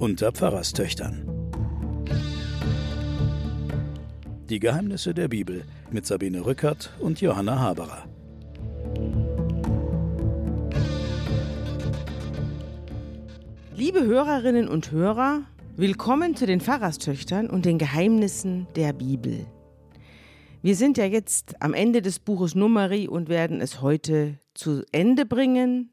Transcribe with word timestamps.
unter 0.00 0.32
Pfarrerstöchtern. 0.32 1.28
Die 4.48 4.58
Geheimnisse 4.58 5.12
der 5.12 5.28
Bibel 5.28 5.64
mit 5.90 6.06
Sabine 6.06 6.46
Rückert 6.46 6.90
und 7.00 7.20
Johanna 7.20 7.58
Haberer. 7.58 8.08
Liebe 13.76 14.02
Hörerinnen 14.02 14.68
und 14.68 14.90
Hörer, 14.90 15.42
willkommen 15.76 16.34
zu 16.34 16.46
den 16.46 16.62
Pfarrerstöchtern 16.62 17.50
und 17.50 17.66
den 17.66 17.76
Geheimnissen 17.76 18.68
der 18.76 18.94
Bibel. 18.94 19.44
Wir 20.62 20.76
sind 20.76 20.96
ja 20.96 21.04
jetzt 21.04 21.60
am 21.60 21.74
Ende 21.74 22.00
des 22.00 22.20
Buches 22.20 22.54
Numeri 22.54 23.06
und 23.06 23.28
werden 23.28 23.60
es 23.60 23.82
heute 23.82 24.38
zu 24.54 24.82
Ende 24.92 25.26
bringen 25.26 25.92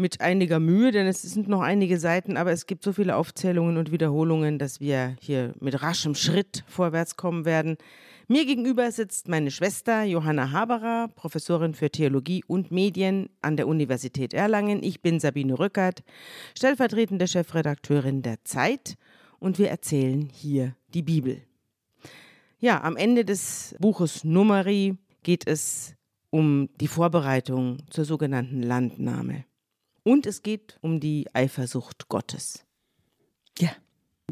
mit 0.00 0.20
einiger 0.20 0.58
Mühe, 0.58 0.90
denn 0.90 1.06
es 1.06 1.22
sind 1.22 1.46
noch 1.48 1.60
einige 1.60 1.98
Seiten, 2.00 2.36
aber 2.36 2.50
es 2.50 2.66
gibt 2.66 2.82
so 2.82 2.92
viele 2.92 3.14
Aufzählungen 3.14 3.76
und 3.76 3.92
Wiederholungen, 3.92 4.58
dass 4.58 4.80
wir 4.80 5.14
hier 5.20 5.52
mit 5.60 5.80
raschem 5.82 6.14
Schritt 6.14 6.64
vorwärts 6.66 7.16
kommen 7.16 7.44
werden. 7.44 7.76
Mir 8.26 8.46
gegenüber 8.46 8.90
sitzt 8.90 9.28
meine 9.28 9.50
Schwester 9.50 10.04
Johanna 10.04 10.52
Haberer, 10.52 11.08
Professorin 11.14 11.74
für 11.74 11.90
Theologie 11.90 12.42
und 12.46 12.70
Medien 12.70 13.28
an 13.42 13.56
der 13.56 13.68
Universität 13.68 14.34
Erlangen. 14.34 14.82
Ich 14.82 15.02
bin 15.02 15.20
Sabine 15.20 15.58
Rückert, 15.58 16.02
stellvertretende 16.56 17.28
Chefredakteurin 17.28 18.22
der 18.22 18.42
Zeit 18.44 18.96
und 19.38 19.58
wir 19.58 19.68
erzählen 19.68 20.28
hier 20.32 20.76
die 20.94 21.02
Bibel. 21.02 21.42
Ja, 22.58 22.82
am 22.82 22.96
Ende 22.96 23.24
des 23.24 23.74
Buches 23.78 24.22
Numeri 24.24 24.96
geht 25.22 25.46
es 25.46 25.94
um 26.30 26.68
die 26.80 26.88
Vorbereitung 26.88 27.78
zur 27.90 28.04
sogenannten 28.04 28.62
Landnahme. 28.62 29.44
Und 30.02 30.26
es 30.26 30.42
geht 30.42 30.78
um 30.80 31.00
die 31.00 31.28
Eifersucht 31.34 32.08
Gottes. 32.08 32.64
Ja, 33.58 33.70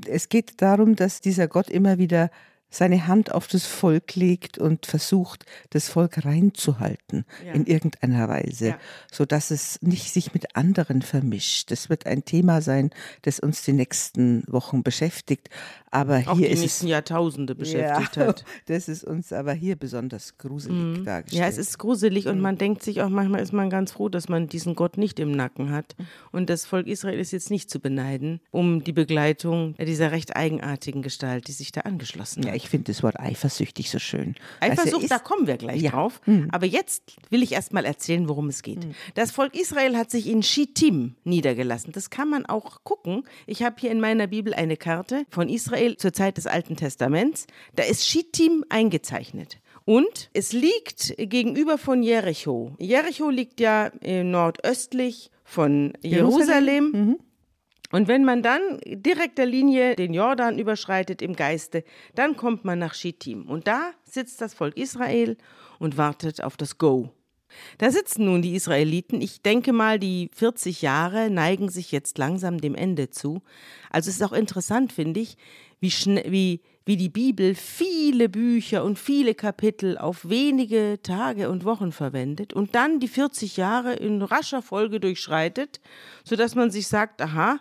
es 0.06 0.28
geht 0.28 0.62
darum, 0.62 0.96
dass 0.96 1.20
dieser 1.20 1.48
Gott 1.48 1.70
immer 1.70 1.98
wieder 1.98 2.30
seine 2.70 3.06
Hand 3.06 3.32
auf 3.32 3.46
das 3.46 3.66
Volk 3.66 4.14
legt 4.14 4.58
und 4.58 4.86
versucht, 4.86 5.46
das 5.70 5.88
Volk 5.88 6.24
reinzuhalten 6.24 7.24
ja. 7.44 7.52
in 7.52 7.66
irgendeiner 7.66 8.28
Weise, 8.28 8.68
ja. 8.68 8.78
so 9.10 9.24
dass 9.24 9.50
es 9.50 9.80
nicht 9.80 10.12
sich 10.12 10.34
mit 10.34 10.56
anderen 10.56 11.02
vermischt. 11.02 11.70
Das 11.70 11.88
wird 11.88 12.06
ein 12.06 12.24
Thema 12.24 12.60
sein, 12.60 12.90
das 13.22 13.40
uns 13.40 13.62
die 13.62 13.72
nächsten 13.72 14.44
Wochen 14.46 14.82
beschäftigt. 14.82 15.48
Aber 15.90 16.22
Auch 16.26 16.36
hier 16.36 16.48
die 16.48 16.54
ist 16.54 16.60
nächsten 16.60 16.86
es, 16.86 16.90
Jahrtausende 16.90 17.54
beschäftigt 17.54 18.16
ja, 18.16 18.26
hat. 18.26 18.44
Das 18.66 18.88
ist 18.88 19.04
uns 19.04 19.32
aber 19.32 19.54
hier 19.54 19.76
besonders 19.76 20.36
gruselig 20.36 20.76
mhm. 20.76 21.04
dargestellt. 21.04 21.40
Ja, 21.40 21.48
es 21.48 21.56
ist 21.56 21.78
gruselig 21.78 22.26
und 22.26 22.36
mhm. 22.36 22.42
man 22.42 22.58
denkt 22.58 22.82
sich 22.82 23.00
auch 23.00 23.08
manchmal 23.08 23.40
ist 23.40 23.52
man 23.52 23.70
ganz 23.70 23.92
froh, 23.92 24.10
dass 24.10 24.28
man 24.28 24.48
diesen 24.48 24.74
Gott 24.74 24.98
nicht 24.98 25.18
im 25.18 25.30
Nacken 25.30 25.70
hat. 25.70 25.96
Und 26.30 26.50
das 26.50 26.66
Volk 26.66 26.86
Israel 26.86 27.18
ist 27.18 27.32
jetzt 27.32 27.50
nicht 27.50 27.70
zu 27.70 27.80
beneiden 27.80 28.40
um 28.50 28.84
die 28.84 28.92
Begleitung 28.92 29.74
dieser 29.78 30.12
recht 30.12 30.36
eigenartigen 30.36 31.00
Gestalt, 31.00 31.48
die 31.48 31.52
sich 31.52 31.72
da 31.72 31.82
angeschlossen 31.82 32.44
hat 32.46 32.57
ich 32.58 32.68
finde 32.68 32.92
das 32.92 33.02
Wort 33.04 33.18
eifersüchtig 33.18 33.88
so 33.88 34.00
schön. 34.00 34.34
Eifersucht, 34.58 35.04
ist, 35.04 35.12
da 35.12 35.20
kommen 35.20 35.46
wir 35.46 35.56
gleich 35.56 35.80
ja. 35.80 35.92
drauf. 35.92 36.20
Mhm. 36.26 36.48
Aber 36.50 36.66
jetzt 36.66 37.16
will 37.30 37.42
ich 37.42 37.52
erst 37.52 37.72
mal 37.72 37.84
erzählen, 37.84 38.28
worum 38.28 38.48
es 38.48 38.62
geht. 38.62 38.84
Mhm. 38.84 38.94
Das 39.14 39.30
Volk 39.30 39.54
Israel 39.54 39.96
hat 39.96 40.10
sich 40.10 40.28
in 40.28 40.42
Shittim 40.42 41.14
niedergelassen. 41.22 41.92
Das 41.92 42.10
kann 42.10 42.28
man 42.28 42.46
auch 42.46 42.82
gucken. 42.82 43.22
Ich 43.46 43.62
habe 43.62 43.76
hier 43.78 43.92
in 43.92 44.00
meiner 44.00 44.26
Bibel 44.26 44.52
eine 44.54 44.76
Karte 44.76 45.24
von 45.30 45.48
Israel 45.48 45.96
zur 45.96 46.12
Zeit 46.12 46.36
des 46.36 46.48
Alten 46.48 46.74
Testaments. 46.76 47.46
Da 47.76 47.84
ist 47.84 48.08
Shittim 48.08 48.64
eingezeichnet. 48.68 49.58
Und 49.84 50.28
es 50.34 50.52
liegt 50.52 51.14
gegenüber 51.16 51.78
von 51.78 52.02
Jericho. 52.02 52.74
Jericho 52.78 53.30
liegt 53.30 53.60
ja 53.60 53.90
nordöstlich 54.02 55.30
von 55.44 55.94
Jerusalem. 56.02 56.34
Jerusalem. 56.36 56.90
Mhm. 56.90 57.18
Und 57.90 58.06
wenn 58.06 58.24
man 58.24 58.42
dann 58.42 58.60
direkt 58.84 59.38
der 59.38 59.46
Linie 59.46 59.96
den 59.96 60.12
Jordan 60.12 60.58
überschreitet 60.58 61.22
im 61.22 61.34
Geiste, 61.34 61.84
dann 62.14 62.36
kommt 62.36 62.64
man 62.64 62.78
nach 62.78 62.94
Schittim. 62.94 63.48
Und 63.48 63.66
da 63.66 63.92
sitzt 64.04 64.40
das 64.40 64.54
Volk 64.54 64.76
Israel 64.76 65.36
und 65.78 65.96
wartet 65.96 66.42
auf 66.42 66.56
das 66.56 66.78
Go. 66.78 67.10
Da 67.78 67.90
sitzen 67.90 68.26
nun 68.26 68.42
die 68.42 68.54
Israeliten. 68.54 69.22
Ich 69.22 69.40
denke 69.40 69.72
mal, 69.72 69.98
die 69.98 70.30
40 70.34 70.82
Jahre 70.82 71.30
neigen 71.30 71.70
sich 71.70 71.92
jetzt 71.92 72.18
langsam 72.18 72.60
dem 72.60 72.74
Ende 72.74 73.08
zu. 73.08 73.42
Also 73.90 74.10
es 74.10 74.16
ist 74.16 74.22
auch 74.22 74.32
interessant, 74.32 74.92
finde 74.92 75.20
ich, 75.20 75.36
wie, 75.80 75.90
wie, 76.26 76.60
wie 76.84 76.96
die 76.96 77.08
Bibel 77.08 77.54
viele 77.54 78.28
Bücher 78.28 78.84
und 78.84 78.98
viele 78.98 79.34
Kapitel 79.34 79.96
auf 79.96 80.28
wenige 80.28 80.98
Tage 81.02 81.48
und 81.48 81.64
Wochen 81.64 81.92
verwendet 81.92 82.52
und 82.52 82.74
dann 82.74 83.00
die 83.00 83.08
40 83.08 83.56
Jahre 83.56 83.94
in 83.94 84.20
rascher 84.20 84.60
Folge 84.60 85.00
durchschreitet, 85.00 85.80
sodass 86.24 86.54
man 86.54 86.70
sich 86.70 86.88
sagt, 86.88 87.22
aha, 87.22 87.60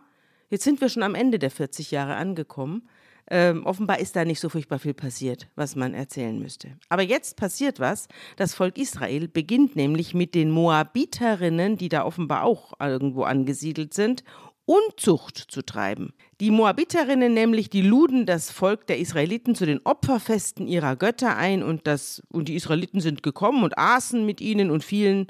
Jetzt 0.49 0.63
sind 0.63 0.79
wir 0.81 0.89
schon 0.89 1.03
am 1.03 1.15
Ende 1.15 1.39
der 1.39 1.51
40 1.51 1.91
Jahre 1.91 2.15
angekommen. 2.15 2.87
Ähm, 3.29 3.65
offenbar 3.65 3.99
ist 3.99 4.15
da 4.15 4.23
nicht 4.23 4.39
so 4.39 4.47
furchtbar 4.47 4.79
viel 4.79 4.93
passiert, 4.93 5.49
was 5.55 5.75
man 5.75 5.93
erzählen 5.93 6.39
müsste. 6.39 6.77
Aber 6.87 7.01
jetzt 7.01 7.35
passiert 7.35 7.79
was. 7.81 8.07
Das 8.37 8.53
Volk 8.53 8.77
Israel 8.77 9.27
beginnt 9.27 9.75
nämlich 9.75 10.13
mit 10.13 10.33
den 10.33 10.49
Moabiterinnen, 10.49 11.77
die 11.77 11.89
da 11.89 12.05
offenbar 12.05 12.43
auch 12.43 12.73
irgendwo 12.79 13.23
angesiedelt 13.23 13.93
sind, 13.93 14.23
Unzucht 14.69 15.37
zu 15.37 15.61
treiben. 15.61 16.13
Die 16.41 16.51
Moabiterinnen 16.51 17.33
nämlich, 17.33 17.69
die 17.69 17.81
luden 17.81 18.25
das 18.25 18.51
Volk 18.51 18.85
der 18.87 18.99
Israeliten 18.99 19.55
zu 19.55 19.65
den 19.65 19.79
Opferfesten 19.85 20.67
ihrer 20.67 20.97
Götter 20.97 21.37
ein 21.37 21.63
und, 21.63 21.87
das, 21.87 22.21
und 22.29 22.49
die 22.49 22.55
Israeliten 22.55 22.99
sind 22.99 23.23
gekommen 23.23 23.63
und 23.63 23.77
aßen 23.77 24.25
mit 24.25 24.41
ihnen 24.41 24.69
und 24.69 24.83
fielen 24.83 25.27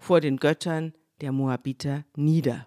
vor 0.00 0.20
den 0.20 0.38
Göttern 0.38 0.92
der 1.20 1.30
Moabiter 1.30 2.04
nieder. 2.16 2.66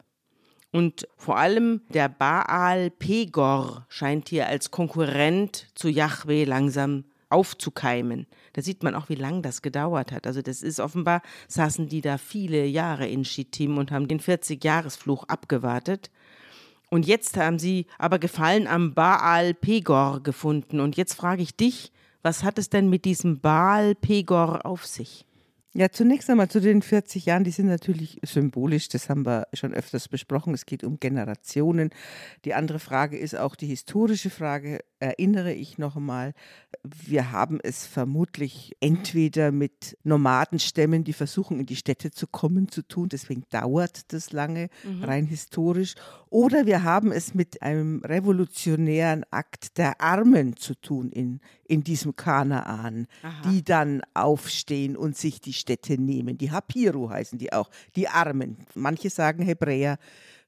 Und 0.73 1.07
vor 1.17 1.37
allem 1.37 1.81
der 1.89 2.09
Baal 2.09 2.89
Pegor 2.89 3.85
scheint 3.89 4.29
hier 4.29 4.47
als 4.47 4.71
Konkurrent 4.71 5.67
zu 5.75 5.87
Yahweh 5.87 6.45
langsam 6.45 7.03
aufzukeimen. 7.29 8.25
Da 8.53 8.63
sieht 8.63 8.81
man 8.81 8.95
auch, 8.95 9.07
wie 9.07 9.15
lange 9.15 9.43
das 9.43 9.61
gedauert 9.61 10.11
hat. 10.11 10.25
Also 10.25 10.41
das 10.41 10.63
ist 10.63 10.79
offenbar, 10.79 11.21
saßen 11.47 11.89
die 11.89 12.01
da 12.01 12.17
viele 12.17 12.65
Jahre 12.65 13.07
in 13.07 13.23
Schittim 13.23 13.77
und 13.77 13.91
haben 13.91 14.07
den 14.07 14.19
40-Jahresfluch 14.19 15.25
abgewartet. 15.25 16.09
Und 16.89 17.05
jetzt 17.05 17.37
haben 17.37 17.59
sie 17.59 17.85
aber 17.99 18.17
Gefallen 18.17 18.65
am 18.65 18.95
Baal 18.95 19.53
Pegor 19.53 20.23
gefunden. 20.23 20.79
Und 20.79 20.97
jetzt 20.97 21.13
frage 21.13 21.43
ich 21.43 21.55
dich, 21.55 21.91
was 22.23 22.43
hat 22.43 22.57
es 22.57 22.71
denn 22.71 22.89
mit 22.89 23.05
diesem 23.05 23.41
Baal 23.41 23.93
Pegor 23.93 24.65
auf 24.65 24.87
sich? 24.87 25.27
Ja, 25.75 25.89
zunächst 25.89 26.29
einmal 26.29 26.49
zu 26.49 26.61
den 26.61 26.83
40 26.83 27.25
Jahren, 27.25 27.43
die 27.43 27.49
sind 27.49 27.65
natürlich 27.65 28.19
symbolisch, 28.23 28.89
das 28.89 29.09
haben 29.09 29.25
wir 29.25 29.47
schon 29.53 29.73
öfters 29.73 30.07
besprochen. 30.07 30.53
Es 30.53 30.67
geht 30.67 30.83
um 30.83 30.99
Generationen. 30.99 31.89
Die 32.45 32.53
andere 32.53 32.77
Frage 32.77 33.17
ist 33.17 33.35
auch 33.35 33.55
die 33.55 33.65
historische 33.65 34.29
Frage, 34.29 34.81
erinnere 35.03 35.53
ich 35.53 35.77
noch 35.77 35.97
einmal, 35.97 36.33
wir 36.83 37.31
haben 37.31 37.59
es 37.61 37.85
vermutlich 37.85 38.75
entweder 38.79 39.51
mit 39.51 39.97
Nomadenstämmen, 40.03 41.03
die 41.03 41.13
versuchen, 41.13 41.59
in 41.59 41.65
die 41.65 41.75
Städte 41.75 42.11
zu 42.11 42.25
kommen, 42.25 42.69
zu 42.69 42.81
tun, 42.81 43.09
deswegen 43.09 43.43
dauert 43.49 44.13
das 44.13 44.31
lange, 44.31 44.69
mhm. 44.83 45.03
rein 45.03 45.25
historisch, 45.25 45.95
oder 46.29 46.65
wir 46.65 46.83
haben 46.83 47.11
es 47.11 47.33
mit 47.33 47.61
einem 47.61 48.01
revolutionären 48.03 49.25
Akt 49.29 49.77
der 49.77 49.99
Armen 49.99 50.55
zu 50.55 50.73
tun 50.73 51.11
in, 51.11 51.41
in 51.65 51.83
diesem 51.83 52.15
Kanaan, 52.15 53.07
Aha. 53.21 53.49
die 53.49 53.63
dann 53.63 54.01
aufstehen 54.13 54.95
und 54.95 55.17
sich 55.17 55.41
die 55.41 55.53
Städte 55.53 56.01
nehmen. 56.01 56.37
Die 56.37 56.51
Hapiru 56.51 57.09
heißen 57.09 57.37
die 57.37 57.51
auch, 57.51 57.69
die 57.95 58.07
Armen. 58.07 58.57
Manche 58.73 59.09
sagen 59.09 59.43
Hebräer 59.43 59.97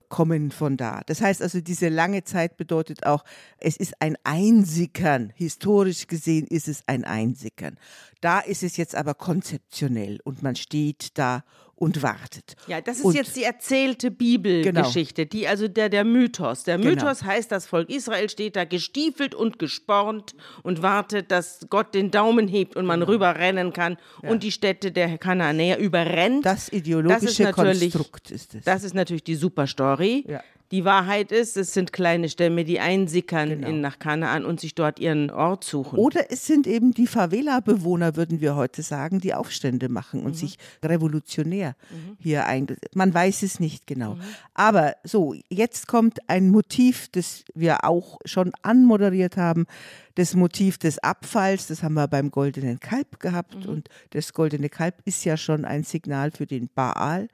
kommen 0.09 0.51
von 0.51 0.77
da. 0.77 1.01
Das 1.05 1.21
heißt 1.21 1.41
also, 1.41 1.61
diese 1.61 1.89
lange 1.89 2.23
Zeit 2.23 2.57
bedeutet 2.57 3.05
auch, 3.05 3.23
es 3.57 3.77
ist 3.77 3.93
ein 3.99 4.17
Einsickern. 4.23 5.31
Historisch 5.35 6.07
gesehen 6.07 6.47
ist 6.47 6.67
es 6.67 6.83
ein 6.87 7.03
Einsickern. 7.03 7.77
Da 8.21 8.39
ist 8.39 8.63
es 8.63 8.77
jetzt 8.77 8.95
aber 8.95 9.13
konzeptionell 9.13 10.19
und 10.23 10.41
man 10.41 10.55
steht 10.55 11.17
da 11.17 11.43
und 11.75 12.01
wartet. 12.01 12.55
Ja, 12.67 12.79
das 12.79 12.97
ist 12.97 13.05
und, 13.05 13.15
jetzt 13.15 13.35
die 13.35 13.43
erzählte 13.43 14.09
Bibelgeschichte, 14.09 15.25
genau. 15.25 15.29
die 15.31 15.47
also 15.47 15.67
der, 15.67 15.89
der 15.89 16.05
Mythos. 16.05 16.63
Der 16.63 16.77
genau. 16.77 16.91
Mythos 16.91 17.19
genau. 17.19 17.31
heißt, 17.31 17.51
das 17.51 17.65
Volk 17.65 17.89
Israel 17.89 18.29
steht 18.29 18.55
da 18.55 18.63
gestiefelt 18.63 19.35
und 19.35 19.59
gespornt 19.59 20.35
und 20.63 20.81
wartet, 20.81 21.31
dass 21.31 21.67
Gott 21.69 21.93
den 21.93 22.11
Daumen 22.11 22.47
hebt 22.47 22.75
und 22.75 22.85
man 22.85 23.01
genau. 23.01 23.11
rüberrennen 23.11 23.73
kann 23.73 23.97
ja. 24.23 24.29
und 24.29 24.43
die 24.43 24.51
Städte 24.51 24.91
der 24.91 25.17
Kanaanäer 25.17 25.77
überrennt. 25.77 26.45
Das 26.45 26.71
ideologische 26.71 27.43
das 27.43 27.55
Konstrukt 27.55 28.31
ist 28.31 28.55
es. 28.55 28.63
Das 28.63 28.83
ist 28.83 28.93
natürlich 28.93 29.23
die 29.23 29.35
Superstory. 29.35 30.25
Ja. 30.27 30.41
Die 30.71 30.83
Wahrheit 30.83 31.31
ist, 31.31 31.57
es 31.57 31.73
sind 31.73 31.93
kleine 31.93 32.27
Stämme, 32.27 32.63
die 32.63 32.79
einsickern 32.79 33.49
genau. 33.49 33.67
in, 33.67 33.81
nach 33.81 33.99
Kanaan 33.99 34.45
und 34.45 34.59
sich 34.59 34.73
dort 34.73 34.99
ihren 34.99 35.29
Ort 35.29 35.63
suchen. 35.63 35.99
Oder 35.99 36.31
es 36.31 36.47
sind 36.47 36.65
eben 36.65 36.91
die 36.91 37.05
Favela-Bewohner, 37.05 38.15
würden 38.15 38.41
wir 38.41 38.55
heute 38.55 38.81
sagen, 38.81 39.19
die 39.19 39.35
Aufstände 39.35 39.89
machen 39.89 40.21
und 40.21 40.31
mhm. 40.31 40.35
sich 40.35 40.57
revolutionär 40.83 41.75
mhm. 41.91 42.17
hier 42.19 42.45
einsetzen. 42.47 42.81
Man 42.95 43.13
weiß 43.13 43.43
es 43.43 43.59
nicht 43.59 43.85
genau. 43.85 44.15
Mhm. 44.15 44.21
Aber 44.55 44.95
so, 45.03 45.35
jetzt 45.49 45.87
kommt 45.87 46.27
ein 46.29 46.49
Motiv, 46.49 47.09
das 47.11 47.43
wir 47.53 47.83
auch 47.83 48.17
schon 48.25 48.51
anmoderiert 48.63 49.37
haben, 49.37 49.67
das 50.15 50.33
Motiv 50.33 50.77
des 50.77 50.97
Abfalls, 50.99 51.67
das 51.67 51.83
haben 51.83 51.93
wir 51.93 52.07
beim 52.07 52.31
goldenen 52.31 52.79
Kalb 52.79 53.19
gehabt 53.19 53.65
mhm. 53.65 53.71
und 53.71 53.89
das 54.11 54.33
goldene 54.33 54.69
Kalb 54.69 54.95
ist 55.05 55.25
ja 55.25 55.37
schon 55.37 55.65
ein 55.65 55.83
Signal 55.83 56.31
für 56.31 56.47
den 56.47 56.69
Baal. 56.73 57.27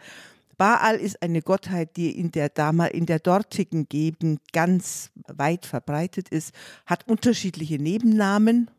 Baal 0.62 0.98
ist 0.98 1.24
eine 1.24 1.42
Gottheit, 1.42 1.98
die 1.98 2.16
in 2.16 2.30
der, 2.30 2.52
in 2.92 3.08
der 3.08 3.18
dortigen 3.18 3.90
Gegend 3.90 4.42
ganz 4.54 5.10
weit 5.28 5.66
verbreitet 5.66 6.30
ist, 6.30 6.54
hat 6.86 7.08
unterschiedliche 7.08 7.80
Nebennamen. 7.80 8.70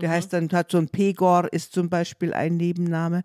Der 0.00 0.10
mhm. 0.10 0.12
heißt 0.12 0.32
dann, 0.32 0.48
hat 0.52 0.70
so 0.70 0.78
ein 0.78 0.88
Pegor, 0.88 1.52
ist 1.52 1.72
zum 1.72 1.90
Beispiel 1.90 2.32
ein 2.32 2.58
Nebenname 2.58 3.24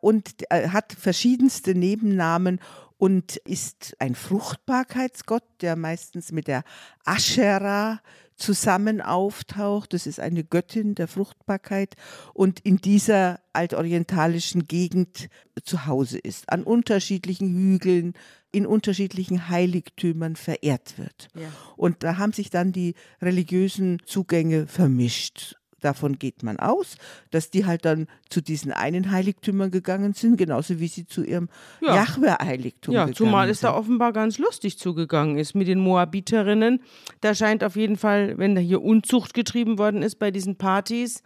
und 0.00 0.30
äh, 0.48 0.70
hat 0.70 0.94
verschiedenste 0.94 1.74
Nebennamen 1.74 2.58
und 2.98 3.36
ist 3.36 3.96
ein 4.00 4.14
Fruchtbarkeitsgott, 4.14 5.44
der 5.60 5.76
meistens 5.76 6.32
mit 6.32 6.48
der 6.48 6.64
Aschera 7.04 8.00
zusammen 8.36 9.00
auftaucht. 9.00 9.94
Das 9.94 10.06
ist 10.06 10.20
eine 10.20 10.44
Göttin 10.44 10.94
der 10.94 11.08
Fruchtbarkeit 11.08 11.94
und 12.34 12.60
in 12.60 12.76
dieser 12.78 13.40
altorientalischen 13.52 14.66
Gegend 14.66 15.28
zu 15.64 15.86
Hause 15.86 16.18
ist, 16.18 16.50
an 16.50 16.64
unterschiedlichen 16.64 17.54
Hügeln, 17.54 18.14
in 18.50 18.66
unterschiedlichen 18.66 19.48
Heiligtümern 19.48 20.36
verehrt 20.36 20.98
wird. 20.98 21.28
Ja. 21.34 21.48
Und 21.76 22.02
da 22.02 22.18
haben 22.18 22.32
sich 22.32 22.50
dann 22.50 22.72
die 22.72 22.94
religiösen 23.20 24.00
Zugänge 24.06 24.66
vermischt 24.66 25.56
davon 25.80 26.18
geht 26.18 26.42
man 26.42 26.58
aus, 26.58 26.96
dass 27.30 27.50
die 27.50 27.66
halt 27.66 27.84
dann 27.84 28.06
zu 28.28 28.40
diesen 28.40 28.72
einen 28.72 29.10
Heiligtümern 29.10 29.70
gegangen 29.70 30.12
sind, 30.12 30.36
genauso 30.36 30.80
wie 30.80 30.88
sie 30.88 31.06
zu 31.06 31.24
ihrem 31.24 31.48
ja. 31.80 31.94
Jahwe-Heiligtum 31.94 32.94
ja, 32.94 33.02
gegangen 33.02 33.16
zumal 33.16 33.50
es 33.50 33.60
da 33.60 33.74
offenbar 33.74 34.12
ganz 34.12 34.38
lustig 34.38 34.78
zugegangen 34.78 35.38
ist 35.38 35.54
mit 35.54 35.68
den 35.68 35.80
Moabiterinnen. 35.80 36.80
Da 37.20 37.34
scheint 37.34 37.64
auf 37.64 37.76
jeden 37.76 37.96
Fall, 37.96 38.38
wenn 38.38 38.54
da 38.54 38.60
hier 38.60 38.82
Unzucht 38.82 39.34
getrieben 39.34 39.78
worden 39.78 40.02
ist 40.02 40.16
bei 40.16 40.30
diesen 40.30 40.56
Partys, 40.56 41.22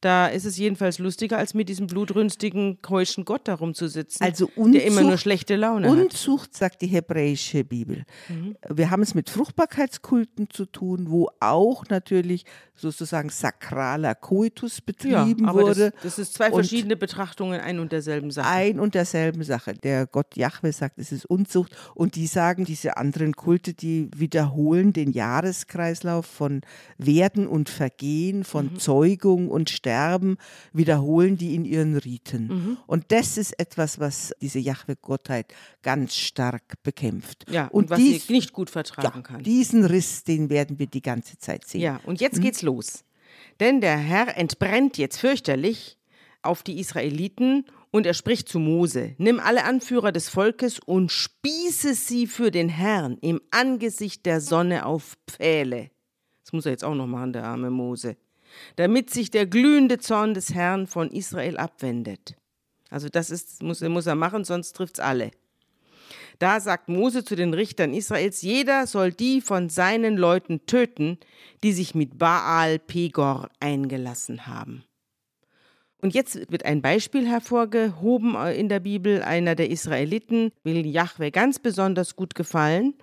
da 0.00 0.26
ist 0.26 0.44
es 0.44 0.58
jedenfalls 0.58 0.98
lustiger, 0.98 1.38
als 1.38 1.54
mit 1.54 1.68
diesem 1.68 1.86
blutrünstigen, 1.86 2.82
keuschen 2.82 3.24
Gott 3.24 3.48
darum 3.48 3.74
zu 3.74 3.88
sitzen, 3.88 4.22
also 4.22 4.50
Unzucht, 4.54 4.74
der 4.74 4.84
immer 4.84 5.02
nur 5.02 5.16
schlechte 5.16 5.56
Laune 5.56 5.88
Unzucht, 5.88 5.98
hat. 5.98 6.12
Unzucht, 6.12 6.56
sagt 6.56 6.82
die 6.82 6.86
hebräische 6.86 7.64
Bibel. 7.64 8.04
Mhm. 8.28 8.56
Wir 8.68 8.90
haben 8.90 9.02
es 9.02 9.14
mit 9.14 9.30
Fruchtbarkeitskulten 9.30 10.50
zu 10.50 10.66
tun, 10.66 11.06
wo 11.08 11.30
auch 11.40 11.84
natürlich 11.88 12.44
sozusagen 12.74 13.30
sakraler 13.30 14.14
Koitus 14.14 14.82
betrieben 14.82 15.44
ja, 15.44 15.48
aber 15.48 15.62
wurde. 15.62 15.92
Das, 15.92 16.02
das 16.02 16.18
ist 16.18 16.34
zwei 16.34 16.50
verschiedene 16.50 16.96
Betrachtungen 16.96 17.60
ein 17.60 17.80
und 17.80 17.90
derselben 17.90 18.30
Sache. 18.30 18.48
Ein 18.48 18.78
und 18.78 18.94
derselben 18.94 19.42
Sache. 19.44 19.72
Der 19.72 20.06
Gott 20.06 20.36
Jahwe 20.36 20.72
sagt, 20.72 20.98
es 20.98 21.10
ist 21.10 21.24
Unzucht 21.24 21.74
und 21.94 22.16
die 22.16 22.26
sagen, 22.26 22.64
diese 22.64 22.98
anderen 22.98 23.34
Kulte, 23.34 23.72
die 23.72 24.10
wiederholen 24.14 24.92
den 24.92 25.10
Jahreskreislauf 25.10 26.26
von 26.26 26.60
Werden 26.98 27.46
und 27.46 27.70
Vergehen, 27.70 28.44
von 28.44 28.72
mhm. 28.72 28.78
Zeugung 28.78 29.48
und 29.48 29.70
Sterben, 29.70 29.85
wiederholen 30.72 31.36
die 31.36 31.54
in 31.54 31.64
ihren 31.64 31.96
Riten. 31.96 32.46
Mhm. 32.46 32.78
Und 32.86 33.04
das 33.08 33.38
ist 33.38 33.58
etwas, 33.58 33.98
was 33.98 34.34
diese 34.40 34.58
Jahwe-Gottheit 34.58 35.54
ganz 35.82 36.14
stark 36.14 36.82
bekämpft. 36.82 37.44
Ja, 37.50 37.66
und, 37.66 37.84
und 37.84 37.90
was 37.90 37.98
dies, 37.98 38.26
sie 38.26 38.32
nicht 38.32 38.52
gut 38.52 38.70
vertragen 38.70 39.18
ja, 39.18 39.22
kann. 39.22 39.42
Diesen 39.42 39.84
Riss, 39.84 40.24
den 40.24 40.50
werden 40.50 40.78
wir 40.78 40.86
die 40.86 41.02
ganze 41.02 41.38
Zeit 41.38 41.66
sehen. 41.66 41.80
Ja, 41.80 42.00
und 42.04 42.20
jetzt 42.20 42.38
mhm. 42.38 42.42
geht's 42.42 42.62
los. 42.62 43.04
Denn 43.60 43.80
der 43.80 43.96
Herr 43.96 44.36
entbrennt 44.36 44.98
jetzt 44.98 45.18
fürchterlich 45.18 45.98
auf 46.42 46.62
die 46.62 46.78
Israeliten 46.78 47.64
und 47.90 48.06
er 48.06 48.14
spricht 48.14 48.48
zu 48.48 48.58
Mose: 48.58 49.14
Nimm 49.18 49.40
alle 49.40 49.64
Anführer 49.64 50.12
des 50.12 50.28
Volkes 50.28 50.78
und 50.78 51.10
spieße 51.10 51.94
sie 51.94 52.26
für 52.26 52.50
den 52.50 52.68
Herrn 52.68 53.18
im 53.20 53.40
Angesicht 53.50 54.26
der 54.26 54.40
Sonne 54.40 54.86
auf 54.86 55.16
Pfähle. 55.26 55.90
Das 56.44 56.52
muss 56.52 56.66
er 56.66 56.72
jetzt 56.72 56.84
auch 56.84 56.94
noch 56.94 57.06
machen, 57.06 57.32
der 57.32 57.44
arme 57.44 57.70
Mose. 57.70 58.16
Damit 58.76 59.10
sich 59.10 59.30
der 59.30 59.46
glühende 59.46 59.98
Zorn 59.98 60.34
des 60.34 60.54
Herrn 60.54 60.86
von 60.86 61.10
Israel 61.10 61.56
abwendet. 61.56 62.34
Also, 62.90 63.08
das 63.08 63.30
ist, 63.30 63.62
muss, 63.62 63.80
muss 63.80 64.06
er 64.06 64.14
machen, 64.14 64.44
sonst 64.44 64.74
trifft's 64.74 65.00
alle. 65.00 65.30
Da 66.38 66.60
sagt 66.60 66.88
Mose 66.88 67.24
zu 67.24 67.34
den 67.34 67.54
Richtern 67.54 67.94
Israels, 67.94 68.42
jeder 68.42 68.86
soll 68.86 69.12
die 69.12 69.40
von 69.40 69.68
seinen 69.70 70.16
Leuten 70.16 70.66
töten, 70.66 71.18
die 71.62 71.72
sich 71.72 71.94
mit 71.94 72.18
Baal 72.18 72.78
Pegor 72.78 73.48
eingelassen 73.58 74.46
haben. 74.46 74.84
Und 76.02 76.14
jetzt 76.14 76.52
wird 76.52 76.64
ein 76.64 76.82
Beispiel 76.82 77.26
hervorgehoben 77.26 78.36
in 78.48 78.68
der 78.68 78.80
Bibel. 78.80 79.22
Einer 79.22 79.54
der 79.54 79.70
Israeliten 79.70 80.52
will 80.62 80.86
Jahwe 80.86 81.30
ganz 81.30 81.58
besonders 81.58 82.16
gut 82.16 82.34
gefallen 82.34 82.94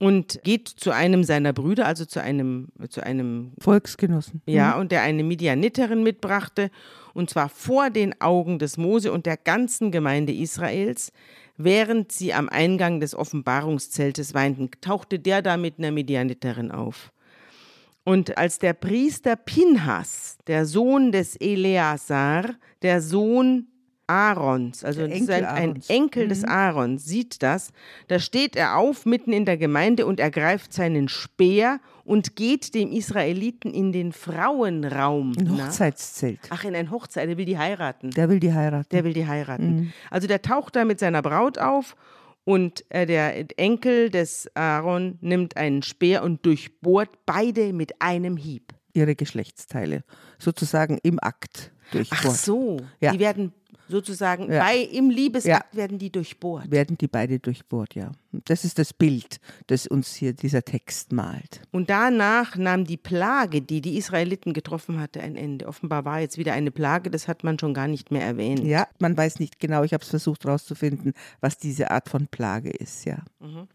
und 0.00 0.40
geht 0.44 0.66
zu 0.66 0.92
einem 0.92 1.24
seiner 1.24 1.52
Brüder, 1.52 1.84
also 1.84 2.06
zu 2.06 2.22
einem, 2.22 2.68
zu 2.88 3.04
einem 3.04 3.52
Volksgenossen. 3.60 4.40
Ja, 4.46 4.74
mhm. 4.74 4.80
und 4.80 4.92
der 4.92 5.02
eine 5.02 5.22
Midianiterin 5.22 6.02
mitbrachte, 6.02 6.70
und 7.12 7.28
zwar 7.28 7.50
vor 7.50 7.90
den 7.90 8.18
Augen 8.18 8.58
des 8.58 8.78
Mose 8.78 9.12
und 9.12 9.26
der 9.26 9.36
ganzen 9.36 9.92
Gemeinde 9.92 10.32
Israels. 10.32 11.12
Während 11.58 12.12
sie 12.12 12.32
am 12.32 12.48
Eingang 12.48 13.00
des 13.00 13.14
Offenbarungszeltes 13.14 14.32
weinten, 14.32 14.70
tauchte 14.80 15.18
der 15.18 15.42
da 15.42 15.58
mit 15.58 15.78
einer 15.78 15.90
Medianiterin 15.90 16.70
auf. 16.70 17.12
Und 18.02 18.38
als 18.38 18.58
der 18.58 18.72
Priester 18.72 19.36
Pinhas, 19.36 20.38
der 20.46 20.64
Sohn 20.64 21.12
des 21.12 21.36
Eleazar, 21.36 22.54
der 22.80 23.02
Sohn 23.02 23.66
Aarons, 24.10 24.84
also 24.84 25.04
ein, 25.04 25.30
ein, 25.30 25.80
Enkel 25.86 26.24
mhm. 26.24 26.28
des 26.30 26.44
Aarons, 26.44 27.04
sieht 27.04 27.44
das, 27.44 27.72
da 28.08 28.18
steht 28.18 28.56
er 28.56 28.76
auf 28.76 29.06
mitten 29.06 29.32
in 29.32 29.44
der 29.44 29.56
Gemeinde 29.56 30.04
und 30.04 30.18
ergreift 30.18 30.72
seinen 30.72 31.08
Speer 31.08 31.78
und 32.04 32.34
geht 32.34 32.74
dem 32.74 32.90
Israeliten 32.90 33.72
in 33.72 33.92
den 33.92 34.12
Frauenraum. 34.12 35.34
Ein 35.38 35.56
Hochzeitszelt. 35.56 36.40
Ach, 36.50 36.64
in 36.64 36.74
ein 36.74 36.90
Hochzeit, 36.90 37.28
der 37.28 37.38
will 37.38 37.44
die 37.44 37.56
heiraten. 37.56 38.10
Der 38.10 38.28
will 38.28 38.40
die 38.40 38.52
heiraten. 38.52 38.88
Der 38.90 39.04
will 39.04 39.12
die 39.12 39.28
heiraten. 39.28 39.76
Mhm. 39.76 39.92
Also 40.10 40.26
der 40.26 40.42
taucht 40.42 40.74
da 40.74 40.84
mit 40.84 40.98
seiner 40.98 41.22
Braut 41.22 41.58
auf 41.58 41.94
und 42.42 42.84
äh, 42.88 43.06
der 43.06 43.58
Enkel 43.60 44.10
des 44.10 44.50
Aaron 44.56 45.18
nimmt 45.20 45.56
einen 45.56 45.82
Speer 45.82 46.24
und 46.24 46.44
durchbohrt 46.44 47.10
beide 47.26 47.72
mit 47.72 48.02
einem 48.02 48.36
Hieb. 48.36 48.74
Ihre 48.92 49.14
Geschlechtsteile, 49.14 50.02
sozusagen 50.40 50.98
im 51.04 51.20
Akt 51.20 51.70
durchbohrt. 51.92 52.24
Ach 52.26 52.34
so, 52.34 52.78
ja. 53.00 53.12
die 53.12 53.20
werden 53.20 53.52
sozusagen 53.90 54.50
ja. 54.50 54.64
bei, 54.64 54.78
im 54.78 55.10
Liebesakt 55.10 55.74
ja. 55.74 55.78
werden 55.78 55.98
die 55.98 56.10
durchbohrt. 56.10 56.70
Werden 56.70 56.96
die 56.98 57.08
beide 57.08 57.38
durchbohrt, 57.38 57.94
ja. 57.94 58.12
Das 58.44 58.64
ist 58.64 58.78
das 58.78 58.92
Bild, 58.92 59.40
das 59.66 59.86
uns 59.86 60.14
hier 60.14 60.32
dieser 60.32 60.62
Text 60.62 61.12
malt. 61.12 61.62
Und 61.72 61.90
danach 61.90 62.56
nahm 62.56 62.84
die 62.84 62.96
Plage, 62.96 63.60
die 63.60 63.80
die 63.80 63.96
Israeliten 63.96 64.52
getroffen 64.52 65.00
hatte, 65.00 65.20
ein 65.20 65.36
Ende. 65.36 65.66
Offenbar 65.66 66.04
war 66.04 66.20
jetzt 66.20 66.38
wieder 66.38 66.52
eine 66.52 66.70
Plage, 66.70 67.10
das 67.10 67.28
hat 67.28 67.44
man 67.44 67.58
schon 67.58 67.74
gar 67.74 67.88
nicht 67.88 68.10
mehr 68.10 68.22
erwähnt. 68.22 68.64
Ja, 68.64 68.86
man 69.00 69.16
weiß 69.16 69.40
nicht 69.40 69.58
genau, 69.58 69.82
ich 69.82 69.92
habe 69.92 70.02
es 70.02 70.10
versucht 70.10 70.44
herauszufinden, 70.44 71.12
was 71.40 71.58
diese 71.58 71.90
Art 71.90 72.08
von 72.08 72.28
Plage 72.28 72.70
ist, 72.70 73.04
ja. 73.04 73.18
Mhm. 73.40 73.68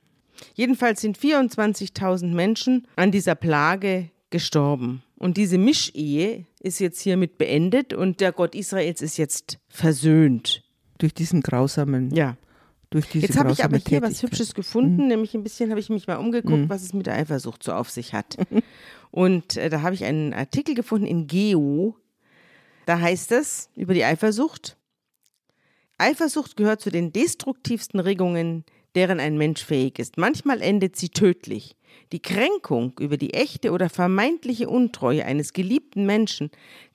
Jedenfalls 0.53 1.01
sind 1.01 1.17
24.000 1.17 2.33
Menschen 2.33 2.87
an 2.95 3.11
dieser 3.11 3.35
Plage 3.35 4.09
gestorben. 4.29 5.01
Und 5.17 5.37
diese 5.37 5.57
Mischehe 5.57 6.45
ist 6.59 6.79
jetzt 6.79 6.99
hiermit 6.99 7.37
beendet 7.37 7.93
und 7.93 8.19
der 8.19 8.31
Gott 8.31 8.53
Israels 8.53 9.01
ist 9.01 9.17
jetzt 9.17 9.59
versöhnt. 9.67 10.63
Durch 10.97 11.13
diesen 11.13 11.41
grausamen. 11.41 12.11
Ja. 12.13 12.37
Durch 12.89 13.09
diese 13.09 13.27
jetzt 13.27 13.37
habe 13.37 13.51
ich 13.51 13.63
aber 13.63 13.77
hier 13.77 14.01
was 14.01 14.21
Hübsches 14.23 14.53
gefunden, 14.53 15.03
mhm. 15.03 15.07
nämlich 15.07 15.33
ein 15.33 15.43
bisschen 15.43 15.69
habe 15.69 15.79
ich 15.79 15.89
mich 15.89 16.07
mal 16.07 16.15
umgeguckt, 16.15 16.63
mhm. 16.63 16.69
was 16.69 16.83
es 16.83 16.93
mit 16.93 17.07
der 17.07 17.15
Eifersucht 17.15 17.63
so 17.63 17.73
auf 17.73 17.89
sich 17.89 18.13
hat. 18.13 18.37
und 19.11 19.57
äh, 19.57 19.69
da 19.69 19.81
habe 19.81 19.95
ich 19.95 20.05
einen 20.05 20.33
Artikel 20.33 20.75
gefunden 20.75 21.05
in 21.05 21.27
Geo. 21.27 21.97
Da 22.85 22.99
heißt 22.99 23.31
es 23.31 23.69
über 23.75 23.93
die 23.93 24.05
Eifersucht. 24.05 24.77
Eifersucht 25.97 26.55
gehört 26.57 26.81
zu 26.81 26.89
den 26.89 27.11
destruktivsten 27.11 27.99
Regungen, 27.99 28.65
deren 28.95 29.19
ein 29.19 29.37
Mensch 29.37 29.63
fähig 29.63 29.99
ist. 29.99 30.17
Manchmal 30.17 30.61
endet 30.61 30.95
sie 30.95 31.09
tödlich. 31.09 31.75
Die 32.11 32.21
Kränkung 32.21 32.93
über 32.99 33.17
die 33.17 33.33
echte 33.33 33.71
oder 33.71 33.89
vermeintliche 33.89 34.69
Untreue 34.69 35.25
eines 35.25 35.53
geliebten 35.53 36.05
Menschen 36.05 36.51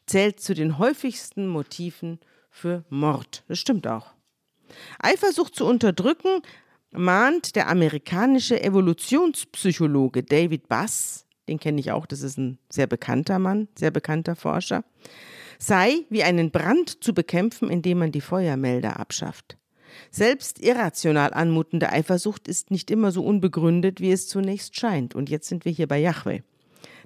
zählt 0.07 0.41
zu 0.41 0.55
den 0.55 0.79
häufigsten 0.79 1.47
Motiven 1.47 2.19
für 2.51 2.85
Mord. 2.91 3.45
Das 3.49 3.59
stimmt 3.59 3.87
auch. 3.87 4.15
Eifersucht 4.99 5.55
zu 5.55 5.67
unterdrücken 5.67 6.43
mahnt 6.93 7.57
der 7.57 7.69
amerikanische 7.69 8.63
Evolutionspsychologe 8.63 10.23
David 10.23 10.69
Bass, 10.69 11.27
den 11.49 11.59
kenne 11.59 11.81
ich 11.81 11.93
auch, 11.93 12.07
das 12.07 12.23
ist 12.23 12.39
ein 12.39 12.59
sehr 12.69 12.87
bekannter 12.87 13.39
Mann, 13.39 13.69
sehr 13.77 13.91
bekannter 13.91 14.37
Forscher, 14.37 14.85
sei 15.59 16.07
wie 16.09 16.23
einen 16.23 16.51
Brand 16.51 17.03
zu 17.03 17.13
bekämpfen, 17.13 17.71
indem 17.71 17.99
man 17.99 18.13
die 18.13 18.21
Feuermelder 18.21 18.99
abschafft. 18.99 19.60
Selbst 20.11 20.61
irrational 20.61 21.33
anmutende 21.33 21.91
Eifersucht 21.91 22.49
ist 22.49 22.71
nicht 22.71 22.91
immer 22.91 23.13
so 23.13 23.25
unbegründet, 23.25 24.01
wie 24.01 24.13
es 24.13 24.29
zunächst 24.29 24.79
scheint. 24.79 25.15
Und 25.15 25.31
jetzt 25.31 25.49
sind 25.49 25.65
wir 25.65 25.73
hier 25.73 25.89
bei 25.89 25.99
Yahweh. 25.99 26.41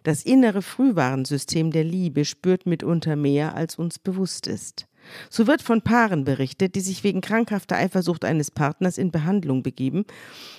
Das 0.03 0.23
innere 0.23 0.61
Frühwarnsystem 0.61 1.71
der 1.71 1.85
Liebe 1.85 2.25
spürt 2.25 2.67
mitunter 2.67 3.17
mehr, 3.17 3.55
als 3.55 3.77
uns 3.77 3.99
bewusst 3.99 4.47
ist. 4.47 4.87
So 5.31 5.47
wird 5.47 5.63
von 5.63 5.83
Paaren 5.83 6.25
berichtet, 6.25 6.75
die 6.75 6.81
sich 6.81 7.05
wegen 7.05 7.21
krankhafter 7.21 7.77
Eifersucht 7.77 8.25
eines 8.25 8.51
Partners 8.51 8.99
in 8.99 9.11
Behandlung 9.11 9.63
begeben. 9.63 10.05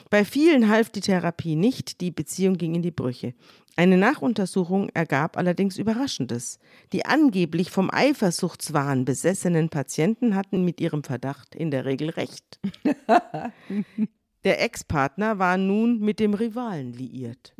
Bei 0.09 0.25
vielen 0.25 0.69
half 0.69 0.89
die 0.89 1.01
Therapie 1.01 1.55
nicht, 1.55 2.01
die 2.01 2.11
Beziehung 2.11 2.57
ging 2.57 2.75
in 2.75 2.81
die 2.81 2.91
Brüche. 2.91 3.33
Eine 3.77 3.97
Nachuntersuchung 3.97 4.89
ergab 4.93 5.37
allerdings 5.37 5.77
Überraschendes. 5.77 6.59
Die 6.93 7.05
angeblich 7.05 7.71
vom 7.71 7.89
Eifersuchtswahn 7.91 9.03
besessenen 9.03 9.69
Patienten 9.69 10.35
hatten 10.35 10.63
mit 10.63 10.79
ihrem 10.79 11.03
Verdacht 11.03 11.55
in 11.55 11.71
der 11.71 11.85
Regel 11.85 12.09
recht. 12.09 12.59
Der 14.45 14.61
Ex-Partner 14.61 15.39
war 15.39 15.57
nun 15.57 15.99
mit 15.99 16.19
dem 16.19 16.35
Rivalen 16.35 16.93
liiert, 16.93 17.55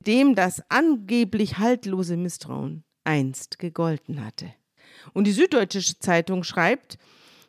dem 0.00 0.34
das 0.34 0.62
angeblich 0.68 1.56
haltlose 1.56 2.18
Misstrauen 2.18 2.84
einst 3.02 3.58
gegolten 3.58 4.22
hatte. 4.24 4.52
Und 5.12 5.26
die 5.26 5.32
Süddeutsche 5.32 5.98
Zeitung 5.98 6.44
schreibt, 6.44 6.98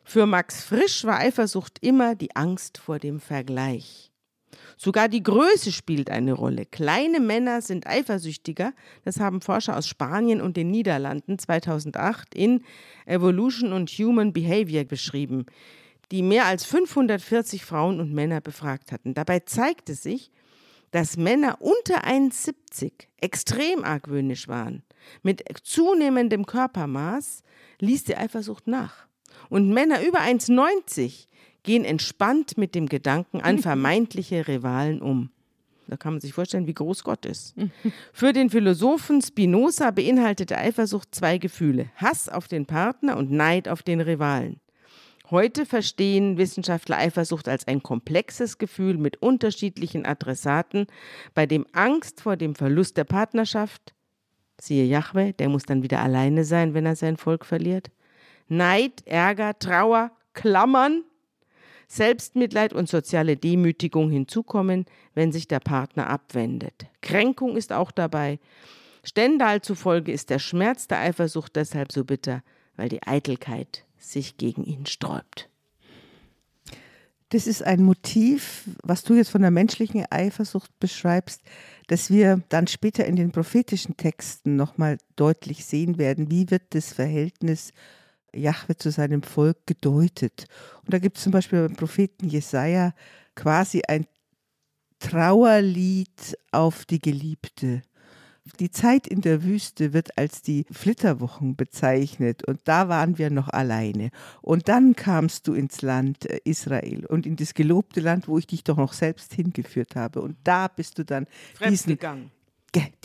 für 0.04 0.26
Max 0.26 0.62
Frisch 0.64 1.04
war 1.04 1.18
Eifersucht 1.18 1.78
immer 1.80 2.14
die 2.14 2.34
Angst 2.36 2.78
vor 2.78 2.98
dem 2.98 3.18
Vergleich. 3.18 4.12
Sogar 4.76 5.08
die 5.08 5.22
Größe 5.22 5.72
spielt 5.72 6.10
eine 6.10 6.34
Rolle. 6.34 6.66
Kleine 6.66 7.18
Männer 7.18 7.62
sind 7.62 7.86
eifersüchtiger. 7.86 8.72
Das 9.04 9.20
haben 9.20 9.40
Forscher 9.40 9.76
aus 9.76 9.88
Spanien 9.88 10.40
und 10.40 10.56
den 10.56 10.70
Niederlanden 10.70 11.38
2008 11.38 12.34
in 12.34 12.62
Evolution 13.06 13.72
and 13.72 13.90
Human 13.90 14.32
Behavior 14.32 14.84
beschrieben, 14.84 15.46
die 16.12 16.22
mehr 16.22 16.46
als 16.46 16.64
540 16.64 17.64
Frauen 17.64 18.00
und 18.00 18.12
Männer 18.12 18.40
befragt 18.40 18.92
hatten. 18.92 19.14
Dabei 19.14 19.40
zeigte 19.40 19.94
sich, 19.94 20.30
dass 20.90 21.16
Männer 21.16 21.58
unter 21.60 22.04
1,70 22.04 22.92
extrem 23.20 23.82
argwöhnisch 23.82 24.46
waren. 24.46 24.82
Mit 25.22 25.44
zunehmendem 25.62 26.46
Körpermaß 26.46 27.42
ließ 27.80 28.04
die 28.04 28.16
Eifersucht 28.16 28.66
nach. 28.66 29.06
Und 29.48 29.70
Männer 29.72 30.02
über 30.06 30.20
1,90 30.20 31.26
gehen 31.62 31.84
entspannt 31.84 32.56
mit 32.56 32.74
dem 32.74 32.88
Gedanken 32.88 33.40
an 33.40 33.58
vermeintliche 33.60 34.48
Rivalen 34.48 35.02
um. 35.02 35.30
Da 35.88 35.96
kann 35.96 36.14
man 36.14 36.20
sich 36.20 36.32
vorstellen, 36.32 36.66
wie 36.66 36.74
groß 36.74 37.04
Gott 37.04 37.26
ist. 37.26 37.54
Für 38.12 38.32
den 38.32 38.50
Philosophen 38.50 39.22
Spinoza 39.22 39.92
beinhaltete 39.92 40.58
Eifersucht 40.58 41.14
zwei 41.14 41.38
Gefühle: 41.38 41.90
Hass 41.96 42.28
auf 42.28 42.48
den 42.48 42.66
Partner 42.66 43.16
und 43.16 43.30
Neid 43.30 43.68
auf 43.68 43.82
den 43.82 44.00
Rivalen. 44.00 44.60
Heute 45.30 45.66
verstehen 45.66 46.38
Wissenschaftler 46.38 46.98
Eifersucht 46.98 47.48
als 47.48 47.66
ein 47.66 47.82
komplexes 47.82 48.58
Gefühl 48.58 48.96
mit 48.96 49.22
unterschiedlichen 49.22 50.06
Adressaten, 50.06 50.86
bei 51.34 51.46
dem 51.46 51.66
Angst 51.72 52.20
vor 52.20 52.36
dem 52.36 52.54
Verlust 52.54 52.96
der 52.96 53.04
Partnerschaft, 53.04 53.95
siehe 54.60 54.84
Jahwe, 54.84 55.32
der 55.34 55.48
muss 55.48 55.64
dann 55.64 55.82
wieder 55.82 56.00
alleine 56.00 56.44
sein, 56.44 56.74
wenn 56.74 56.86
er 56.86 56.96
sein 56.96 57.16
Volk 57.16 57.44
verliert, 57.44 57.90
Neid, 58.48 59.06
Ärger, 59.06 59.58
Trauer, 59.58 60.12
Klammern, 60.32 61.02
Selbstmitleid 61.88 62.72
und 62.72 62.88
soziale 62.88 63.36
Demütigung 63.36 64.10
hinzukommen, 64.10 64.86
wenn 65.14 65.32
sich 65.32 65.48
der 65.48 65.60
Partner 65.60 66.08
abwendet. 66.08 66.86
Kränkung 67.00 67.56
ist 67.56 67.72
auch 67.72 67.90
dabei. 67.90 68.38
Stendhal 69.02 69.62
zufolge 69.62 70.12
ist 70.12 70.30
der 70.30 70.40
Schmerz 70.40 70.88
der 70.88 71.00
Eifersucht 71.00 71.54
deshalb 71.54 71.92
so 71.92 72.04
bitter, 72.04 72.42
weil 72.76 72.88
die 72.88 73.02
Eitelkeit 73.04 73.84
sich 73.98 74.36
gegen 74.36 74.64
ihn 74.64 74.86
sträubt. 74.86 75.48
Das 77.30 77.48
ist 77.48 77.62
ein 77.62 77.82
Motiv, 77.82 78.68
was 78.84 79.02
du 79.02 79.14
jetzt 79.14 79.30
von 79.30 79.42
der 79.42 79.50
menschlichen 79.50 80.04
Eifersucht 80.10 80.70
beschreibst, 80.78 81.42
dass 81.88 82.08
wir 82.08 82.40
dann 82.48 82.68
später 82.68 83.04
in 83.04 83.16
den 83.16 83.32
prophetischen 83.32 83.96
Texten 83.96 84.54
nochmal 84.54 84.98
deutlich 85.16 85.64
sehen 85.64 85.98
werden, 85.98 86.30
wie 86.30 86.50
wird 86.50 86.62
das 86.70 86.92
Verhältnis 86.92 87.72
Jahwe 88.34 88.76
zu 88.76 88.90
seinem 88.90 89.22
Volk 89.22 89.66
gedeutet. 89.66 90.46
Und 90.84 90.92
da 90.92 90.98
gibt 90.98 91.16
es 91.16 91.24
zum 91.24 91.32
Beispiel 91.32 91.66
beim 91.66 91.76
Propheten 91.76 92.28
Jesaja 92.28 92.94
quasi 93.34 93.82
ein 93.88 94.06
Trauerlied 94.98 96.38
auf 96.52 96.84
die 96.84 97.00
Geliebte. 97.00 97.82
Die 98.60 98.70
Zeit 98.70 99.06
in 99.06 99.20
der 99.20 99.42
Wüste 99.42 99.92
wird 99.92 100.16
als 100.18 100.42
die 100.42 100.66
Flitterwochen 100.70 101.56
bezeichnet 101.56 102.46
und 102.46 102.60
da 102.64 102.88
waren 102.88 103.18
wir 103.18 103.30
noch 103.30 103.48
alleine. 103.48 104.10
Und 104.40 104.68
dann 104.68 104.94
kamst 104.94 105.48
du 105.48 105.54
ins 105.54 105.82
Land 105.82 106.26
äh, 106.26 106.40
Israel 106.44 107.06
und 107.06 107.26
in 107.26 107.36
das 107.36 107.54
gelobte 107.54 108.00
Land, 108.00 108.28
wo 108.28 108.38
ich 108.38 108.46
dich 108.46 108.64
doch 108.64 108.76
noch 108.76 108.92
selbst 108.92 109.34
hingeführt 109.34 109.96
habe. 109.96 110.20
Und 110.20 110.36
da 110.44 110.68
bist 110.68 110.98
du 110.98 111.04
dann 111.04 111.26
diesen, 111.68 111.98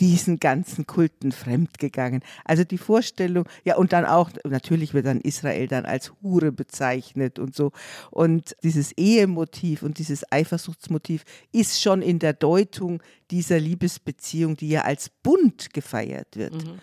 diesen 0.00 0.38
ganzen 0.38 0.86
Kulten 0.86 1.32
fremdgegangen. 1.32 2.22
Also 2.44 2.64
die 2.64 2.78
Vorstellung, 2.78 3.48
ja, 3.64 3.76
und 3.76 3.92
dann 3.92 4.04
auch, 4.04 4.30
natürlich 4.44 4.94
wird 4.94 5.06
dann 5.06 5.20
Israel 5.20 5.66
dann 5.66 5.84
als 5.84 6.12
Hure 6.22 6.52
bezeichnet 6.52 7.38
und 7.38 7.54
so. 7.54 7.72
Und 8.10 8.56
dieses 8.62 8.92
Ehemotiv 8.92 9.82
und 9.82 9.98
dieses 9.98 10.30
Eifersuchtsmotiv 10.30 11.24
ist 11.52 11.80
schon 11.80 12.02
in 12.02 12.18
der 12.18 12.32
Deutung 12.32 13.02
dieser 13.30 13.58
Liebesbeziehung, 13.58 14.56
die 14.56 14.68
ja 14.68 14.82
als 14.82 15.08
Bund 15.08 15.72
gefeiert 15.72 16.36
wird. 16.36 16.54
Mhm. 16.54 16.80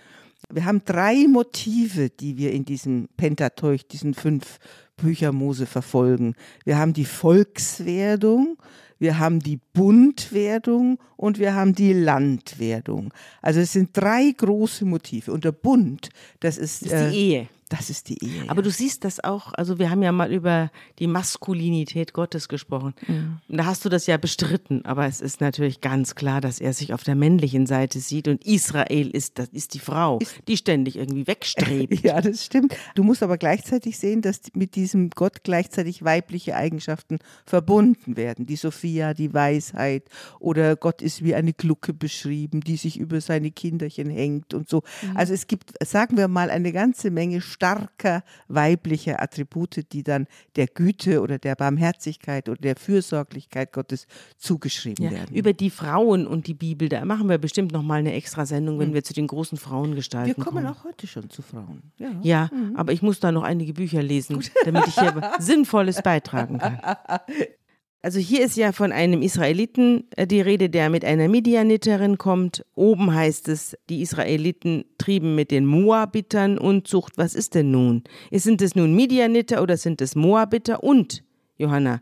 Wir 0.52 0.66
haben 0.66 0.84
drei 0.84 1.28
Motive, 1.28 2.10
die 2.10 2.38
wir 2.38 2.54
in 2.54 2.66
diesem 2.66 3.08
Pentateuch, 3.18 3.84
diesen 3.84 4.14
fünf 4.14 4.58
Bücher 4.96 5.32
Mose 5.32 5.66
verfolgen. 5.66 6.36
Wir 6.66 6.78
haben 6.78 6.94
die 6.94 7.06
Volkswerdung, 7.06 8.58
wir 9.00 9.18
haben 9.18 9.40
die 9.40 9.60
Bundwerdung 9.74 11.00
und 11.16 11.40
wir 11.40 11.56
haben 11.56 11.74
die 11.74 11.94
Landwerdung. 11.94 13.14
Also 13.42 13.62
es 13.62 13.74
sind 13.74 13.90
drei 13.94 14.32
große 14.32 14.86
Motive. 14.86 15.32
Und 15.32 15.46
der 15.46 15.54
Bund, 15.54 16.10
das 16.42 16.58
ist, 16.58 16.84
ist 16.84 16.92
die 16.92 16.96
äh, 16.96 17.12
Ehe. 17.12 17.48
Das 17.70 17.92
ist 17.92 18.10
die 18.10 18.24
Ehe. 18.24 18.44
Aber 18.48 18.62
ja. 18.62 18.64
du 18.64 18.72
siehst 18.72 19.06
das 19.06 19.24
auch, 19.24 19.54
also 19.54 19.78
wir 19.78 19.92
haben 19.92 20.02
ja 20.02 20.12
mal 20.12 20.34
über 20.34 20.72
die 20.98 21.06
Maskulinität 21.06 22.14
Gottes 22.14 22.50
gesprochen. 22.50 22.96
Ja. 23.08 23.40
Da 23.48 23.66
hast 23.66 23.86
du 23.86 23.90
das 23.90 24.08
ja 24.08 24.18
bestritten, 24.18 24.86
aber 24.86 25.06
es 25.06 25.22
ist 25.22 25.40
natürlich 25.40 25.80
ganz 25.80 26.16
klar, 26.16 26.42
dass 26.42 26.60
er 26.60 26.74
sich 26.74 26.94
auf 26.94 27.04
der 27.04 27.14
männlichen 27.14 27.68
Seite 27.68 28.00
sieht 28.00 28.28
und 28.28 28.44
Israel 28.44 29.12
ist, 29.12 29.38
das 29.38 29.50
ist 29.50 29.76
die 29.76 29.80
Frau, 29.80 30.18
ist, 30.18 30.36
die 30.48 30.58
ständig 30.58 30.98
irgendwie 30.98 31.28
wegstrebt. 31.28 32.00
Ja, 32.10 32.22
das 32.22 32.46
stimmt. 32.46 32.76
Du 32.96 33.04
musst 33.04 33.22
aber 33.22 33.38
gleichzeitig 33.38 34.00
sehen, 34.00 34.22
dass 34.22 34.42
mit 34.56 34.76
diesem 34.76 35.10
Gott 35.12 35.44
gleichzeitig 35.44 36.04
weibliche 36.04 36.56
Eigenschaften 36.56 37.20
verbunden 37.46 38.16
werden. 38.16 38.46
Die 38.46 38.56
Sophia, 38.56 39.14
die 39.14 39.34
Weisheit 39.34 40.06
oder 40.40 40.76
Gott 40.76 41.02
ist 41.02 41.24
wie 41.24 41.36
eine 41.36 41.54
Glucke 41.54 41.94
beschrieben, 41.94 42.62
die 42.62 42.78
sich 42.78 42.98
über 42.98 43.22
seine 43.22 43.52
Kinderchen 43.52 44.10
hängt 44.10 44.54
und 44.54 44.70
so. 44.70 44.82
Mhm. 45.02 45.18
Also 45.18 45.34
es 45.34 45.48
gibt, 45.48 45.74
sagen 45.86 46.18
wir 46.18 46.30
mal, 46.30 46.50
eine 46.50 46.72
ganze 46.72 47.12
Menge 47.12 47.42
starker 47.60 48.24
weiblicher 48.48 49.22
Attribute, 49.22 49.92
die 49.92 50.04
dann 50.04 50.28
der 50.56 50.68
Güte 50.68 51.22
oder 51.22 51.38
der 51.38 51.56
Barmherzigkeit 51.56 52.48
oder 52.48 52.62
der 52.62 52.78
Fürsorglichkeit 52.78 53.74
Gottes 53.74 54.08
zugeschrieben 54.38 55.06
ja, 55.06 55.12
werden. 55.12 55.36
Über 55.36 55.52
die 55.52 55.70
Frauen 55.70 56.26
und 56.26 56.48
die 56.48 56.54
Bibel, 56.54 56.88
da 56.88 57.04
machen 57.04 57.28
wir 57.28 57.38
bestimmt 57.38 57.74
noch 57.74 57.84
mal 57.84 58.00
eine 58.00 58.14
extra 58.14 58.46
Sendung, 58.46 58.80
wenn 58.80 58.92
mhm. 58.92 58.94
wir 58.94 59.04
zu 59.04 59.14
den 59.14 59.28
großen 59.28 59.58
Frauengestalten 59.58 60.42
kommen. 60.42 60.56
Wir 60.56 60.62
kommen 60.64 60.74
auch 60.74 60.86
heute 60.86 61.06
schon 61.06 61.30
zu 61.30 61.42
Frauen. 61.42 61.92
Ja, 61.98 62.12
ja 62.22 62.50
mhm. 62.54 62.78
aber 62.78 62.94
ich 62.94 63.02
muss 63.02 63.20
da 63.20 63.34
noch 63.34 63.44
einige 63.44 63.74
Bücher 63.74 64.02
lesen, 64.02 64.42
damit 64.64 64.88
ich 64.88 64.98
hier 64.98 65.32
Sinnvolles 65.40 66.02
beitragen 66.02 66.60
kann. 66.60 66.80
Also 68.02 68.20
hier 68.20 68.46
ist 68.46 68.56
ja 68.56 68.72
von 68.72 68.94
einem 68.94 69.22
Israeliten 69.22 70.06
äh, 70.16 70.26
die 70.26 70.40
Rede, 70.40 70.70
der 70.70 70.90
mit 70.90 71.04
einer 71.04 71.28
Midianiterin 71.28 72.18
kommt. 72.18 72.66
Oben 72.74 73.14
heißt 73.14 73.50
es, 73.50 73.76
die 73.90 74.02
Israeliten 74.02 74.86
trieben 74.98 75.36
mit 75.36 75.52
den 75.52 75.66
Moabitern 75.66 76.58
Unzucht. 76.58 77.18
Was 77.18 77.36
ist 77.36 77.56
denn 77.56 77.72
nun? 77.72 78.04
Sind 78.32 78.62
es 78.62 78.74
nun 78.74 78.96
Midianiter 78.96 79.62
oder 79.62 79.76
sind 79.76 80.02
es 80.02 80.16
Moabiter? 80.16 80.82
Und, 80.82 81.24
Johanna, 81.58 82.02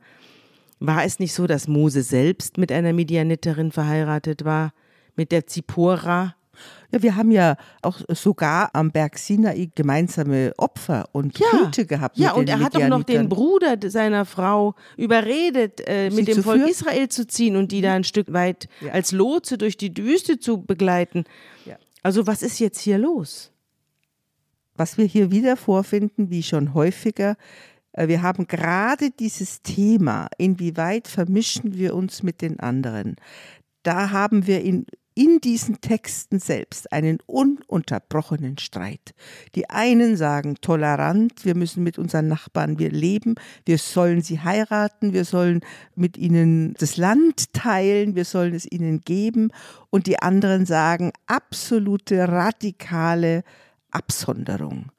war 0.80 1.04
es 1.04 1.18
nicht 1.18 1.34
so, 1.34 1.48
dass 1.48 1.68
Mose 1.68 2.04
selbst 2.04 2.60
mit 2.60 2.72
einer 2.72 2.94
Midianiterin 2.94 3.72
verheiratet 3.72 4.46
war? 4.46 4.74
Mit 5.16 5.32
der 5.32 5.48
Zippora? 5.48 6.36
Ja, 6.92 7.02
wir 7.02 7.16
haben 7.16 7.32
ja 7.32 7.58
auch 7.82 8.00
sogar 8.10 8.70
am 8.74 8.92
Berg 8.92 9.18
Sinai 9.18 9.70
gemeinsame 9.76 10.54
Opfer 10.58 11.10
und 11.12 11.38
ja. 11.38 11.48
Töte 11.52 11.86
gehabt. 11.86 12.18
Ja, 12.18 12.32
und 12.32 12.48
er 12.48 12.60
hat 12.60 12.76
auch 12.78 12.88
noch 12.88 13.04
den 13.04 13.28
Bruder 13.28 13.78
seiner 13.90 14.26
Frau 14.26 14.74
überredet, 14.96 15.82
äh, 15.86 16.10
mit 16.10 16.28
dem 16.28 16.44
Volk 16.44 16.60
führen? 16.60 16.70
Israel 16.70 17.10
zu 17.10 17.28
ziehen 17.28 17.58
und 17.58 17.72
die 17.72 17.82
da 17.82 17.94
ein 17.94 18.06
Stück 18.06 18.32
weit 18.32 18.70
ja. 18.80 18.94
als 18.94 19.12
Lotse 19.12 19.58
durch 19.58 19.76
die 19.76 19.96
Wüste 19.98 20.40
zu 20.40 20.62
begleiten. 20.62 21.26
Ja. 21.66 21.78
Also 22.04 22.26
was 22.26 22.42
ist 22.42 22.60
jetzt 22.60 22.80
hier 22.80 22.98
los? 22.98 23.52
Was 24.76 24.98
wir 24.98 25.06
hier 25.06 25.32
wieder 25.32 25.58
vorfinden, 25.58 26.30
wie 26.30 26.44
schon 26.44 26.74
häufiger, 26.74 27.36
äh, 27.92 28.08
wir 28.08 28.22
haben 28.22 28.48
gerade 28.48 29.12
dieses 29.12 29.62
Thema, 29.62 30.30
inwieweit 30.38 31.10
vermischen 31.10 31.76
wir 31.76 31.96
uns 31.96 32.24
mit 32.24 32.42
den 32.42 32.62
anderen. 32.62 33.18
Da 33.84 34.12
haben 34.12 34.48
wir 34.48 34.62
in 34.62 34.86
in 35.18 35.42
diesen 35.42 35.82
Texten 35.82 36.38
selbst 36.38 36.94
einen 36.94 37.18
ununterbrochenen 37.26 38.60
Streit. 38.60 39.16
Die 39.56 39.68
einen 39.68 40.16
sagen 40.16 40.58
tolerant, 40.62 41.44
wir 41.44 41.56
müssen 41.56 41.82
mit 41.82 41.98
unseren 41.98 42.28
Nachbarn 42.28 42.78
wir 42.78 42.92
leben, 42.92 43.34
wir 43.66 43.80
sollen 43.80 44.22
sie 44.22 44.42
heiraten, 44.42 45.14
wir 45.14 45.26
sollen 45.26 45.62
mit 45.96 46.18
ihnen 46.18 46.76
das 46.76 46.98
Land 46.98 47.52
teilen, 47.52 48.16
wir 48.16 48.26
sollen 48.26 48.54
es 48.54 48.72
ihnen 48.72 49.02
geben 49.02 49.50
und 49.90 50.06
die 50.06 50.22
anderen 50.22 50.68
sagen 50.68 51.12
absolute 51.26 52.28
radikale 52.28 53.44
Absonderung. 53.90 54.92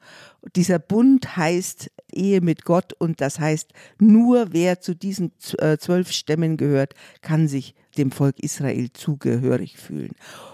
Dieser 0.57 0.79
Bund 0.79 1.37
heißt 1.37 1.91
Ehe 2.13 2.41
mit 2.41 2.65
Gott 2.65 2.93
und 2.93 3.21
das 3.21 3.39
heißt, 3.39 3.71
nur 3.99 4.47
wer 4.51 4.79
zu 4.81 4.95
diesen 4.95 5.31
äh, 5.57 5.77
zwölf 5.77 6.11
Stämmen 6.11 6.57
gehört, 6.57 6.93
kann 7.21 7.47
sich 7.47 7.75
dem 7.97 8.11
Volk 8.11 8.39
Israel 8.39 8.91
zugehörig 8.93 9.77
fühlen. 9.77 10.11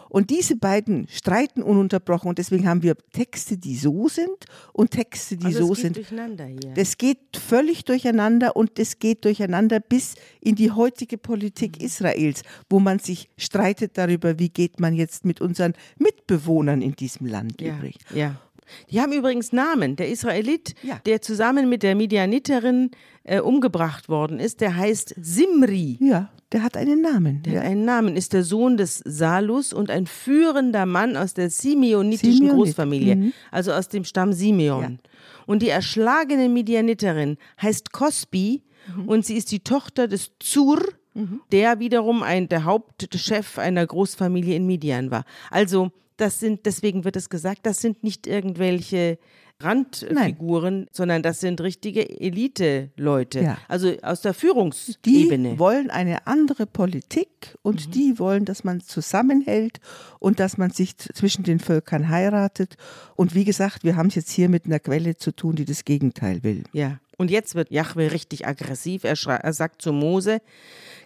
Und 0.09 0.29
diese 0.29 0.55
beiden 0.55 1.09
streiten 1.09 1.61
ununterbrochen 1.61 2.29
und 2.29 2.37
deswegen 2.37 2.69
haben 2.69 2.83
wir 2.83 2.95
Texte, 3.11 3.57
die 3.57 3.75
so 3.75 4.07
sind 4.07 4.45
und 4.71 4.91
Texte, 4.91 5.35
die 5.35 5.47
also 5.47 5.67
so 5.67 5.73
geht 5.73 5.81
sind. 5.81 5.97
Durcheinander 5.97 6.45
hier. 6.45 6.73
Das 6.73 6.97
geht 6.97 7.35
völlig 7.35 7.83
durcheinander 7.83 8.55
und 8.55 8.79
es 8.79 8.99
geht 8.99 9.25
durcheinander 9.25 9.81
bis 9.81 10.15
in 10.39 10.55
die 10.55 10.71
heutige 10.71 11.17
Politik 11.17 11.79
Mhm. 11.79 11.85
Israels, 11.85 12.43
wo 12.69 12.79
man 12.79 12.99
sich 12.99 13.29
streitet 13.37 13.97
darüber, 13.97 14.39
wie 14.39 14.47
geht 14.47 14.79
man 14.79 14.93
jetzt 14.93 15.25
mit 15.25 15.41
unseren 15.41 15.73
Mitbewohnern 15.97 16.81
in 16.81 16.95
diesem 16.95 17.27
Land 17.27 17.61
ja, 17.61 17.75
übrig. 17.75 17.97
ja. 18.13 18.39
Die 18.91 19.01
haben 19.01 19.11
übrigens 19.13 19.51
Namen. 19.53 19.95
Der 19.95 20.09
Israelit, 20.09 20.75
Ja. 20.83 20.99
der 21.05 21.21
zusammen 21.21 21.69
mit 21.69 21.83
der 21.83 21.95
Midianiterin 21.95 22.91
äh, 23.23 23.39
umgebracht 23.39 24.09
worden 24.09 24.39
ist, 24.39 24.61
der 24.61 24.75
heißt 24.75 25.15
Simri. 25.19 25.97
Ja, 25.99 26.29
der 26.51 26.63
hat 26.63 26.77
einen 26.77 27.01
Namen. 27.01 27.41
Der 27.43 27.53
ja. 27.53 27.59
hat 27.61 27.67
einen 27.67 27.85
Namen, 27.85 28.15
ist 28.15 28.33
der 28.33 28.43
Sohn 28.43 28.77
des 28.77 29.01
Salus 29.05 29.73
und 29.73 29.89
ein 29.89 30.05
führender 30.05 30.85
Mann 30.85 31.17
aus 31.17 31.33
der 31.33 31.49
simeonitischen 31.49 32.33
Simeonit, 32.37 32.55
Großfamilie, 32.55 33.15
mhm. 33.15 33.33
also 33.51 33.71
aus 33.73 33.89
dem 33.89 34.03
Stamm 34.03 34.33
Simeon. 34.33 34.81
Ja. 34.81 35.09
Und 35.47 35.61
die 35.61 35.69
erschlagene 35.69 36.49
Midianiterin 36.49 37.37
heißt 37.61 37.91
Kosbi 37.91 38.63
Mhm. 38.95 39.07
und 39.09 39.25
sie 39.25 39.35
ist 39.35 39.51
die 39.51 39.61
Tochter 39.61 40.07
des 40.07 40.31
Zur, 40.39 40.79
der 41.51 41.79
wiederum 41.79 42.21
ein, 42.23 42.49
der 42.49 42.65
Hauptchef 42.65 43.57
einer 43.57 43.85
Großfamilie 43.87 44.55
in 44.55 44.67
Midian 44.67 45.09
war. 45.11 45.23
Also, 45.49 45.91
das 46.17 46.39
sind, 46.39 46.65
deswegen 46.65 47.03
wird 47.03 47.15
es 47.15 47.29
gesagt, 47.29 47.65
das 47.65 47.81
sind 47.81 48.03
nicht 48.03 48.27
irgendwelche 48.27 49.17
Randfiguren, 49.61 50.87
sondern 50.91 51.23
das 51.23 51.39
sind 51.39 51.61
richtige 51.61 52.09
Elite-Leute. 52.19 53.41
Ja. 53.41 53.57
Also 53.67 53.93
aus 54.01 54.21
der 54.21 54.33
Die 54.33 54.39
Führungsebene. 54.39 55.57
wollen 55.59 55.89
eine 55.89 56.27
andere 56.27 56.65
Politik 56.65 57.55
und 57.61 57.87
Mhm. 57.87 57.91
die 57.91 58.19
wollen, 58.19 58.45
dass 58.45 58.63
man 58.63 58.81
zusammenhält 58.81 59.79
und 60.19 60.39
dass 60.39 60.57
man 60.57 60.71
sich 60.71 60.97
zwischen 60.97 61.43
den 61.43 61.59
Völkern 61.59 62.09
heiratet. 62.09 62.75
Und 63.15 63.33
wie 63.33 63.45
gesagt, 63.45 63.83
wir 63.83 63.95
haben 63.95 64.07
es 64.07 64.15
jetzt 64.15 64.31
hier 64.31 64.49
mit 64.49 64.65
einer 64.65 64.79
Quelle 64.79 65.15
zu 65.17 65.31
tun, 65.31 65.55
die 65.55 65.65
das 65.65 65.85
Gegenteil 65.85 66.43
will. 66.43 66.63
Ja, 66.73 66.99
und 67.17 67.31
jetzt 67.31 67.55
wird 67.55 67.71
Jahwe 67.71 68.11
richtig 68.11 68.45
aggressiv. 68.45 69.05
Er, 69.05 69.15
er 69.25 69.53
sagt 69.53 69.81
zu 69.81 69.93
Mose, 69.93 70.41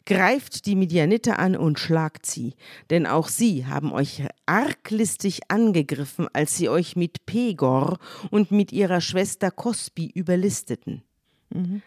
greift 0.08 0.66
die 0.66 0.76
Midianiter 0.76 1.38
an 1.38 1.56
und 1.56 1.78
schlagt 1.78 2.26
sie, 2.26 2.54
denn 2.90 3.06
auch 3.06 3.28
sie 3.28 3.68
haben 3.68 3.92
euch 3.92 4.24
arglistig 4.50 5.42
angegriffen, 5.50 6.28
als 6.34 6.58
sie 6.58 6.70
euch 6.70 6.96
mit 6.96 7.26
Pegor 7.26 8.00
und 8.32 8.52
mit 8.52 8.72
ihrer 8.72 9.00
Schwester 9.00 9.52
Kosbi 9.52 10.12
überlisteten. 10.14 11.04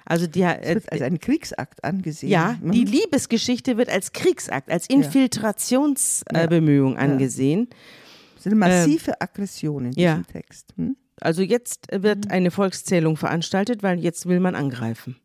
Also 0.04 0.26
die, 0.26 0.42
äh, 0.42 0.74
wird 0.74 0.90
als 0.90 1.02
ein 1.02 1.20
Kriegsakt 1.20 1.84
angesehen. 1.84 2.30
ja, 2.30 2.58
Mhm. 2.60 2.72
die 2.72 2.84
Liebesgeschichte 2.84 3.76
wird 3.76 3.90
als 3.90 4.12
Kriegsakt, 4.12 4.70
als 4.70 4.88
Infiltrationsbemühung 4.88 6.44
äh, 6.44 6.48
Bemühung 6.48 6.96
angesehen. 6.98 7.68
Das 8.34 8.46
ist 8.46 8.46
eine 8.46 8.56
massive 8.56 9.20
Aggression 9.20 9.84
in 9.86 9.90
diesem 9.92 10.02
ja. 10.02 10.22
Text. 10.32 10.74
Hm? 10.76 10.96
Also 11.20 11.42
jetzt 11.42 11.86
wird 11.92 12.30
eine 12.32 12.50
Volkszählung 12.50 13.16
veranstaltet, 13.16 13.84
weil 13.84 14.00
jetzt 14.00 14.26
will 14.26 14.40
man 14.40 14.56
angreifen. 14.56 15.16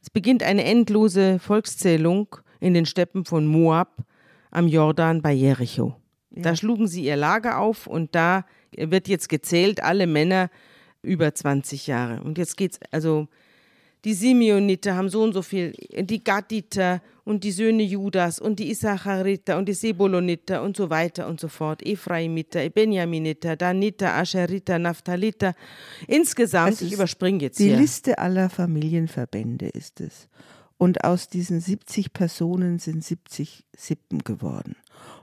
Es 0.00 0.08
beginnt 0.10 0.44
eine 0.44 0.62
endlose 0.64 1.40
Volkszählung 1.40 2.36
in 2.60 2.74
den 2.74 2.86
Steppen 2.86 3.24
von 3.24 3.44
Moab 3.46 4.04
am 4.52 4.68
Jordan 4.68 5.20
bei 5.20 5.32
Jericho. 5.32 5.96
Da 6.36 6.56
schlugen 6.56 6.88
sie 6.88 7.04
ihr 7.04 7.16
Lager 7.16 7.58
auf 7.58 7.86
und 7.86 8.14
da 8.14 8.44
wird 8.76 9.08
jetzt 9.08 9.28
gezählt, 9.28 9.82
alle 9.82 10.06
Männer 10.06 10.50
über 11.02 11.34
20 11.34 11.86
Jahre. 11.86 12.22
Und 12.22 12.38
jetzt 12.38 12.56
geht's, 12.56 12.80
also 12.90 13.28
die 14.04 14.14
Simeoniter 14.14 14.96
haben 14.96 15.08
so 15.08 15.22
und 15.22 15.32
so 15.32 15.42
viel, 15.42 15.72
die 15.98 16.22
Gaditer 16.22 17.00
und 17.24 17.42
die 17.42 17.52
Söhne 17.52 17.82
Judas 17.82 18.38
und 18.38 18.58
die 18.58 18.70
Issachariter 18.70 19.56
und 19.56 19.66
die 19.66 19.72
Sebuloniter 19.72 20.62
und 20.62 20.76
so 20.76 20.90
weiter 20.90 21.26
und 21.26 21.40
so 21.40 21.48
fort, 21.48 21.84
Ephraimiter, 21.84 22.68
Benjaminiter, 22.68 23.56
Daniter, 23.56 24.14
Ascheriter, 24.14 24.78
Naphthaliter. 24.78 25.54
Insgesamt, 26.06 26.74
Es 26.74 26.82
ich 26.82 26.92
überspringe 26.92 27.44
jetzt 27.44 27.58
Die 27.58 27.68
hier. 27.68 27.78
Liste 27.78 28.18
aller 28.18 28.50
Familienverbände 28.50 29.68
ist 29.68 30.00
es. 30.02 30.28
Und 30.76 31.04
aus 31.04 31.28
diesen 31.28 31.60
70 31.60 32.12
Personen 32.12 32.78
sind 32.78 33.02
70 33.02 33.64
Sippen 33.74 34.18
geworden. 34.18 34.76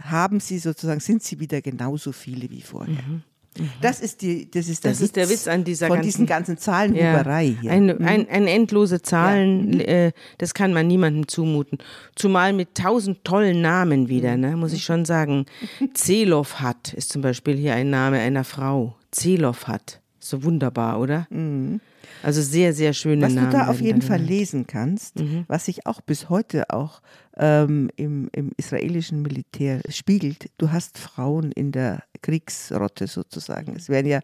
haben 0.00 0.40
sie 0.40 0.58
sozusagen, 0.58 1.00
sind 1.00 1.22
sie 1.22 1.40
wieder 1.40 1.62
genauso 1.62 2.12
viele 2.12 2.50
wie 2.50 2.60
vorher. 2.60 2.98
Das 3.80 4.00
ist 4.00 4.22
die, 4.22 4.50
das 4.50 4.68
ist 4.68 4.82
der, 4.84 4.90
Das 4.92 5.00
ist 5.00 5.14
der 5.16 5.28
Witz 5.30 5.46
an 5.46 5.62
dieser 5.64 5.86
von 5.86 5.96
ganzen- 5.96 6.06
diesen 6.10 6.26
ganzen 6.26 6.58
Zahlenhuberei 6.58 7.54
hier. 7.60 7.70
Ein, 7.70 7.90
ein, 8.02 8.28
ein 8.28 8.46
endlose 8.48 9.00
Zahlen, 9.02 9.70
Mhm. 9.70 9.80
äh, 9.80 10.12
das 10.38 10.54
kann 10.54 10.72
man 10.72 10.86
niemandem 10.88 11.28
zumuten. 11.28 11.78
Zumal 12.16 12.52
mit 12.52 12.74
tausend 12.74 13.24
tollen 13.24 13.60
Namen 13.62 14.08
wieder, 14.08 14.36
ne, 14.36 14.56
muss 14.56 14.72
ich 14.72 14.82
schon 14.84 15.04
sagen. 15.04 15.46
Zelofhat 15.94 16.94
ist 16.94 17.10
zum 17.12 17.22
Beispiel 17.22 17.56
hier 17.56 17.74
ein 17.74 17.90
Name 17.90 18.18
einer 18.18 18.44
Frau. 18.44 18.96
Zelofhat. 19.10 20.00
So 20.18 20.42
wunderbar, 20.42 21.00
oder? 21.00 21.26
Also 22.22 22.40
sehr, 22.42 22.72
sehr 22.72 22.92
schöne 22.94 23.16
Mhm. 23.16 23.22
Was 23.22 23.32
Namen. 23.34 23.50
du 23.50 23.56
da 23.58 23.66
auf 23.68 23.80
jeden 23.80 24.00
Fall 24.02 24.18
genannt. 24.18 24.30
lesen 24.30 24.66
kannst, 24.66 25.18
Mhm. 25.20 25.44
was 25.48 25.66
sich 25.66 25.86
auch 25.86 26.00
bis 26.00 26.28
heute 26.30 26.70
auch 26.70 27.00
ähm, 27.36 27.90
im, 27.96 28.28
im 28.32 28.52
israelischen 28.56 29.20
Militär 29.22 29.80
spiegelt, 29.88 30.50
du 30.56 30.70
hast 30.70 30.98
Frauen 30.98 31.50
in 31.52 31.72
der 31.72 32.04
Kriegsrotte 32.24 33.06
sozusagen. 33.06 33.76
Es 33.76 33.90
werden 33.90 34.06
ja 34.06 34.20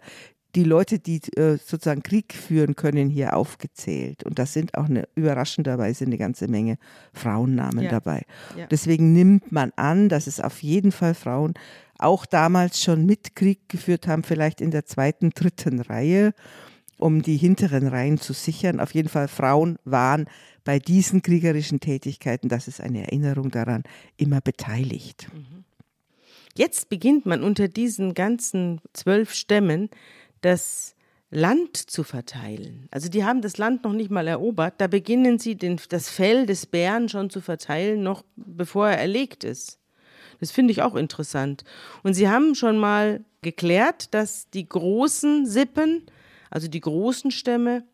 die 0.54 0.64
Leute, 0.64 0.98
die 0.98 1.20
äh, 1.36 1.58
sozusagen 1.58 2.02
Krieg 2.02 2.32
führen 2.32 2.74
können, 2.74 3.08
hier 3.10 3.36
aufgezählt. 3.36 4.24
Und 4.24 4.38
das 4.38 4.52
sind 4.54 4.74
auch 4.76 4.86
eine, 4.86 5.06
überraschenderweise 5.14 6.06
eine 6.06 6.18
ganze 6.18 6.48
Menge 6.48 6.78
Frauennamen 7.12 7.84
Ja. 7.84 7.90
dabei. 7.90 8.22
Ja. 8.56 8.66
Deswegen 8.66 9.12
nimmt 9.12 9.52
man 9.52 9.70
an, 9.76 10.08
dass 10.08 10.26
es 10.26 10.40
auf 10.40 10.62
jeden 10.62 10.92
Fall 10.92 11.14
Frauen 11.14 11.54
auch 11.98 12.24
damals 12.26 12.82
schon 12.82 13.04
mit 13.04 13.36
Krieg 13.36 13.68
geführt 13.68 14.06
haben, 14.06 14.22
vielleicht 14.24 14.60
in 14.60 14.70
der 14.70 14.86
zweiten, 14.86 15.30
dritten 15.30 15.80
Reihe 15.80 16.32
um 17.00 17.22
die 17.22 17.36
hinteren 17.36 17.86
Reihen 17.86 18.18
zu 18.18 18.32
sichern. 18.34 18.78
Auf 18.78 18.94
jeden 18.94 19.08
Fall 19.08 19.26
Frauen 19.26 19.78
waren 19.84 20.26
bei 20.64 20.78
diesen 20.78 21.22
kriegerischen 21.22 21.80
Tätigkeiten, 21.80 22.48
das 22.48 22.68
ist 22.68 22.80
eine 22.80 23.04
Erinnerung 23.04 23.50
daran, 23.50 23.84
immer 24.18 24.40
beteiligt. 24.40 25.28
Jetzt 26.56 26.88
beginnt 26.88 27.26
man 27.26 27.42
unter 27.42 27.68
diesen 27.68 28.14
ganzen 28.14 28.80
zwölf 28.92 29.32
Stämmen 29.32 29.88
das 30.40 30.94
Land 31.30 31.76
zu 31.76 32.02
verteilen. 32.02 32.88
Also 32.90 33.08
die 33.08 33.24
haben 33.24 33.40
das 33.40 33.56
Land 33.56 33.84
noch 33.84 33.92
nicht 33.92 34.10
mal 34.10 34.26
erobert. 34.26 34.74
Da 34.78 34.88
beginnen 34.88 35.38
sie 35.38 35.54
den, 35.54 35.80
das 35.88 36.08
Fell 36.08 36.46
des 36.46 36.66
Bären 36.66 37.08
schon 37.08 37.30
zu 37.30 37.40
verteilen, 37.40 38.02
noch 38.02 38.24
bevor 38.36 38.88
er 38.88 38.98
erlegt 38.98 39.44
ist. 39.44 39.78
Das 40.40 40.50
finde 40.50 40.72
ich 40.72 40.82
auch 40.82 40.96
interessant. 40.96 41.64
Und 42.02 42.14
sie 42.14 42.28
haben 42.28 42.54
schon 42.54 42.78
mal 42.78 43.24
geklärt, 43.42 44.12
dass 44.12 44.50
die 44.50 44.68
großen 44.68 45.46
Sippen, 45.46 46.02
also 46.50 46.66
die 46.66 46.80
großen 46.80 47.30
Stämme, 47.30 47.84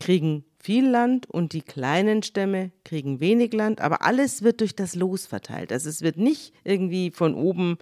kriegen 0.00 0.44
viel 0.58 0.88
Land 0.88 1.30
und 1.30 1.52
die 1.52 1.62
kleinen 1.62 2.22
Stämme 2.22 2.72
kriegen 2.84 3.20
wenig 3.20 3.52
Land, 3.52 3.80
aber 3.80 4.02
alles 4.02 4.42
wird 4.42 4.60
durch 4.60 4.74
das 4.74 4.94
Los 4.94 5.26
verteilt. 5.26 5.72
Also 5.72 5.88
es 5.88 6.02
wird 6.02 6.16
nicht 6.16 6.52
irgendwie 6.64 7.10
von 7.10 7.34
oben 7.34 7.78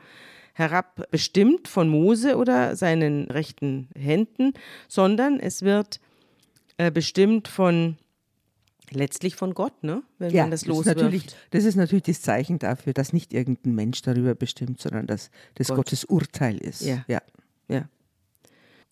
herab 0.53 1.11
bestimmt 1.11 1.69
von 1.69 1.89
Mose 1.89 2.37
oder 2.37 2.77
seinen 2.77 3.31
rechten 3.31 3.89
Händen, 3.97 4.53
sondern 4.89 5.39
es 5.39 5.63
wird 5.63 6.01
äh, 6.79 6.91
bestimmt 6.91 7.49
von 7.49 7.97
letztlich 8.91 9.37
von 9.37 9.55
Gott, 9.55 9.83
ne? 9.83 10.03
Wenn 10.19 10.33
ja, 10.33 10.43
man 10.43 10.51
das 10.51 10.67
loswirft. 10.67 11.37
Das 11.51 11.65
ist 11.65 11.77
natürlich 11.77 12.05
das 12.05 12.23
Zeichen 12.23 12.59
dafür, 12.59 12.93
dass 12.93 13.13
nicht 13.13 13.33
irgendein 13.33 13.75
Mensch 13.75 14.03
darüber 14.03 14.35
bestimmt, 14.35 14.81
sondern 14.81 15.07
dass 15.07 15.31
das 15.55 15.69
Gott. 15.69 15.77
Gottes 15.77 16.05
Urteil 16.05 16.59
ist. 16.59 16.83
Ja. 16.83 17.05
ja. 17.09 17.21
ja. 17.69 17.89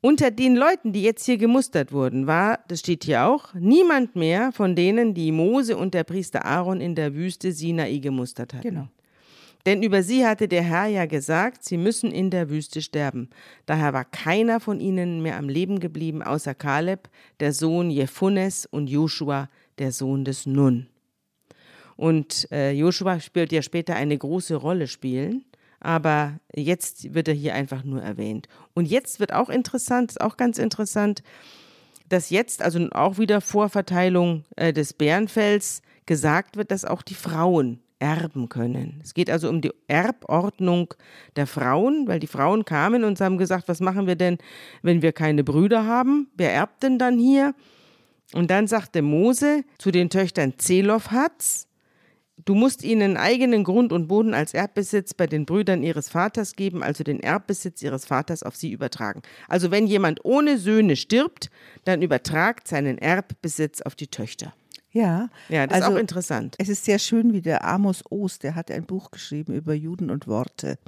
Unter 0.04 0.30
den 0.30 0.54
Leuten, 0.54 0.92
die 0.92 1.02
jetzt 1.02 1.24
hier 1.24 1.38
gemustert 1.38 1.90
wurden, 1.90 2.26
war, 2.26 2.58
das 2.68 2.80
steht 2.80 3.04
hier 3.04 3.24
auch, 3.24 3.54
niemand 3.54 4.16
mehr 4.16 4.52
von 4.52 4.76
denen, 4.76 5.14
die 5.14 5.32
Mose 5.32 5.78
und 5.78 5.94
der 5.94 6.04
Priester 6.04 6.44
Aaron 6.44 6.82
in 6.82 6.94
der 6.94 7.14
Wüste 7.14 7.52
Sinai 7.52 7.96
gemustert 8.00 8.52
hatten. 8.52 8.68
Genau. 8.68 8.88
Denn 9.64 9.82
über 9.82 10.02
sie 10.02 10.26
hatte 10.26 10.46
der 10.46 10.62
Herr 10.62 10.88
ja 10.88 11.06
gesagt, 11.06 11.64
sie 11.64 11.78
müssen 11.78 12.12
in 12.12 12.28
der 12.28 12.50
Wüste 12.50 12.82
sterben. 12.82 13.30
Daher 13.64 13.94
war 13.94 14.04
keiner 14.04 14.60
von 14.60 14.78
ihnen 14.78 15.22
mehr 15.22 15.38
am 15.38 15.48
Leben 15.48 15.80
geblieben, 15.80 16.22
außer 16.22 16.54
Kaleb, 16.54 17.08
der 17.40 17.54
Sohn 17.54 17.90
Jephunes 17.90 18.66
und 18.66 18.90
Joshua, 18.90 19.48
der 19.78 19.90
Sohn 19.90 20.26
des 20.26 20.44
Nun. 20.44 20.86
Und 21.96 22.46
äh, 22.52 22.72
Joshua 22.72 23.20
spielt 23.20 23.52
ja 23.52 23.62
später 23.62 23.96
eine 23.96 24.18
große 24.18 24.54
Rolle 24.54 24.86
spielen, 24.86 25.46
aber 25.84 26.40
jetzt 26.54 27.12
wird 27.14 27.28
er 27.28 27.34
hier 27.34 27.54
einfach 27.54 27.84
nur 27.84 28.02
erwähnt. 28.02 28.48
Und 28.72 28.86
jetzt 28.86 29.20
wird 29.20 29.32
auch 29.32 29.50
interessant, 29.50 30.20
auch 30.20 30.36
ganz 30.36 30.58
interessant, 30.58 31.22
dass 32.08 32.30
jetzt, 32.30 32.62
also 32.62 32.88
auch 32.90 33.18
wieder 33.18 33.40
Vorverteilung 33.40 34.44
äh, 34.56 34.72
des 34.72 34.94
Bärenfells, 34.94 35.82
gesagt 36.06 36.56
wird, 36.56 36.70
dass 36.70 36.84
auch 36.84 37.02
die 37.02 37.14
Frauen 37.14 37.80
erben 37.98 38.48
können. 38.48 39.00
Es 39.02 39.14
geht 39.14 39.30
also 39.30 39.48
um 39.48 39.60
die 39.60 39.72
Erbordnung 39.86 40.92
der 41.36 41.46
Frauen, 41.46 42.06
weil 42.06 42.20
die 42.20 42.26
Frauen 42.26 42.64
kamen 42.64 43.04
und 43.04 43.20
haben 43.20 43.38
gesagt, 43.38 43.68
was 43.68 43.80
machen 43.80 44.06
wir 44.06 44.16
denn, 44.16 44.38
wenn 44.82 45.02
wir 45.02 45.12
keine 45.12 45.44
Brüder 45.44 45.86
haben? 45.86 46.28
Wer 46.34 46.52
erbt 46.52 46.82
denn 46.82 46.98
dann 46.98 47.18
hier? 47.18 47.54
Und 48.32 48.50
dann 48.50 48.66
sagte 48.66 49.02
Mose 49.02 49.64
zu 49.78 49.90
den 49.90 50.10
Töchtern 50.10 50.54
Zelofhats, 50.58 51.68
du 52.44 52.54
musst 52.54 52.82
ihnen 52.84 53.16
eigenen 53.16 53.64
Grund 53.64 53.92
und 53.92 54.08
Boden 54.08 54.34
als 54.34 54.54
Erbbesitz 54.54 55.14
bei 55.14 55.26
den 55.26 55.46
Brüdern 55.46 55.82
ihres 55.82 56.08
Vaters 56.08 56.56
geben, 56.56 56.82
also 56.82 57.04
den 57.04 57.20
Erbbesitz 57.20 57.82
ihres 57.82 58.04
Vaters 58.04 58.42
auf 58.42 58.56
sie 58.56 58.72
übertragen. 58.72 59.22
Also 59.48 59.70
wenn 59.70 59.86
jemand 59.86 60.24
ohne 60.24 60.58
Söhne 60.58 60.96
stirbt, 60.96 61.50
dann 61.84 62.02
übertragt 62.02 62.68
seinen 62.68 62.98
Erbbesitz 62.98 63.82
auf 63.82 63.94
die 63.94 64.08
Töchter. 64.08 64.54
Ja, 64.92 65.28
ja 65.48 65.66
das 65.66 65.76
also, 65.76 65.88
ist 65.88 65.94
auch 65.94 66.00
interessant. 66.00 66.54
Es 66.58 66.68
ist 66.68 66.84
sehr 66.84 67.00
schön, 67.00 67.32
wie 67.32 67.42
der 67.42 67.64
Amos 67.64 68.04
Ost, 68.10 68.44
der 68.44 68.54
hat 68.54 68.70
ein 68.70 68.86
Buch 68.86 69.10
geschrieben 69.10 69.52
über 69.52 69.74
Juden 69.74 70.10
und 70.10 70.28
Worte. 70.28 70.78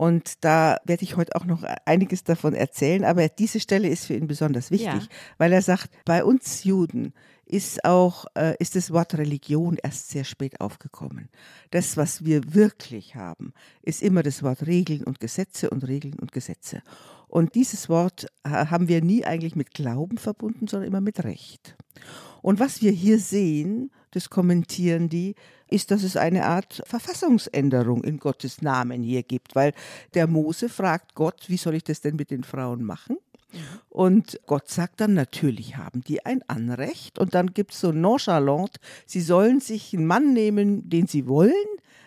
Und 0.00 0.42
da 0.46 0.78
werde 0.86 1.02
ich 1.02 1.18
heute 1.18 1.36
auch 1.36 1.44
noch 1.44 1.62
einiges 1.84 2.24
davon 2.24 2.54
erzählen. 2.54 3.04
Aber 3.04 3.28
diese 3.28 3.60
Stelle 3.60 3.86
ist 3.86 4.06
für 4.06 4.14
ihn 4.14 4.28
besonders 4.28 4.70
wichtig, 4.70 5.02
ja. 5.02 5.08
weil 5.36 5.52
er 5.52 5.60
sagt, 5.60 5.90
bei 6.06 6.24
uns 6.24 6.64
Juden 6.64 7.12
ist 7.44 7.84
auch, 7.84 8.24
äh, 8.34 8.54
ist 8.58 8.76
das 8.76 8.92
Wort 8.94 9.18
Religion 9.18 9.76
erst 9.82 10.08
sehr 10.08 10.24
spät 10.24 10.58
aufgekommen. 10.62 11.28
Das, 11.70 11.98
was 11.98 12.24
wir 12.24 12.54
wirklich 12.54 13.14
haben, 13.14 13.52
ist 13.82 14.02
immer 14.02 14.22
das 14.22 14.42
Wort 14.42 14.66
Regeln 14.66 15.04
und 15.04 15.20
Gesetze 15.20 15.68
und 15.68 15.86
Regeln 15.86 16.18
und 16.18 16.32
Gesetze. 16.32 16.80
Und 17.28 17.54
dieses 17.54 17.90
Wort 17.90 18.26
äh, 18.42 18.48
haben 18.48 18.88
wir 18.88 19.02
nie 19.04 19.26
eigentlich 19.26 19.54
mit 19.54 19.74
Glauben 19.74 20.16
verbunden, 20.16 20.66
sondern 20.66 20.88
immer 20.88 21.02
mit 21.02 21.24
Recht. 21.24 21.76
Und 22.40 22.58
was 22.58 22.80
wir 22.80 22.90
hier 22.90 23.18
sehen, 23.18 23.90
das 24.12 24.30
kommentieren 24.30 25.10
die, 25.10 25.34
ist, 25.70 25.90
dass 25.90 26.02
es 26.02 26.16
eine 26.16 26.44
Art 26.46 26.82
Verfassungsänderung 26.86 28.04
in 28.04 28.18
Gottes 28.18 28.62
Namen 28.62 29.02
hier 29.02 29.22
gibt, 29.22 29.54
weil 29.54 29.72
der 30.14 30.26
Mose 30.26 30.68
fragt 30.68 31.14
Gott, 31.14 31.44
wie 31.48 31.56
soll 31.56 31.74
ich 31.74 31.84
das 31.84 32.00
denn 32.00 32.16
mit 32.16 32.30
den 32.30 32.44
Frauen 32.44 32.82
machen? 32.84 33.16
Und 33.88 34.40
Gott 34.46 34.68
sagt 34.68 35.00
dann, 35.00 35.14
natürlich 35.14 35.76
haben 35.76 36.02
die 36.02 36.24
ein 36.24 36.42
Anrecht. 36.48 37.18
Und 37.18 37.34
dann 37.34 37.52
gibt 37.52 37.72
es 37.72 37.80
so 37.80 37.92
nonchalant, 37.92 38.76
sie 39.06 39.20
sollen 39.20 39.60
sich 39.60 39.92
einen 39.94 40.06
Mann 40.06 40.32
nehmen, 40.32 40.88
den 40.88 41.06
sie 41.06 41.26
wollen, 41.26 41.52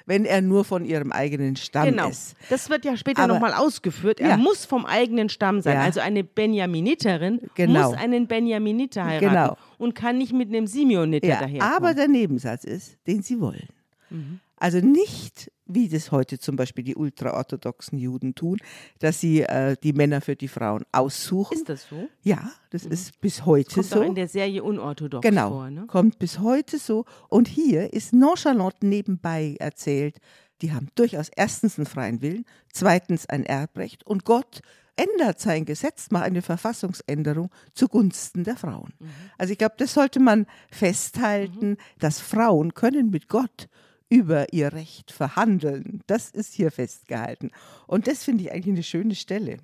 wenn 0.05 0.25
er 0.25 0.41
nur 0.41 0.65
von 0.65 0.85
ihrem 0.85 1.11
eigenen 1.11 1.55
Stamm 1.55 1.85
genau. 1.85 2.09
ist. 2.09 2.35
Das 2.49 2.69
wird 2.69 2.85
ja 2.85 2.97
später 2.97 3.27
nochmal 3.27 3.53
ausgeführt. 3.53 4.19
Er 4.19 4.29
ja. 4.29 4.37
muss 4.37 4.65
vom 4.65 4.85
eigenen 4.85 5.29
Stamm 5.29 5.61
sein. 5.61 5.75
Ja. 5.75 5.81
Also 5.81 5.99
eine 5.99 6.23
Benjaminiterin 6.23 7.41
genau. 7.55 7.89
muss 7.89 7.97
einen 7.97 8.27
Benjaminiter 8.27 9.05
heiraten 9.05 9.29
genau. 9.29 9.57
und 9.77 9.95
kann 9.95 10.17
nicht 10.17 10.33
mit 10.33 10.49
einem 10.49 10.67
Simeoniter 10.67 11.27
ja, 11.27 11.39
daherkommen. 11.39 11.75
Aber 11.75 11.93
der 11.93 12.07
Nebensatz 12.07 12.63
ist, 12.63 12.97
den 13.07 13.21
sie 13.21 13.39
wollen. 13.39 13.67
Mhm. 14.09 14.39
Also 14.63 14.79
nicht, 14.79 15.51
wie 15.65 15.89
das 15.89 16.13
heute 16.13 16.39
zum 16.39 16.55
Beispiel 16.55 16.85
die 16.85 16.95
ultraorthodoxen 16.95 17.97
Juden 17.97 18.33
tun, 18.33 18.59
dass 18.99 19.19
sie 19.19 19.41
äh, 19.41 19.75
die 19.83 19.91
Männer 19.91 20.21
für 20.21 20.37
die 20.37 20.47
Frauen 20.47 20.85
aussuchen. 20.93 21.57
Ist 21.57 21.67
das 21.67 21.89
so? 21.89 22.07
Ja, 22.21 22.49
das 22.69 22.85
mhm. 22.85 22.93
ist 22.93 23.19
bis 23.19 23.45
heute 23.45 23.73
kommt 23.73 23.85
so. 23.87 23.95
Kommt 23.97 24.07
in 24.07 24.15
der 24.15 24.29
Serie 24.29 24.63
unorthodox 24.63 25.21
genau, 25.21 25.49
vor. 25.49 25.69
Ne? 25.69 25.85
kommt 25.87 26.17
bis 26.17 26.39
heute 26.39 26.77
so. 26.77 27.03
Und 27.27 27.49
hier 27.49 27.91
ist 27.91 28.13
nonchalant 28.13 28.81
nebenbei 28.83 29.57
erzählt, 29.59 30.19
die 30.61 30.71
haben 30.71 30.87
durchaus 30.95 31.27
erstens 31.27 31.77
einen 31.77 31.85
freien 31.85 32.21
Willen, 32.21 32.45
zweitens 32.71 33.25
ein 33.25 33.45
Erbrecht 33.45 34.07
und 34.07 34.23
Gott 34.23 34.61
ändert 34.95 35.41
sein 35.41 35.65
Gesetz, 35.65 36.09
macht 36.09 36.23
eine 36.23 36.41
Verfassungsänderung 36.41 37.49
zugunsten 37.73 38.45
der 38.45 38.55
Frauen. 38.55 38.93
Mhm. 38.97 39.09
Also 39.37 39.51
ich 39.51 39.57
glaube, 39.57 39.75
das 39.77 39.93
sollte 39.93 40.21
man 40.21 40.45
festhalten, 40.71 41.71
mhm. 41.71 41.77
dass 41.99 42.21
Frauen 42.21 42.73
können 42.73 43.09
mit 43.09 43.27
Gott 43.27 43.67
über 44.13 44.53
ihr 44.53 44.71
Recht 44.73 45.11
verhandeln. 45.11 46.01
Das 46.05 46.29
ist 46.29 46.53
hier 46.53 46.69
festgehalten. 46.69 47.49
Und 47.87 48.05
das 48.05 48.23
finde 48.23 48.43
ich 48.43 48.51
eigentlich 48.51 48.75
eine 48.75 48.83
schöne 48.83 49.15
Stelle. 49.15 49.57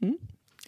Hm? 0.00 0.16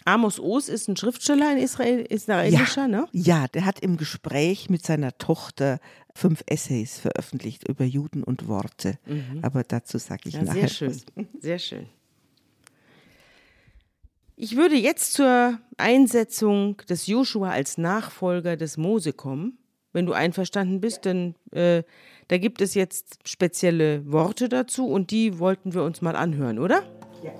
Amos 0.04 0.40
Oz 0.40 0.68
ist 0.68 0.88
ein 0.88 0.96
Schriftsteller, 0.96 1.50
ein 1.50 1.58
Israel, 1.58 2.00
israelischer, 2.00 2.82
ja, 2.82 2.88
ne? 2.88 3.08
Ja, 3.12 3.46
der 3.46 3.64
hat 3.64 3.78
im 3.78 3.96
Gespräch 3.96 4.68
mit 4.70 4.84
seiner 4.84 5.16
Tochter 5.18 5.78
fünf 6.14 6.42
Essays 6.46 6.98
veröffentlicht 6.98 7.68
über 7.68 7.84
Juden 7.84 8.24
und 8.24 8.48
Worte. 8.48 8.98
Mhm. 9.06 9.38
Aber 9.42 9.62
dazu 9.62 9.98
sage 9.98 10.22
ich 10.24 10.34
ja, 10.34 10.42
nachher. 10.42 10.68
Sehr 10.68 10.90
schön, 10.90 11.28
sehr 11.38 11.58
schön. 11.60 11.86
Ich 14.34 14.56
würde 14.56 14.76
jetzt 14.76 15.12
zur 15.12 15.60
Einsetzung 15.76 16.78
des 16.88 17.06
Joshua 17.06 17.50
als 17.50 17.78
Nachfolger 17.78 18.56
des 18.56 18.78
Mose 18.78 19.12
kommen. 19.12 19.58
Wenn 19.92 20.06
du 20.06 20.12
einverstanden 20.12 20.80
bist, 20.80 21.06
dann 21.06 21.36
äh, 21.52 21.82
da 22.28 22.36
gibt 22.36 22.60
es 22.60 22.74
jetzt 22.74 23.18
spezielle 23.24 24.10
Worte 24.10 24.48
dazu 24.48 24.86
und 24.86 25.10
die 25.10 25.38
wollten 25.38 25.74
wir 25.74 25.82
uns 25.82 26.02
mal 26.02 26.14
anhören, 26.14 26.58
oder? 26.58 26.82
Ja. 27.22 27.32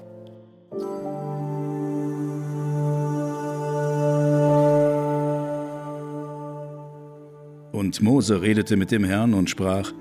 Und 7.73 8.01
Mose 8.01 8.43
redete 8.43 8.77
mit 8.77 8.91
dem 8.91 9.05
Herrn 9.05 9.35
und 9.35 9.51
sprach, 9.51 9.93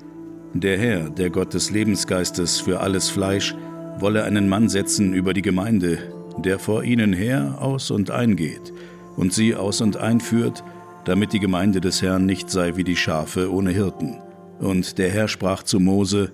Der 0.54 0.80
Herr, 0.80 1.10
der 1.10 1.30
Gott 1.30 1.54
des 1.54 1.70
Lebensgeistes 1.70 2.62
für 2.62 2.80
alles 2.80 3.10
Fleisch, 3.10 3.56
wolle 4.00 4.24
einen 4.24 4.48
Mann 4.48 4.70
setzen 4.70 5.14
über 5.14 5.34
die 5.34 5.42
Gemeinde, 5.42 6.00
der 6.38 6.60
vor 6.60 6.84
ihnen 6.84 7.14
her 7.14 7.58
aus 7.60 7.92
und 7.92 8.10
eingeht 8.10 8.74
und 9.18 9.34
sie 9.34 9.56
aus 9.56 9.82
und 9.82 9.98
einführt, 9.98 10.64
damit 11.04 11.34
die 11.34 11.40
Gemeinde 11.40 11.82
des 11.82 12.02
Herrn 12.02 12.26
nicht 12.26 12.50
sei 12.50 12.78
wie 12.78 12.84
die 12.84 12.96
Schafe 12.96 13.52
ohne 13.52 13.72
Hirten. 13.72 14.22
Und 14.60 14.98
der 14.98 15.10
Herr 15.10 15.28
sprach 15.28 15.64
zu 15.64 15.80
Mose, 15.80 16.32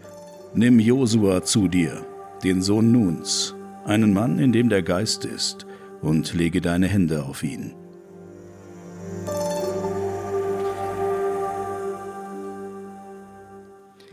Nimm 0.54 0.80
Josua 0.80 1.44
zu 1.44 1.68
dir, 1.68 2.06
den 2.44 2.62
Sohn 2.62 2.92
Nuns, 2.92 3.56
einen 3.86 4.14
Mann, 4.14 4.40
in 4.40 4.52
dem 4.52 4.70
der 4.70 4.84
Geist 4.84 5.26
ist, 5.26 5.66
und 6.02 6.34
lege 6.34 6.62
deine 6.62 6.88
Hände 6.88 7.24
auf 7.24 7.44
ihn. 7.44 7.74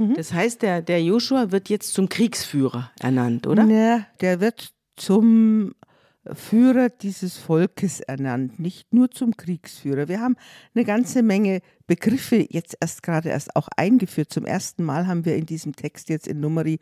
Mhm. 0.01 0.15
Das 0.15 0.33
heißt, 0.33 0.63
der, 0.63 0.83
der 0.83 1.03
Joshua 1.03 1.53
wird 1.53 1.69
jetzt 1.69 1.93
zum 1.93 2.09
Kriegsführer 2.09 2.91
ernannt, 2.99 3.47
oder? 3.47 3.65
Ja, 3.67 4.07
der 4.21 4.41
wird 4.41 4.73
zum 4.97 5.75
Führer 6.35 6.91
dieses 6.91 7.39
Volkes 7.39 8.01
ernannt, 8.01 8.61
nicht 8.61 8.93
nur 8.93 9.11
zum 9.11 9.37
Kriegsführer. 9.37 10.09
Wir 10.09 10.21
haben 10.21 10.37
eine 10.75 10.85
ganze 10.85 11.23
Menge 11.23 11.63
Begriffe 11.87 12.47
jetzt 12.51 12.77
erst 12.79 13.03
gerade 13.03 13.31
erst 13.31 13.57
auch 13.57 13.69
eingeführt. 13.77 14.31
Zum 14.31 14.45
ersten 14.45 14.85
Mal 14.85 15.07
haben 15.07 15.25
wir 15.25 15.37
in 15.37 15.47
diesem 15.47 15.75
Text 15.75 16.11
jetzt 16.11 16.29
in 16.29 16.41
Numeri, 16.41 16.79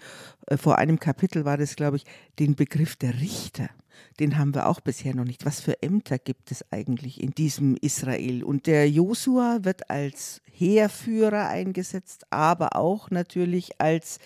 äh, 0.47 0.57
vor 0.57 0.79
einem 0.79 0.99
Kapitel 0.99 1.45
war 1.45 1.57
das, 1.57 1.77
glaube 1.77 1.99
ich, 1.99 2.05
den 2.39 2.57
Begriff 2.57 2.97
der 2.97 3.21
Richter. 3.21 3.71
Den 4.19 4.39
haben 4.39 4.55
wir 4.55 4.69
auch 4.69 4.81
bisher 4.81 5.15
noch 5.15 5.25
nicht. 5.25 5.47
Was 5.47 5.61
für 5.61 5.83
Ämter 5.83 6.19
gibt 6.19 6.51
es 6.51 6.65
eigentlich 6.73 7.23
in 7.23 7.31
diesem 7.31 7.77
Israel? 7.77 8.43
Und 8.43 8.67
der 8.67 8.91
Josua 8.91 9.61
wird 9.63 9.89
als 9.91 10.43
Heerführer 10.51 11.49
eingesetzt, 11.49 12.25
aber 12.31 12.75
auch 12.77 13.11
natürlich 13.11 13.81
als 13.81 14.19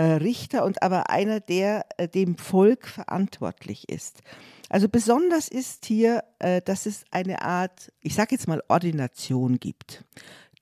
Richter 0.00 0.64
und 0.64 0.82
aber 0.82 1.10
einer, 1.10 1.40
der 1.40 1.86
äh, 1.96 2.08
dem 2.08 2.36
Volk 2.36 2.86
verantwortlich 2.86 3.88
ist. 3.88 4.22
Also 4.68 4.88
besonders 4.88 5.48
ist 5.48 5.84
hier, 5.84 6.24
äh, 6.38 6.62
dass 6.62 6.86
es 6.86 7.04
eine 7.10 7.42
Art, 7.42 7.92
ich 8.00 8.14
sage 8.14 8.34
jetzt 8.34 8.48
mal, 8.48 8.62
Ordination 8.68 9.60
gibt. 9.60 10.04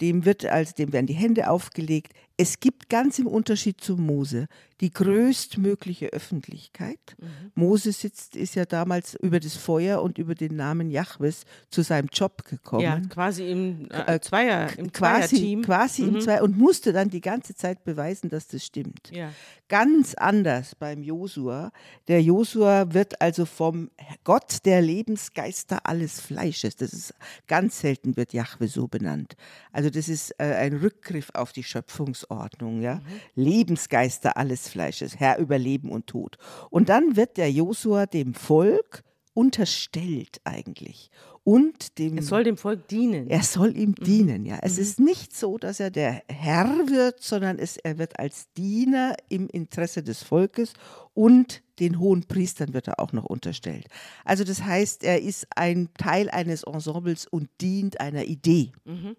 Dem 0.01 0.25
wird 0.25 0.47
also, 0.47 0.73
dem 0.75 0.93
werden 0.93 1.07
die 1.07 1.15
Hände 1.15 1.49
aufgelegt. 1.49 2.13
Es 2.41 2.59
gibt 2.59 2.89
ganz 2.89 3.19
im 3.19 3.27
Unterschied 3.27 3.83
zu 3.83 3.97
Mose 3.97 4.49
die 4.81 4.91
größtmögliche 4.91 6.07
Öffentlichkeit. 6.07 6.99
Mhm. 7.19 7.53
Mose 7.55 7.93
sitzt, 7.93 8.35
ist 8.35 8.55
ja 8.55 8.65
damals 8.65 9.15
über 9.15 9.39
das 9.39 9.55
Feuer 9.57 10.01
und 10.03 10.17
über 10.17 10.35
den 10.35 10.57
Namen 10.57 10.91
Jahwes 10.91 11.45
zu 11.69 11.83
seinem 11.83 12.09
Job 12.11 12.45
gekommen. 12.45 12.83
Ja, 12.83 12.99
quasi 13.11 13.51
im 13.51 13.89
äh, 13.91 14.19
Zweier, 14.21 14.71
im 14.79 14.91
quasi, 14.91 15.37
Zweier-Team. 15.37 15.63
Quasi 15.63 16.03
mhm. 16.03 16.15
im 16.15 16.21
Zweier 16.23 16.43
und 16.43 16.57
musste 16.57 16.93
dann 16.93 17.11
die 17.11 17.21
ganze 17.21 17.55
Zeit 17.55 17.85
beweisen, 17.85 18.31
dass 18.31 18.49
das 18.49 18.65
stimmt. 18.65 19.11
Ja. 19.13 19.33
Ganz 19.69 20.15
anders 20.15 20.75
beim 20.75 21.03
Josua. 21.03 21.73
Der 22.09 22.23
Josua 22.23 22.93
wird 22.93 23.21
also 23.21 23.45
vom 23.45 23.91
Gott 24.25 24.65
der 24.65 24.81
Lebensgeister 24.81 25.81
alles 25.85 26.21
Fleisches. 26.21 26.77
Das 26.77 26.93
ist 26.93 27.15
ganz 27.47 27.81
selten 27.81 28.17
wird 28.17 28.33
Jahwe 28.33 28.67
so 28.67 28.89
benannt. 28.89 29.37
Also 29.73 29.91
das 29.91 30.09
ist 30.09 30.31
äh, 30.39 30.45
ein 30.55 30.75
Rückgriff 30.75 31.31
auf 31.35 31.53
die 31.53 31.63
Schöpfungs 31.63 32.30
Ordnung, 32.31 32.81
ja. 32.81 32.97
Mhm. 32.97 33.03
Lebensgeister 33.35 34.37
alles 34.37 34.69
Fleisches, 34.69 35.19
Herr 35.19 35.39
über 35.39 35.59
Leben 35.59 35.91
und 35.91 36.07
Tod. 36.07 36.37
Und 36.71 36.89
dann 36.89 37.17
wird 37.17 37.37
der 37.37 37.51
Josua 37.51 38.07
dem 38.07 38.35
Volk 38.35 39.03
unterstellt 39.33 40.41
eigentlich 40.45 41.11
und 41.45 41.99
dem 41.99 42.19
er 42.19 42.23
soll 42.23 42.45
dem 42.45 42.57
Volk 42.57 42.89
dienen. 42.89 43.31
Er 43.31 43.43
soll 43.43 43.77
ihm 43.77 43.91
mhm. 43.99 44.05
dienen, 44.05 44.47
ja. 44.47 44.59
Es 44.63 44.77
mhm. 44.77 44.83
ist 44.83 45.01
nicht 45.01 45.37
so, 45.37 45.59
dass 45.59 45.81
er 45.81 45.91
der 45.91 46.23
Herr 46.29 46.67
wird, 46.89 47.23
sondern 47.23 47.59
es, 47.59 47.77
er 47.79 47.99
wird 47.99 48.19
als 48.19 48.53
Diener 48.53 49.17
im 49.29 49.49
Interesse 49.49 50.03
des 50.03 50.23
Volkes 50.23 50.75
und 51.15 51.63
den 51.79 51.99
hohen 51.99 52.25
Priestern 52.25 52.75
wird 52.75 52.89
er 52.89 53.01
auch 53.01 53.13
noch 53.13 53.25
unterstellt. 53.25 53.87
Also 54.25 54.45
das 54.45 54.63
heißt, 54.63 55.03
er 55.03 55.23
ist 55.23 55.47
ein 55.57 55.89
Teil 55.95 56.29
eines 56.29 56.63
Ensembles 56.63 57.27
und 57.27 57.49
dient 57.61 58.01
einer 58.01 58.25
Idee. 58.25 58.73
Mhm. 58.85 59.17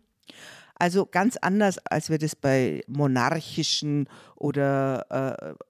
Also 0.82 1.06
ganz 1.06 1.38
anders, 1.38 1.78
als 1.86 2.10
wir 2.10 2.18
das 2.18 2.36
bei 2.36 2.82
monarchischen 2.88 4.10
oder, 4.36 5.06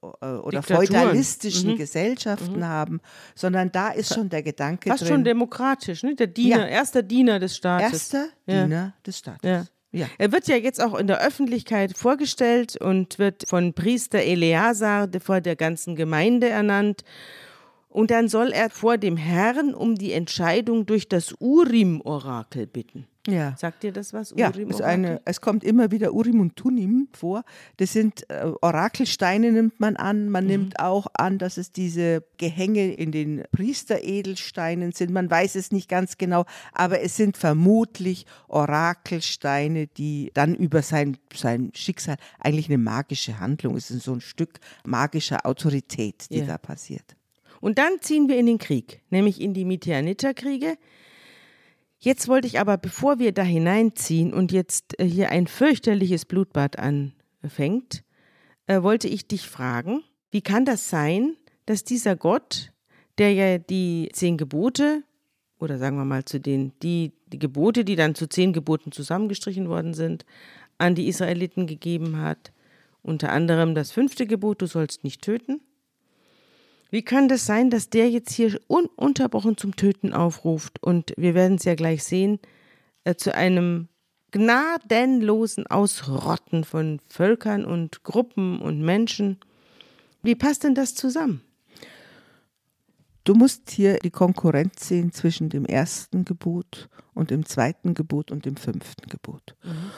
äh, 0.02 0.06
äh 0.26 0.40
oder 0.40 0.64
feudalistischen 0.64 1.72
mhm. 1.72 1.78
Gesellschaften 1.78 2.60
mhm. 2.60 2.66
haben, 2.66 3.02
sondern 3.36 3.74
da 3.74 3.90
ist 3.90 4.14
schon 4.14 4.30
der 4.30 4.42
Gedanke 4.42 4.90
Fast 4.90 5.02
drin. 5.02 5.10
schon 5.10 5.24
demokratisch, 5.26 6.04
ne? 6.04 6.16
der 6.16 6.28
Diener, 6.28 6.60
ja. 6.60 6.68
erster 6.68 7.04
Diener 7.04 7.40
des 7.40 7.58
Staates. 7.58 7.92
Erster 7.92 8.26
ja. 8.46 8.64
Diener 8.64 8.94
des 9.06 9.18
Staates. 9.18 9.50
Ja. 9.50 9.66
Ja. 9.92 10.08
Er 10.18 10.32
wird 10.32 10.48
ja 10.48 10.56
jetzt 10.56 10.82
auch 10.82 10.98
in 10.98 11.08
der 11.08 11.20
Öffentlichkeit 11.20 11.98
vorgestellt 11.98 12.78
und 12.78 13.20
wird 13.20 13.44
von 13.50 13.74
Priester 13.74 14.20
Eleazar 14.20 15.10
vor 15.20 15.42
der 15.42 15.58
ganzen 15.58 15.98
Gemeinde 15.98 16.48
ernannt. 16.48 17.04
Und 17.90 18.12
dann 18.12 18.30
soll 18.30 18.54
er 18.54 18.70
vor 18.70 18.98
dem 18.98 19.18
Herrn 19.18 19.74
um 19.74 19.96
die 19.96 20.14
Entscheidung 20.14 20.86
durch 20.86 21.10
das 21.10 21.36
Urim-Orakel 21.38 22.66
bitten. 22.66 23.08
Ja. 23.28 23.56
Sagt 23.56 23.84
dir 23.84 23.92
das 23.92 24.14
was? 24.14 24.34
Ja, 24.36 24.50
ist 24.50 24.82
eine, 24.82 25.22
es 25.26 25.42
kommt 25.42 25.64
immer 25.64 25.92
wieder 25.92 26.14
Urim 26.14 26.40
und 26.40 26.56
Tunim 26.56 27.08
vor. 27.12 27.44
Das 27.78 27.94
sind 27.94 28.28
äh, 28.30 28.52
Orakelsteine, 28.62 29.52
nimmt 29.52 29.80
man 29.80 29.96
an. 29.96 30.30
Man 30.30 30.46
mhm. 30.46 30.50
nimmt 30.50 30.80
auch 30.80 31.06
an, 31.14 31.38
dass 31.38 31.58
es 31.58 31.72
diese 31.72 32.24
Gehänge 32.38 32.94
in 32.94 33.12
den 33.12 33.44
Priesteredelsteinen 33.52 34.92
sind. 34.92 35.12
Man 35.12 35.30
weiß 35.30 35.56
es 35.56 35.72
nicht 35.72 35.88
ganz 35.88 36.18
genau, 36.18 36.46
aber 36.74 37.02
es 37.02 37.16
sind 37.16 37.38
vermutlich 37.38 38.26
Orakelsteine, 38.48 39.86
die 39.86 40.32
dann 40.34 40.56
über 40.56 40.82
sein, 40.82 41.18
sein 41.34 41.72
Schicksal 41.76 42.16
eigentlich 42.40 42.70
eine 42.70 42.80
magische 42.80 43.40
Handlung, 43.40 43.76
es 43.76 43.92
ist 43.92 44.04
so 44.04 44.14
ein 44.14 44.22
Stück 44.22 44.60
magischer 44.84 45.46
Autorität, 45.46 46.26
die 46.32 46.40
ja. 46.40 46.46
da 46.46 46.58
passiert. 46.58 47.16
Und 47.60 47.78
dann 47.78 48.02
ziehen 48.02 48.28
wir 48.28 48.38
in 48.38 48.48
den 48.48 48.58
Krieg, 48.58 49.02
nämlich 49.12 49.40
in 49.40 49.54
die 49.54 49.66
Midianiterkriege. 49.66 50.78
Jetzt 52.04 52.28
wollte 52.28 52.48
ich 52.48 52.60
aber, 52.60 52.80
bevor 52.80 53.20
wir 53.20 53.32
da 53.32 53.44
hineinziehen 53.44 54.34
und 54.34 54.52
jetzt 54.52 55.00
äh, 55.00 55.06
hier 55.06 55.30
ein 55.30 55.46
fürchterliches 55.46 56.26
Blutbad 56.26 56.80
anfängt, 56.80 58.04
äh, 58.66 58.82
wollte 58.82 59.08
ich 59.08 59.28
dich 59.28 59.48
fragen, 59.48 60.04
wie 60.32 60.42
kann 60.42 60.66
das 60.66 60.90
sein, 60.90 61.38
dass 61.68 61.84
dieser 61.84 62.16
Gott, 62.16 62.72
der 63.20 63.34
ja 63.34 63.60
die 63.60 64.10
zehn 64.14 64.38
Gebote, 64.38 65.04
oder 65.60 65.78
sagen 65.78 65.96
wir 65.96 66.06
mal 66.06 66.26
zu 66.26 66.40
den, 66.40 66.74
die, 66.82 67.14
die 67.28 67.38
Gebote, 67.38 67.86
die 67.86 67.96
dann 67.96 68.16
zu 68.16 68.28
zehn 68.28 68.52
Geboten 68.52 68.92
zusammengestrichen 68.92 69.70
worden 69.70 69.94
sind, 69.94 70.26
an 70.80 70.96
die 70.96 71.08
Israeliten 71.08 71.68
gegeben 71.68 72.18
hat, 72.18 72.52
unter 73.04 73.32
anderem 73.32 73.76
das 73.76 73.92
fünfte 73.92 74.26
Gebot, 74.26 74.64
du 74.64 74.66
sollst 74.66 75.04
nicht 75.04 75.22
töten, 75.22 75.62
wie 76.92 77.02
kann 77.02 77.30
das 77.30 77.46
sein, 77.46 77.70
dass 77.70 77.90
der 77.90 78.10
jetzt 78.10 78.34
hier 78.34 78.60
ununterbrochen 78.68 79.58
zum 79.58 79.76
Töten 79.76 80.14
aufruft 80.14 80.84
und 80.84 81.14
wir 81.18 81.34
werden 81.34 81.56
es 81.56 81.64
ja 81.64 81.76
gleich 81.76 82.04
sehen, 82.04 82.40
äh, 83.06 83.16
zu 83.16 83.34
einem 83.34 83.88
gnadenlosen 84.32 85.68
Ausrotten 85.68 86.64
von 86.64 87.00
Völkern 87.08 87.66
und 87.66 88.04
Gruppen 88.04 88.62
und 88.62 88.82
Menschen? 88.82 89.40
Wie 90.22 90.36
passt 90.36 90.64
denn 90.64 90.76
das 90.76 90.94
zusammen? 90.94 91.42
Du 93.24 93.36
musst 93.36 93.72
hier 93.72 94.00
die 94.00 94.10
Konkurrenz 94.10 94.88
sehen 94.88 95.12
zwischen 95.12 95.50
dem 95.50 95.66
ersten 95.66 96.26
Gebot 96.26 96.90
und 97.14 97.30
dem 97.30 97.46
zweiten 97.46 97.94
Gebot 97.94 98.32
und 98.32 98.46
dem 98.46 98.58
fünften 98.58 99.08
Gebot. 99.08 99.56
Mhm. 99.64 99.92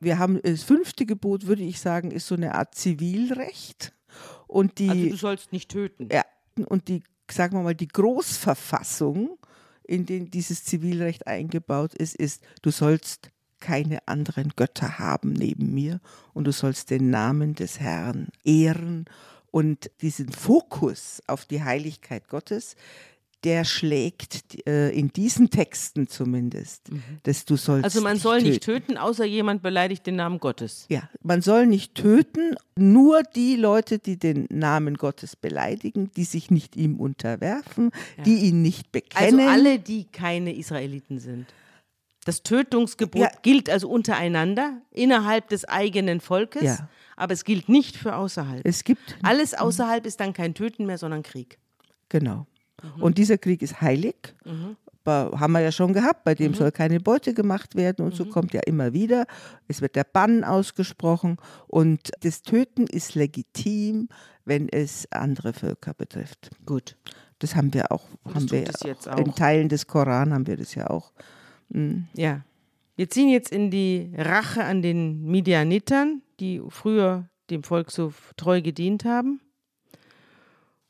Wir 0.00 0.18
haben 0.18 0.40
das 0.42 0.64
fünfte 0.64 1.06
Gebot, 1.06 1.46
würde 1.46 1.62
ich 1.62 1.78
sagen, 1.78 2.10
ist 2.10 2.26
so 2.26 2.34
eine 2.34 2.56
Art 2.56 2.74
Zivilrecht. 2.74 3.92
Und 4.52 4.78
die, 4.78 4.90
also 4.90 5.08
du 5.08 5.16
sollst 5.16 5.52
nicht 5.52 5.70
töten. 5.70 6.08
Ja, 6.12 6.24
und 6.66 6.88
die, 6.88 7.02
sagen 7.30 7.56
wir 7.56 7.62
mal, 7.62 7.74
die 7.74 7.88
Großverfassung, 7.88 9.38
in 9.84 10.04
den 10.06 10.30
dieses 10.30 10.64
Zivilrecht 10.64 11.26
eingebaut 11.26 11.94
ist, 11.94 12.14
ist, 12.14 12.42
du 12.60 12.70
sollst 12.70 13.30
keine 13.60 14.06
anderen 14.06 14.52
Götter 14.54 14.98
haben 14.98 15.32
neben 15.32 15.72
mir 15.72 16.00
und 16.34 16.44
du 16.44 16.52
sollst 16.52 16.90
den 16.90 17.10
Namen 17.10 17.54
des 17.54 17.80
Herrn 17.80 18.28
ehren 18.44 19.06
und 19.50 19.90
diesen 20.02 20.30
Fokus 20.30 21.22
auf 21.26 21.46
die 21.46 21.62
Heiligkeit 21.62 22.28
Gottes, 22.28 22.76
der 23.44 23.64
schlägt 23.64 24.66
äh, 24.66 24.90
in 24.90 25.12
diesen 25.12 25.50
Texten 25.50 26.06
zumindest, 26.06 26.90
mhm. 26.90 27.02
dass 27.24 27.44
du 27.44 27.56
sollst. 27.56 27.84
Also 27.84 28.00
man 28.00 28.18
soll 28.18 28.42
nicht 28.42 28.62
töten. 28.62 28.86
töten, 28.86 28.98
außer 28.98 29.24
jemand 29.24 29.62
beleidigt 29.62 30.06
den 30.06 30.16
Namen 30.16 30.38
Gottes. 30.38 30.86
Ja, 30.88 31.08
man 31.22 31.42
soll 31.42 31.66
nicht 31.66 31.94
töten, 31.94 32.54
nur 32.76 33.22
die 33.22 33.56
Leute, 33.56 33.98
die 33.98 34.18
den 34.18 34.46
Namen 34.50 34.96
Gottes 34.96 35.34
beleidigen, 35.36 36.10
die 36.16 36.24
sich 36.24 36.50
nicht 36.50 36.76
ihm 36.76 37.00
unterwerfen, 37.00 37.90
ja. 38.16 38.24
die 38.24 38.36
ihn 38.46 38.62
nicht 38.62 38.92
bekennen. 38.92 39.40
Also 39.40 39.50
alle, 39.50 39.78
die 39.78 40.04
keine 40.04 40.54
Israeliten 40.54 41.18
sind. 41.18 41.46
Das 42.24 42.44
Tötungsgebot 42.44 43.20
ja. 43.20 43.30
gilt 43.42 43.68
also 43.68 43.88
untereinander, 43.88 44.80
innerhalb 44.92 45.48
des 45.48 45.64
eigenen 45.64 46.20
Volkes, 46.20 46.62
ja. 46.62 46.88
aber 47.16 47.32
es 47.32 47.44
gilt 47.44 47.68
nicht 47.68 47.96
für 47.96 48.14
außerhalb. 48.14 48.64
Es 48.64 48.84
gibt 48.84 49.16
alles 49.24 49.54
außerhalb 49.54 50.06
ist 50.06 50.20
dann 50.20 50.32
kein 50.32 50.54
Töten 50.54 50.86
mehr, 50.86 50.98
sondern 50.98 51.24
Krieg. 51.24 51.58
Genau. 52.08 52.46
Mhm. 52.82 53.02
Und 53.02 53.18
dieser 53.18 53.38
Krieg 53.38 53.62
ist 53.62 53.80
heilig. 53.80 54.34
Mhm. 54.44 54.76
Haben 55.04 55.52
wir 55.52 55.60
ja 55.60 55.72
schon 55.72 55.92
gehabt, 55.92 56.22
bei 56.22 56.34
dem 56.36 56.52
mhm. 56.52 56.56
soll 56.56 56.70
keine 56.70 57.00
Beute 57.00 57.34
gemacht 57.34 57.74
werden 57.74 58.04
und 58.04 58.14
so 58.14 58.24
mhm. 58.24 58.30
kommt 58.30 58.54
ja 58.54 58.60
immer 58.66 58.92
wieder. 58.92 59.26
Es 59.66 59.80
wird 59.80 59.96
der 59.96 60.04
Bann 60.04 60.44
ausgesprochen 60.44 61.38
und 61.66 62.12
das 62.20 62.42
Töten 62.42 62.86
ist 62.86 63.16
legitim, 63.16 64.08
wenn 64.44 64.68
es 64.68 65.10
andere 65.10 65.52
Völker 65.52 65.92
betrifft. 65.94 66.50
Gut. 66.64 66.96
Das 67.40 67.56
haben 67.56 67.74
wir 67.74 67.90
auch, 67.90 68.04
haben 68.32 68.48
wir 68.52 68.70
auch. 68.70 69.18
in 69.18 69.34
Teilen 69.34 69.68
des 69.68 69.88
Koran 69.88 70.32
haben 70.32 70.46
wir 70.46 70.56
das 70.56 70.76
ja 70.76 70.88
auch. 70.88 71.12
Mhm. 71.70 72.06
Ja. 72.14 72.42
Wir 72.94 73.10
ziehen 73.10 73.28
jetzt 73.30 73.50
in 73.50 73.70
die 73.70 74.12
Rache 74.16 74.62
an 74.62 74.82
den 74.82 75.24
Midianitern, 75.24 76.22
die 76.38 76.62
früher 76.68 77.28
dem 77.50 77.64
Volk 77.64 77.90
so 77.90 78.12
treu 78.36 78.62
gedient 78.62 79.04
haben. 79.04 79.40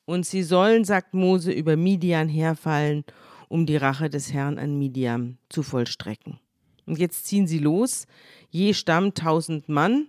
Und 0.05 0.27
sie 0.27 0.43
sollen, 0.43 0.85
sagt 0.85 1.15
Mose, 1.15 1.53
über 1.53 1.77
Midian 1.77 2.29
herfallen, 2.29 3.05
um 3.49 3.67
die 3.67 3.77
Rache 3.77 4.11
des 4.11 4.33
Herrn 4.33 4.59
an 4.59 4.79
Midian 4.79 5.39
zu 5.49 5.63
vollstrecken. 5.63 6.41
Und 6.87 6.99
jetzt 6.99 7.27
ziehen 7.27 7.47
sie 7.47 7.59
los, 7.59 8.07
je 8.51 8.75
Stamm 8.75 9.15
tausend 9.15 9.69
Mann, 9.69 10.09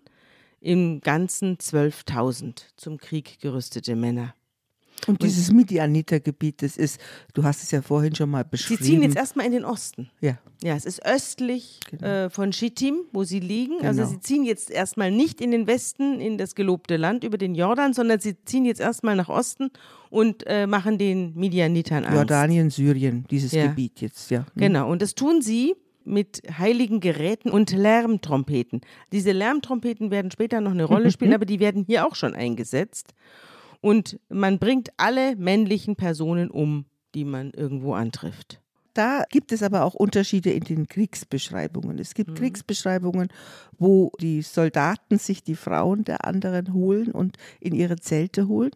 im 0.59 1.01
Ganzen 1.01 1.59
zwölftausend 1.59 2.73
zum 2.77 2.97
Krieg 2.97 3.39
gerüstete 3.39 3.95
Männer. 3.95 4.33
Und 5.07 5.21
dieses 5.21 5.51
Midianiter-Gebiet, 5.51 6.61
das 6.61 6.77
ist, 6.77 6.99
du 7.33 7.43
hast 7.43 7.63
es 7.63 7.71
ja 7.71 7.81
vorhin 7.81 8.15
schon 8.15 8.29
mal 8.29 8.43
beschrieben. 8.43 8.83
Sie 8.83 8.89
ziehen 8.91 9.01
jetzt 9.01 9.15
erstmal 9.15 9.45
in 9.45 9.51
den 9.51 9.65
Osten. 9.65 10.09
Ja. 10.21 10.37
Ja, 10.63 10.75
es 10.75 10.85
ist 10.85 11.05
östlich 11.05 11.81
genau. 11.89 12.07
äh, 12.07 12.29
von 12.29 12.53
Schittim, 12.53 13.01
wo 13.11 13.23
sie 13.23 13.39
liegen. 13.39 13.73
Also 13.81 13.89
genau. 13.89 14.01
Also 14.03 14.13
sie 14.13 14.19
ziehen 14.21 14.43
jetzt 14.45 14.71
erstmal 14.71 15.11
nicht 15.11 15.41
in 15.41 15.51
den 15.51 15.67
Westen, 15.67 16.21
in 16.21 16.37
das 16.37 16.55
gelobte 16.55 16.97
Land 16.97 17.23
über 17.23 17.37
den 17.37 17.53
Jordan, 17.53 17.93
sondern 17.93 18.19
sie 18.19 18.35
ziehen 18.45 18.65
jetzt 18.65 18.79
erstmal 18.79 19.15
nach 19.15 19.29
Osten 19.29 19.71
und 20.09 20.43
äh, 20.47 20.67
machen 20.67 20.97
den 20.97 21.33
Midianitern 21.35 22.05
Angst. 22.05 22.15
Jordanien, 22.15 22.69
Syrien, 22.69 23.25
dieses 23.29 23.51
ja. 23.51 23.67
Gebiet 23.67 23.99
jetzt, 23.99 24.31
ja. 24.31 24.45
Mhm. 24.55 24.59
Genau, 24.59 24.91
und 24.91 25.01
das 25.01 25.15
tun 25.15 25.41
sie, 25.41 25.75
mit 26.05 26.41
heiligen 26.57 26.99
Geräten 26.99 27.49
und 27.49 27.71
Lärmtrompeten. 27.71 28.81
Diese 29.11 29.31
Lärmtrompeten 29.31 30.11
werden 30.11 30.31
später 30.31 30.61
noch 30.61 30.71
eine 30.71 30.83
Rolle 30.83 31.11
spielen, 31.11 31.33
aber 31.33 31.45
die 31.45 31.59
werden 31.59 31.85
hier 31.87 32.05
auch 32.05 32.15
schon 32.15 32.35
eingesetzt. 32.35 33.13
Und 33.83 34.17
man 34.29 34.59
bringt 34.59 34.91
alle 34.95 35.35
männlichen 35.35 35.97
Personen 35.97 36.49
um, 36.49 36.85
die 37.15 37.25
man 37.25 37.51
irgendwo 37.51 37.93
antrifft. 37.95 38.61
Da 38.93 39.25
gibt 39.29 39.51
es 39.51 39.61
aber 39.61 39.83
auch 39.83 39.93
Unterschiede 39.93 40.51
in 40.51 40.63
den 40.63 40.87
Kriegsbeschreibungen. 40.87 41.99
Es 41.99 42.13
gibt 42.13 42.29
mhm. 42.29 42.35
Kriegsbeschreibungen, 42.35 43.27
wo 43.77 44.13
die 44.21 44.41
Soldaten 44.41 45.17
sich 45.17 45.43
die 45.43 45.57
Frauen 45.57 46.05
der 46.05 46.23
anderen 46.23 46.73
holen 46.73 47.11
und 47.11 47.35
in 47.59 47.75
ihre 47.75 47.97
Zelte 47.97 48.47
holen. 48.47 48.71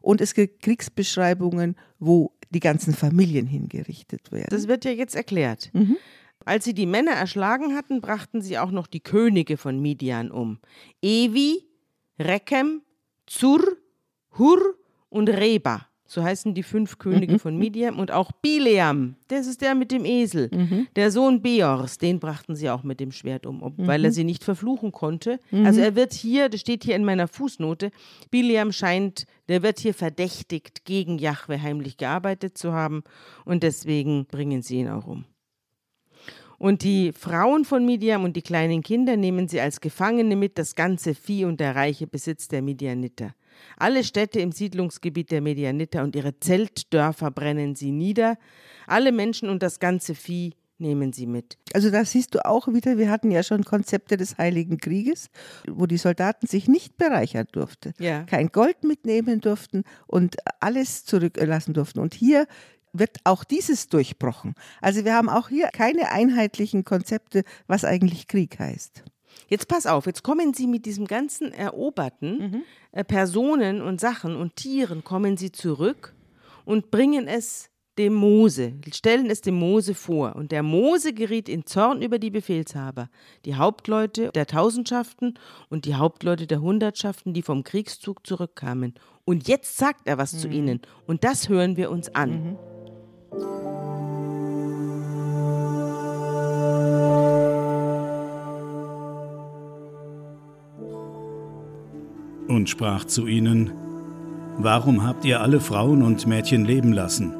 Und 0.00 0.20
es 0.20 0.32
gibt 0.32 0.62
Kriegsbeschreibungen, 0.62 1.74
wo 1.98 2.30
die 2.50 2.60
ganzen 2.60 2.94
Familien 2.94 3.48
hingerichtet 3.48 4.30
werden. 4.30 4.50
Das 4.50 4.68
wird 4.68 4.84
ja 4.84 4.92
jetzt 4.92 5.16
erklärt. 5.16 5.70
Mhm. 5.72 5.96
Als 6.44 6.64
sie 6.64 6.74
die 6.74 6.86
Männer 6.86 7.12
erschlagen 7.12 7.74
hatten, 7.74 8.00
brachten 8.00 8.42
sie 8.42 8.58
auch 8.58 8.70
noch 8.70 8.86
die 8.86 9.00
Könige 9.00 9.56
von 9.56 9.80
Midian 9.80 10.30
um. 10.30 10.60
Evi, 11.02 11.66
Rekem, 12.20 12.82
Zur, 13.26 13.60
Hur 14.38 14.76
und 15.08 15.28
Reba. 15.28 15.86
So 16.12 16.22
heißen 16.22 16.52
die 16.52 16.62
fünf 16.62 16.98
Könige 16.98 17.34
mhm. 17.34 17.38
von 17.38 17.56
Midian 17.56 17.94
und 17.94 18.10
auch 18.10 18.32
Bileam, 18.32 19.16
das 19.28 19.46
ist 19.46 19.62
der 19.62 19.74
mit 19.74 19.90
dem 19.90 20.04
Esel. 20.04 20.50
Mhm. 20.52 20.86
Der 20.94 21.10
Sohn 21.10 21.40
Beors, 21.40 21.96
den 21.96 22.20
brachten 22.20 22.54
sie 22.54 22.68
auch 22.68 22.82
mit 22.82 23.00
dem 23.00 23.12
Schwert 23.12 23.46
um, 23.46 23.62
ob, 23.62 23.78
mhm. 23.78 23.86
weil 23.86 24.04
er 24.04 24.12
sie 24.12 24.24
nicht 24.24 24.44
verfluchen 24.44 24.92
konnte. 24.92 25.40
Mhm. 25.50 25.64
Also 25.64 25.80
er 25.80 25.96
wird 25.96 26.12
hier, 26.12 26.50
das 26.50 26.60
steht 26.60 26.84
hier 26.84 26.96
in 26.96 27.04
meiner 27.06 27.28
Fußnote, 27.28 27.90
Bileam 28.30 28.72
scheint, 28.72 29.24
der 29.48 29.62
wird 29.62 29.80
hier 29.80 29.94
verdächtigt, 29.94 30.84
gegen 30.84 31.16
Jahwe 31.16 31.62
heimlich 31.62 31.96
gearbeitet 31.96 32.58
zu 32.58 32.74
haben 32.74 33.04
und 33.46 33.62
deswegen 33.62 34.26
bringen 34.26 34.60
sie 34.60 34.80
ihn 34.80 34.88
auch 34.88 35.06
um. 35.06 35.24
Und 36.58 36.82
die 36.82 37.12
Frauen 37.12 37.64
von 37.64 37.86
Midian 37.86 38.22
und 38.22 38.36
die 38.36 38.42
kleinen 38.42 38.82
Kinder 38.82 39.16
nehmen 39.16 39.48
sie 39.48 39.62
als 39.62 39.80
Gefangene 39.80 40.36
mit, 40.36 40.58
das 40.58 40.74
ganze 40.74 41.14
Vieh 41.14 41.46
und 41.46 41.58
der 41.58 41.74
reiche 41.74 42.06
Besitz 42.06 42.48
der 42.48 42.60
Midianiter. 42.60 43.34
Alle 43.76 44.04
Städte 44.04 44.40
im 44.40 44.52
Siedlungsgebiet 44.52 45.30
der 45.30 45.40
Medianiter 45.40 46.02
und 46.02 46.16
ihre 46.16 46.38
Zeltdörfer 46.38 47.30
brennen 47.30 47.74
sie 47.74 47.92
nieder. 47.92 48.38
Alle 48.86 49.12
Menschen 49.12 49.48
und 49.48 49.62
das 49.62 49.80
ganze 49.80 50.14
Vieh 50.14 50.54
nehmen 50.78 51.12
sie 51.12 51.26
mit. 51.26 51.56
Also 51.72 51.90
da 51.90 52.04
siehst 52.04 52.34
du 52.34 52.44
auch 52.44 52.68
wieder, 52.68 52.98
wir 52.98 53.10
hatten 53.10 53.30
ja 53.30 53.42
schon 53.42 53.64
Konzepte 53.64 54.18
des 54.18 54.36
Heiligen 54.36 54.78
Krieges, 54.78 55.30
wo 55.66 55.86
die 55.86 55.96
Soldaten 55.96 56.46
sich 56.46 56.68
nicht 56.68 56.98
bereichern 56.98 57.46
durften, 57.52 57.94
ja. 57.98 58.24
kein 58.24 58.48
Gold 58.48 58.84
mitnehmen 58.84 59.40
durften 59.40 59.84
und 60.06 60.36
alles 60.60 61.04
zurücklassen 61.04 61.72
durften. 61.72 62.00
Und 62.00 62.14
hier 62.14 62.46
wird 62.92 63.18
auch 63.24 63.44
dieses 63.44 63.88
durchbrochen. 63.88 64.54
Also 64.82 65.04
wir 65.06 65.14
haben 65.14 65.30
auch 65.30 65.48
hier 65.48 65.68
keine 65.68 66.10
einheitlichen 66.10 66.84
Konzepte, 66.84 67.44
was 67.66 67.84
eigentlich 67.84 68.28
Krieg 68.28 68.58
heißt. 68.58 69.04
Jetzt 69.48 69.68
pass 69.68 69.86
auf, 69.86 70.06
jetzt 70.06 70.22
kommen 70.22 70.54
sie 70.54 70.66
mit 70.66 70.86
diesem 70.86 71.06
ganzen 71.06 71.52
eroberten 71.52 72.38
mhm. 72.38 72.62
äh, 72.92 73.04
Personen 73.04 73.82
und 73.82 74.00
Sachen 74.00 74.36
und 74.36 74.56
Tieren, 74.56 75.04
kommen 75.04 75.36
sie 75.36 75.52
zurück 75.52 76.14
und 76.64 76.90
bringen 76.90 77.28
es 77.28 77.68
dem 77.98 78.14
Mose, 78.14 78.72
stellen 78.90 79.28
es 79.28 79.42
dem 79.42 79.54
Mose 79.54 79.94
vor. 79.94 80.34
Und 80.36 80.50
der 80.50 80.62
Mose 80.62 81.12
geriet 81.12 81.48
in 81.48 81.66
Zorn 81.66 82.00
über 82.00 82.18
die 82.18 82.30
Befehlshaber, 82.30 83.10
die 83.44 83.56
Hauptleute 83.56 84.30
der 84.30 84.46
Tausendschaften 84.46 85.38
und 85.68 85.84
die 85.84 85.94
Hauptleute 85.94 86.46
der 86.46 86.62
Hundertschaften, 86.62 87.34
die 87.34 87.42
vom 87.42 87.64
Kriegszug 87.64 88.26
zurückkamen. 88.26 88.94
Und 89.24 89.46
jetzt 89.46 89.76
sagt 89.76 90.08
er 90.08 90.18
was 90.18 90.32
mhm. 90.32 90.38
zu 90.38 90.48
ihnen. 90.48 90.80
Und 91.06 91.24
das 91.24 91.48
hören 91.48 91.76
wir 91.76 91.90
uns 91.90 92.14
an. 92.14 92.30
Mhm. 92.30 92.71
Und 102.52 102.68
sprach 102.68 103.04
zu 103.04 103.26
ihnen, 103.26 103.72
Warum 104.58 105.04
habt 105.04 105.24
ihr 105.24 105.40
alle 105.40 105.60
Frauen 105.60 106.02
und 106.02 106.26
Mädchen 106.26 106.64
leben 106.64 106.92
lassen? 106.92 107.34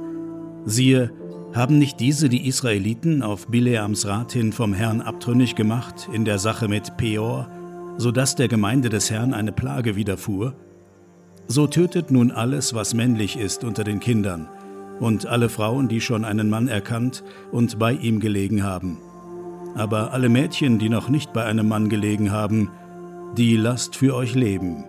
Siehe, 0.64 1.12
haben 1.53 1.79
nicht 1.79 2.01
diese 2.01 2.31
die 2.31 2.46
Israeliten 2.46 3.22
auf 3.22 3.48
Bileams 3.48 4.07
Rat 4.07 4.33
hin 4.33 4.53
vom 4.53 4.72
Herrn 4.72 5.03
abtrünnig 5.03 5.55
gemacht 5.55 6.09
in 6.12 6.25
der 6.25 6.38
Sache 6.38 6.68
mit 6.68 6.96
Peor, 6.96 7.51
so 7.98 8.11
dass 8.11 8.35
der 8.37 8.48
Gemeinde 8.48 8.88
des 8.88 9.11
Herrn 9.11 9.35
eine 9.35 9.53
Plage 9.53 9.94
widerfuhr? 9.96 10.55
So 11.48 11.66
tötet 11.66 12.11
nun 12.11 12.31
alles, 12.31 12.72
was 12.72 12.94
männlich 12.94 13.38
ist 13.38 13.64
unter 13.64 13.85
den 13.85 14.01
Kindern, 14.01 14.48
und 14.98 15.27
alle 15.27 15.51
Frauen, 15.51 15.88
die 15.88 16.01
schon 16.01 16.25
einen 16.25 16.48
Mann 16.48 16.68
erkannt 16.68 17.22
und 17.51 17.79
bei 17.79 17.92
ihm 17.92 18.20
gelegen 18.20 18.62
haben. 18.62 18.98
Aber 19.75 20.12
alle 20.12 20.31
Mädchen, 20.31 20.79
die 20.79 20.88
noch 20.88 21.11
nicht 21.11 21.35
bei 21.35 21.44
einem 21.44 21.68
Mann 21.68 21.90
gelegen 21.90 22.31
haben, 22.31 22.70
die 23.37 23.57
lasst 23.57 23.96
für 23.96 24.14
euch 24.14 24.35
leben. 24.35 24.85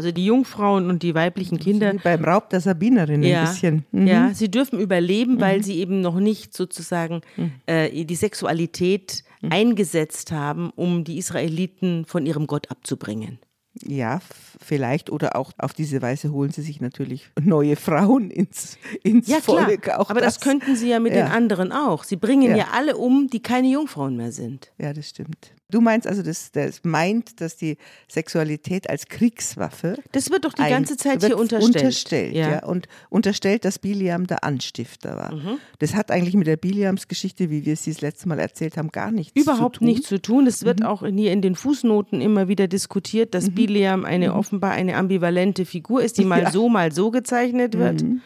Also 0.00 0.12
die 0.12 0.24
Jungfrauen 0.24 0.88
und 0.88 1.02
die 1.02 1.14
weiblichen 1.14 1.58
Kinder. 1.58 1.92
Wie 1.92 1.98
beim 1.98 2.24
Raub 2.24 2.48
der 2.48 2.62
Sabinerin 2.62 3.22
ja, 3.22 3.42
ein 3.42 3.48
bisschen. 3.48 3.84
Mhm. 3.92 4.06
Ja, 4.06 4.30
sie 4.32 4.50
dürfen 4.50 4.80
überleben, 4.80 5.42
weil 5.42 5.58
mhm. 5.58 5.62
sie 5.62 5.78
eben 5.78 6.00
noch 6.00 6.18
nicht 6.18 6.56
sozusagen 6.56 7.20
mhm. 7.36 7.52
äh, 7.66 8.06
die 8.06 8.14
Sexualität 8.14 9.24
mhm. 9.42 9.52
eingesetzt 9.52 10.32
haben, 10.32 10.70
um 10.74 11.04
die 11.04 11.18
Israeliten 11.18 12.06
von 12.06 12.24
ihrem 12.24 12.46
Gott 12.46 12.70
abzubringen. 12.70 13.40
Ja, 13.86 14.20
vielleicht 14.60 15.10
oder 15.10 15.36
auch 15.36 15.52
auf 15.58 15.72
diese 15.72 16.02
Weise 16.02 16.32
holen 16.32 16.50
sie 16.50 16.62
sich 16.62 16.80
natürlich 16.80 17.30
neue 17.40 17.76
Frauen 17.76 18.30
ins, 18.30 18.78
ins 19.02 19.28
ja, 19.28 19.40
Volk. 19.40 19.82
Klar. 19.82 20.10
Aber 20.10 20.20
das. 20.20 20.34
das. 20.34 20.44
könnten 20.44 20.74
sie 20.74 20.88
ja 20.88 20.98
mit 20.98 21.14
ja. 21.14 21.26
den 21.26 21.32
anderen 21.32 21.72
auch. 21.72 22.02
Sie 22.04 22.16
bringen 22.16 22.50
ja. 22.50 22.56
ja 22.56 22.66
alle 22.72 22.96
um, 22.96 23.28
die 23.28 23.40
keine 23.40 23.68
Jungfrauen 23.68 24.16
mehr 24.16 24.32
sind. 24.32 24.72
Ja, 24.78 24.92
das 24.92 25.08
stimmt. 25.08 25.52
Du 25.70 25.80
meinst 25.80 26.06
also, 26.06 26.22
das, 26.22 26.50
das 26.52 26.80
meint, 26.82 27.40
dass 27.40 27.56
die 27.56 27.76
Sexualität 28.08 28.90
als 28.90 29.06
Kriegswaffe. 29.06 29.98
Das 30.12 30.30
wird 30.30 30.44
doch 30.44 30.52
die 30.52 30.62
ganze 30.62 30.96
Zeit 30.96 31.24
hier 31.24 31.38
unterstellt. 31.38 31.76
Unterstellt, 31.76 32.34
ja. 32.34 32.50
ja. 32.50 32.66
Und 32.66 32.88
unterstellt, 33.08 33.64
dass 33.64 33.78
Biliam 33.78 34.26
der 34.26 34.42
Anstifter 34.44 35.16
war. 35.16 35.34
Mhm. 35.34 35.58
Das 35.78 35.94
hat 35.94 36.10
eigentlich 36.10 36.34
mit 36.34 36.46
der 36.46 36.56
Biliams-Geschichte, 36.56 37.50
wie 37.50 37.64
wir 37.64 37.74
es 37.74 37.84
das 37.84 38.00
letzte 38.00 38.28
Mal 38.28 38.40
erzählt 38.40 38.76
haben, 38.76 38.90
gar 38.90 39.12
nichts 39.12 39.40
Überhaupt 39.40 39.76
zu 39.76 39.80
tun. 39.80 39.88
Überhaupt 39.88 39.98
nichts 39.98 40.08
zu 40.08 40.20
tun. 40.20 40.46
Es 40.46 40.64
wird 40.64 40.80
mhm. 40.80 40.86
auch 40.86 41.06
hier 41.06 41.32
in 41.32 41.40
den 41.40 41.54
Fußnoten 41.54 42.20
immer 42.20 42.48
wieder 42.48 42.66
diskutiert, 42.66 43.34
dass 43.34 43.48
mhm. 43.48 43.54
Biliam 43.66 44.04
eine 44.04 44.30
mhm. 44.30 44.34
offenbar 44.34 44.72
eine 44.72 44.96
ambivalente 44.96 45.64
Figur 45.64 46.02
ist, 46.02 46.18
die 46.18 46.24
mal 46.26 46.42
ja. 46.42 46.50
so, 46.50 46.68
mal 46.68 46.92
so 46.92 47.10
gezeichnet 47.10 47.78
wird. 47.78 48.02
Mhm. 48.02 48.20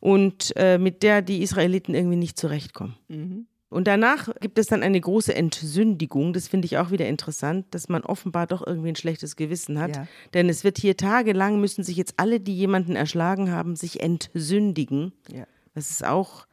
Und 0.00 0.54
äh, 0.56 0.78
mit 0.78 1.02
der 1.02 1.20
die 1.20 1.42
Israeliten 1.42 1.94
irgendwie 1.94 2.16
nicht 2.16 2.38
zurechtkommen. 2.38 2.96
Mhm. 3.08 3.46
Und 3.68 3.86
danach 3.86 4.28
gibt 4.40 4.58
es 4.58 4.66
dann 4.66 4.82
eine 4.82 5.00
große 5.00 5.34
Entsündigung. 5.34 6.32
Das 6.32 6.48
finde 6.48 6.66
ich 6.66 6.78
auch 6.78 6.90
wieder 6.90 7.06
interessant, 7.06 7.66
dass 7.70 7.88
man 7.88 8.02
offenbar 8.02 8.48
doch 8.48 8.66
irgendwie 8.66 8.88
ein 8.88 8.96
schlechtes 8.96 9.36
Gewissen 9.36 9.78
hat. 9.78 9.94
Ja. 9.94 10.06
Denn 10.34 10.48
es 10.48 10.64
wird 10.64 10.78
hier 10.78 10.96
tagelang, 10.96 11.60
müssen 11.60 11.84
sich 11.84 11.96
jetzt 11.96 12.14
alle, 12.16 12.40
die 12.40 12.56
jemanden 12.56 12.96
erschlagen 12.96 13.52
haben, 13.52 13.76
sich 13.76 14.00
entsündigen. 14.00 15.12
Ja. 15.32 15.44
Das 15.74 15.90
ist 15.90 16.04
auch, 16.04 16.46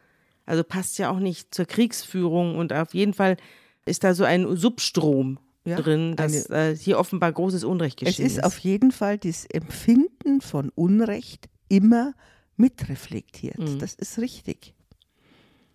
also 0.46 0.64
passt 0.64 1.00
ja 1.00 1.10
auch 1.10 1.20
nicht 1.20 1.56
zur 1.56 1.66
Kriegsführung. 1.66 2.56
Und 2.56 2.72
auf 2.72 2.94
jeden 2.94 3.16
Fall 3.16 3.38
ist 3.86 4.04
da 4.04 4.14
so 4.14 4.24
ein 4.24 4.56
Substrom 4.56 5.40
ja, 5.68 5.76
drin, 5.76 6.16
dass 6.16 6.50
eine, 6.50 6.72
äh, 6.72 6.76
hier 6.76 6.98
offenbar 6.98 7.32
großes 7.32 7.64
Unrecht 7.64 7.98
geschehen 8.00 8.26
ist. 8.26 8.32
Es 8.32 8.38
ist 8.38 8.44
auf 8.44 8.58
jeden 8.60 8.92
Fall 8.92 9.18
das 9.18 9.46
Empfinden 9.46 10.42
von 10.42 10.70
Unrecht 10.76 11.50
immer 11.70 12.14
mitreflektiert. 12.56 13.60
Mhm. 13.60 13.80
Das 13.80 13.94
ist 13.94 14.18
richtig. 14.20 14.74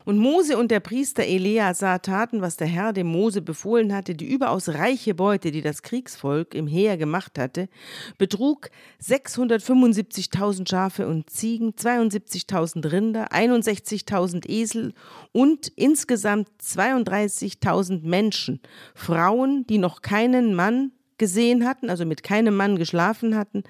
Und 0.04 0.18
Mose 0.18 0.58
und 0.58 0.70
der 0.70 0.80
Priester 0.80 1.22
Elia 1.22 1.74
sah 1.74 1.98
taten, 1.98 2.40
was 2.40 2.56
der 2.56 2.66
Herr 2.66 2.92
dem 2.92 3.06
Mose 3.06 3.42
befohlen 3.42 3.94
hatte, 3.94 4.14
die 4.14 4.30
überaus 4.30 4.68
reiche 4.68 5.14
Beute, 5.14 5.50
die 5.50 5.62
das 5.62 5.82
Kriegsvolk 5.82 6.54
im 6.54 6.66
Heer 6.66 6.96
gemacht 6.96 7.38
hatte, 7.38 7.68
betrug 8.18 8.70
675.000 9.02 10.68
Schafe 10.68 11.06
und 11.06 11.30
Ziegen, 11.30 11.72
72.000 11.72 12.90
Rinder, 12.90 13.32
61.000 13.32 14.48
Esel 14.48 14.92
und 15.32 15.68
insgesamt 15.76 16.48
32.000 16.60 18.06
Menschen, 18.06 18.60
Frauen, 18.94 19.66
die 19.68 19.78
noch 19.78 20.02
keinen 20.02 20.54
Mann 20.54 20.92
gesehen 21.18 21.66
hatten, 21.66 21.88
also 21.88 22.04
mit 22.04 22.24
keinem 22.24 22.56
Mann 22.56 22.76
geschlafen 22.76 23.36
hatten, 23.36 23.62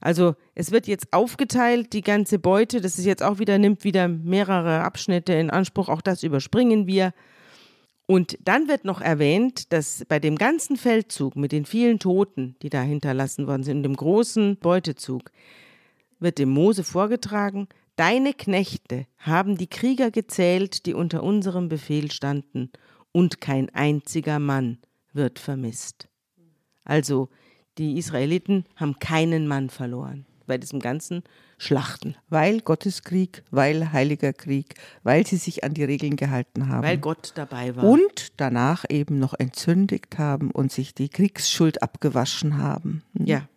also 0.00 0.34
es 0.54 0.70
wird 0.70 0.86
jetzt 0.86 1.12
aufgeteilt, 1.12 1.92
die 1.92 2.02
ganze 2.02 2.38
Beute, 2.38 2.80
das 2.80 2.98
ist 2.98 3.04
jetzt 3.04 3.22
auch 3.22 3.38
wieder, 3.38 3.58
nimmt 3.58 3.84
wieder 3.84 4.08
mehrere 4.08 4.82
Abschnitte 4.82 5.32
in 5.32 5.50
Anspruch, 5.50 5.88
auch 5.88 6.02
das 6.02 6.22
überspringen 6.22 6.86
wir. 6.86 7.12
Und 8.06 8.38
dann 8.42 8.68
wird 8.68 8.84
noch 8.84 9.00
erwähnt, 9.00 9.72
dass 9.72 10.04
bei 10.06 10.20
dem 10.20 10.36
ganzen 10.36 10.76
Feldzug 10.76 11.34
mit 11.34 11.52
den 11.52 11.64
vielen 11.64 11.98
Toten, 11.98 12.56
die 12.62 12.68
da 12.68 12.82
hinterlassen 12.82 13.46
worden 13.46 13.64
sind, 13.64 13.82
dem 13.82 13.96
großen 13.96 14.58
Beutezug, 14.58 15.30
wird 16.20 16.38
dem 16.38 16.50
Mose 16.50 16.84
vorgetragen, 16.84 17.68
Deine 17.96 18.34
Knechte 18.34 19.06
haben 19.16 19.56
die 19.56 19.68
Krieger 19.68 20.10
gezählt, 20.10 20.84
die 20.84 20.92
unter 20.92 21.22
unserem 21.22 21.68
Befehl 21.68 22.10
standen, 22.10 22.70
und 23.10 23.40
kein 23.40 23.74
einziger 23.74 24.38
Mann 24.38 24.76
wird 25.14 25.38
vermisst. 25.38 26.06
Also 26.84 27.30
die 27.78 27.98
Israeliten 27.98 28.64
haben 28.76 28.98
keinen 28.98 29.46
Mann 29.46 29.70
verloren. 29.70 30.26
bei 30.46 30.58
diesem 30.58 30.78
ganzen 30.78 31.24
Schlachten. 31.58 32.16
Weil 32.28 32.60
Gotteskrieg, 32.60 33.42
weil 33.50 33.92
Heiliger 33.92 34.32
Krieg, 34.32 34.74
weil 35.02 35.26
sie 35.26 35.38
sich 35.38 35.64
an 35.64 35.74
die 35.74 35.84
Regeln 35.84 36.16
gehalten 36.16 36.68
haben. 36.68 36.86
Weil 36.86 36.98
Gott 36.98 37.32
dabei 37.34 37.74
war. 37.74 37.84
Und 37.84 38.32
danach 38.36 38.84
eben 38.88 39.18
noch 39.18 39.34
entzündigt 39.34 40.18
haben 40.18 40.50
und 40.50 40.70
sich 40.70 40.94
die 40.94 41.08
Kriegsschuld 41.08 41.82
abgewaschen 41.82 42.58
haben. 42.58 43.02
Hm. 43.16 43.26
Ja. 43.26 43.48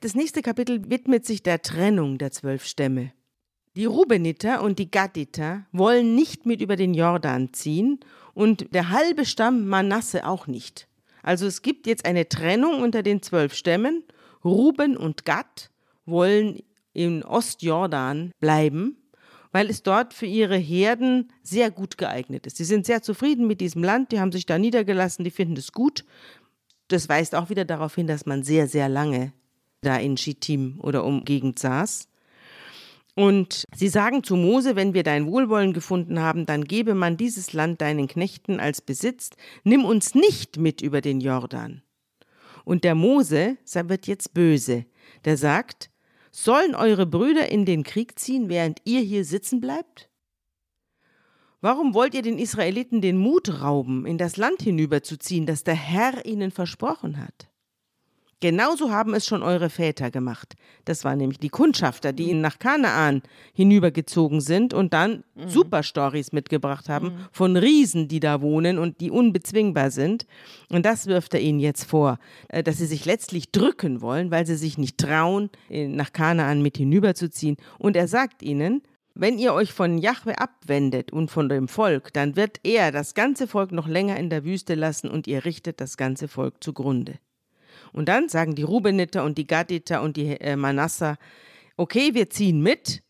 Das 0.00 0.14
nächste 0.14 0.42
Kapitel 0.42 0.90
widmet 0.90 1.24
sich 1.24 1.42
der 1.42 1.62
Trennung 1.62 2.18
der 2.18 2.30
zwölf 2.30 2.66
Stämme. 2.66 3.12
Die 3.76 3.86
Rubeniter 3.86 4.62
und 4.62 4.78
die 4.78 4.90
Gaditer 4.90 5.66
wollen 5.72 6.14
nicht 6.14 6.46
mit 6.46 6.60
über 6.60 6.76
den 6.76 6.94
Jordan 6.94 7.52
ziehen 7.52 8.00
und 8.32 8.72
der 8.72 8.90
halbe 8.90 9.24
Stamm 9.24 9.66
Manasse 9.66 10.26
auch 10.26 10.46
nicht. 10.46 10.88
Also 11.24 11.46
es 11.46 11.62
gibt 11.62 11.86
jetzt 11.86 12.04
eine 12.04 12.28
Trennung 12.28 12.82
unter 12.82 13.02
den 13.02 13.22
zwölf 13.22 13.54
Stämmen. 13.54 14.04
Ruben 14.44 14.96
und 14.96 15.24
Gad 15.24 15.70
wollen 16.04 16.60
in 16.92 17.24
Ostjordan 17.24 18.30
bleiben, 18.40 18.98
weil 19.50 19.70
es 19.70 19.82
dort 19.82 20.12
für 20.12 20.26
ihre 20.26 20.56
Herden 20.56 21.32
sehr 21.42 21.70
gut 21.70 21.96
geeignet 21.96 22.46
ist. 22.46 22.58
Sie 22.58 22.64
sind 22.64 22.84
sehr 22.84 23.02
zufrieden 23.02 23.46
mit 23.46 23.62
diesem 23.62 23.82
Land, 23.82 24.12
die 24.12 24.20
haben 24.20 24.32
sich 24.32 24.44
da 24.44 24.58
niedergelassen, 24.58 25.24
die 25.24 25.30
finden 25.30 25.56
es 25.56 25.72
gut. 25.72 26.04
Das 26.88 27.08
weist 27.08 27.34
auch 27.34 27.48
wieder 27.48 27.64
darauf 27.64 27.94
hin, 27.94 28.06
dass 28.06 28.26
man 28.26 28.42
sehr, 28.42 28.68
sehr 28.68 28.90
lange 28.90 29.32
da 29.80 29.96
in 29.96 30.18
Schittim 30.18 30.78
oder 30.80 31.04
umgegend 31.04 31.58
saß. 31.58 32.08
Und 33.14 33.64
sie 33.74 33.88
sagen 33.88 34.24
zu 34.24 34.34
Mose, 34.34 34.74
wenn 34.74 34.92
wir 34.92 35.04
dein 35.04 35.26
Wohlwollen 35.26 35.72
gefunden 35.72 36.18
haben, 36.18 36.46
dann 36.46 36.64
gebe 36.64 36.94
man 36.94 37.16
dieses 37.16 37.52
Land 37.52 37.80
deinen 37.80 38.08
Knechten 38.08 38.58
als 38.58 38.80
Besitz, 38.80 39.30
nimm 39.62 39.84
uns 39.84 40.14
nicht 40.14 40.58
mit 40.58 40.80
über 40.80 41.00
den 41.00 41.20
Jordan. 41.20 41.82
Und 42.64 42.82
der 42.82 42.94
Mose 42.94 43.56
wird 43.72 44.06
jetzt 44.06 44.34
böse, 44.34 44.86
der 45.24 45.36
sagt, 45.36 45.90
sollen 46.32 46.74
eure 46.74 47.06
Brüder 47.06 47.48
in 47.48 47.64
den 47.64 47.84
Krieg 47.84 48.18
ziehen, 48.18 48.48
während 48.48 48.80
ihr 48.84 49.00
hier 49.00 49.24
sitzen 49.24 49.60
bleibt? 49.60 50.10
Warum 51.60 51.94
wollt 51.94 52.14
ihr 52.14 52.22
den 52.22 52.38
Israeliten 52.38 53.00
den 53.00 53.16
Mut 53.16 53.62
rauben, 53.62 54.04
in 54.06 54.18
das 54.18 54.36
Land 54.36 54.60
hinüberzuziehen, 54.60 55.46
das 55.46 55.62
der 55.62 55.76
Herr 55.76 56.26
ihnen 56.26 56.50
versprochen 56.50 57.18
hat? 57.18 57.48
Genauso 58.44 58.90
haben 58.90 59.14
es 59.14 59.24
schon 59.24 59.42
eure 59.42 59.70
Väter 59.70 60.10
gemacht. 60.10 60.52
Das 60.84 61.02
waren 61.02 61.16
nämlich 61.16 61.38
die 61.38 61.48
Kundschafter, 61.48 62.12
die 62.12 62.28
ihnen 62.28 62.42
nach 62.42 62.58
Kanaan 62.58 63.22
hinübergezogen 63.54 64.42
sind 64.42 64.74
und 64.74 64.92
dann 64.92 65.24
mhm. 65.34 65.48
Superstories 65.48 66.32
mitgebracht 66.32 66.90
haben 66.90 67.06
mhm. 67.06 67.18
von 67.32 67.56
Riesen, 67.56 68.06
die 68.06 68.20
da 68.20 68.42
wohnen 68.42 68.78
und 68.78 69.00
die 69.00 69.10
unbezwingbar 69.10 69.90
sind. 69.90 70.26
Und 70.68 70.84
das 70.84 71.06
wirft 71.06 71.32
er 71.32 71.40
ihnen 71.40 71.58
jetzt 71.58 71.84
vor, 71.84 72.18
äh, 72.50 72.62
dass 72.62 72.76
sie 72.76 72.84
sich 72.84 73.06
letztlich 73.06 73.50
drücken 73.50 74.02
wollen, 74.02 74.30
weil 74.30 74.44
sie 74.44 74.56
sich 74.56 74.76
nicht 74.76 74.98
trauen, 74.98 75.48
nach 75.70 76.12
Kanaan 76.12 76.60
mit 76.60 76.76
hinüberzuziehen. 76.76 77.56
Und 77.78 77.96
er 77.96 78.08
sagt 78.08 78.42
ihnen, 78.42 78.82
wenn 79.14 79.38
ihr 79.38 79.54
euch 79.54 79.72
von 79.72 79.96
Jahwe 79.96 80.38
abwendet 80.38 81.14
und 81.14 81.30
von 81.30 81.48
dem 81.48 81.66
Volk, 81.66 82.12
dann 82.12 82.36
wird 82.36 82.60
er 82.62 82.92
das 82.92 83.14
ganze 83.14 83.46
Volk 83.46 83.72
noch 83.72 83.88
länger 83.88 84.18
in 84.18 84.28
der 84.28 84.44
Wüste 84.44 84.74
lassen 84.74 85.08
und 85.08 85.26
ihr 85.26 85.46
richtet 85.46 85.80
das 85.80 85.96
ganze 85.96 86.28
Volk 86.28 86.62
zugrunde. 86.62 87.14
Und 87.94 88.08
dann 88.08 88.28
sagen 88.28 88.54
die 88.54 88.62
Rubeniter 88.62 89.24
und 89.24 89.38
die 89.38 89.46
Gaditer 89.46 90.02
und 90.02 90.16
die 90.16 90.40
äh, 90.40 90.56
Manasser, 90.56 91.16
okay, 91.76 92.10
wir 92.12 92.28
ziehen 92.28 92.60
mit 92.60 93.02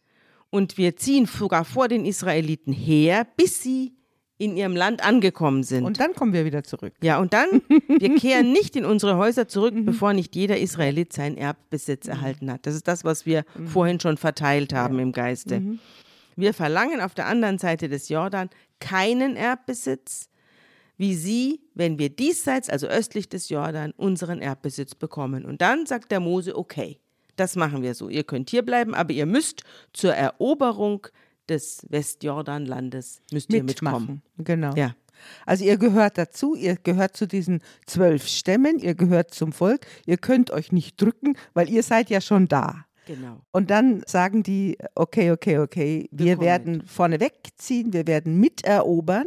und 0.51 0.79
wir 0.79 0.97
ziehen 0.97 1.27
sogar 1.27 1.65
vor 1.65 1.89
den 1.89 2.05
Israeliten 2.05 2.73
her, 2.73 3.27
bis 3.37 3.63
sie 3.63 3.95
in 4.37 4.57
ihrem 4.57 4.77
Land 4.77 5.05
angekommen 5.05 5.63
sind. 5.63 5.85
Und 5.85 6.01
dann 6.01 6.15
kommen 6.15 6.33
wir 6.33 6.45
wieder 6.45 6.65
zurück. 6.65 6.93
Ja, 7.03 7.19
und 7.19 7.33
dann, 7.33 7.63
wir 7.89 8.15
kehren 8.19 8.53
nicht 8.53 8.77
in 8.77 8.85
unsere 8.85 9.17
Häuser 9.17 9.49
zurück, 9.49 9.75
mhm. 9.75 9.85
bevor 9.85 10.13
nicht 10.13 10.35
jeder 10.35 10.59
Israelit 10.59 11.13
seinen 11.13 11.37
Erbbesitz 11.37 12.07
mhm. 12.07 12.13
erhalten 12.13 12.53
hat. 12.53 12.67
Das 12.67 12.75
ist 12.75 12.89
das, 12.89 13.05
was 13.05 13.27
wir 13.27 13.45
mhm. 13.57 13.69
vorhin 13.69 14.01
schon 14.01 14.17
verteilt 14.17 14.73
haben 14.73 14.97
ja. 14.97 15.03
im 15.03 15.13
Geiste. 15.13 15.61
Mhm. 15.61 15.79
Wir 16.37 16.53
verlangen 16.53 17.01
auf 17.01 17.15
der 17.15 17.27
anderen 17.27 17.59
Seite 17.59 17.89
des 17.89 18.09
Jordan 18.09 18.51
keinen 18.81 19.37
Erbbesitz, 19.37 20.29
wie 20.97 21.15
sie, 21.15 21.61
wenn 21.75 21.99
wir 21.99 22.09
diesseits, 22.09 22.71
also 22.71 22.87
östlich 22.87 23.29
des 23.29 23.49
Jordan, 23.49 23.93
unseren 23.97 24.41
Erbbesitz 24.41 24.95
bekommen. 24.95 25.45
Und 25.45 25.61
dann 25.61 25.87
sagt 25.87 26.11
der 26.11 26.21
Mose, 26.21 26.57
okay, 26.57 27.01
das 27.37 27.57
machen 27.57 27.83
wir 27.83 27.95
so. 27.95 28.09
Ihr 28.09 28.25
könnt 28.25 28.51
hier 28.51 28.63
bleiben, 28.63 28.95
aber 28.95 29.13
ihr 29.13 29.27
müsst 29.27 29.65
zur 29.93 30.15
Eroberung 30.15 31.07
des 31.49 31.85
Westjordanlandes 31.91 33.21
müsst 33.33 33.53
ihr 33.53 33.65
mitkommen. 33.65 34.23
Genau. 34.39 34.75
Ja. 34.75 34.95
Also 35.47 35.65
ihr 35.65 35.79
gehört 35.79 36.19
dazu, 36.19 36.55
ihr 36.55 36.77
gehört 36.77 37.17
zu 37.17 37.27
diesen 37.27 37.61
zwölf 37.87 38.27
Stämmen, 38.27 38.79
ihr 38.79 38.95
gehört 38.95 39.33
zum 39.33 39.53
Volk, 39.53 39.87
ihr 40.07 40.19
könnt 40.19 40.51
euch 40.51 40.73
nicht 40.73 41.01
drücken, 41.01 41.37
weil 41.55 41.69
ihr 41.71 41.83
seid 41.83 42.11
ja 42.11 42.21
schon 42.21 42.49
da. 42.49 42.85
Genau. 43.07 43.41
Und 43.53 43.71
dann 43.71 44.03
sagen 44.07 44.43
die, 44.43 44.79
okay, 44.95 45.31
okay, 45.31 45.59
okay, 45.59 46.09
wir, 46.11 46.27
wir 46.27 46.41
werden 46.41 46.87
vorne 46.87 47.21
wegziehen, 47.21 47.93
wir 47.93 48.07
werden 48.07 48.41
miterobern 48.41 49.27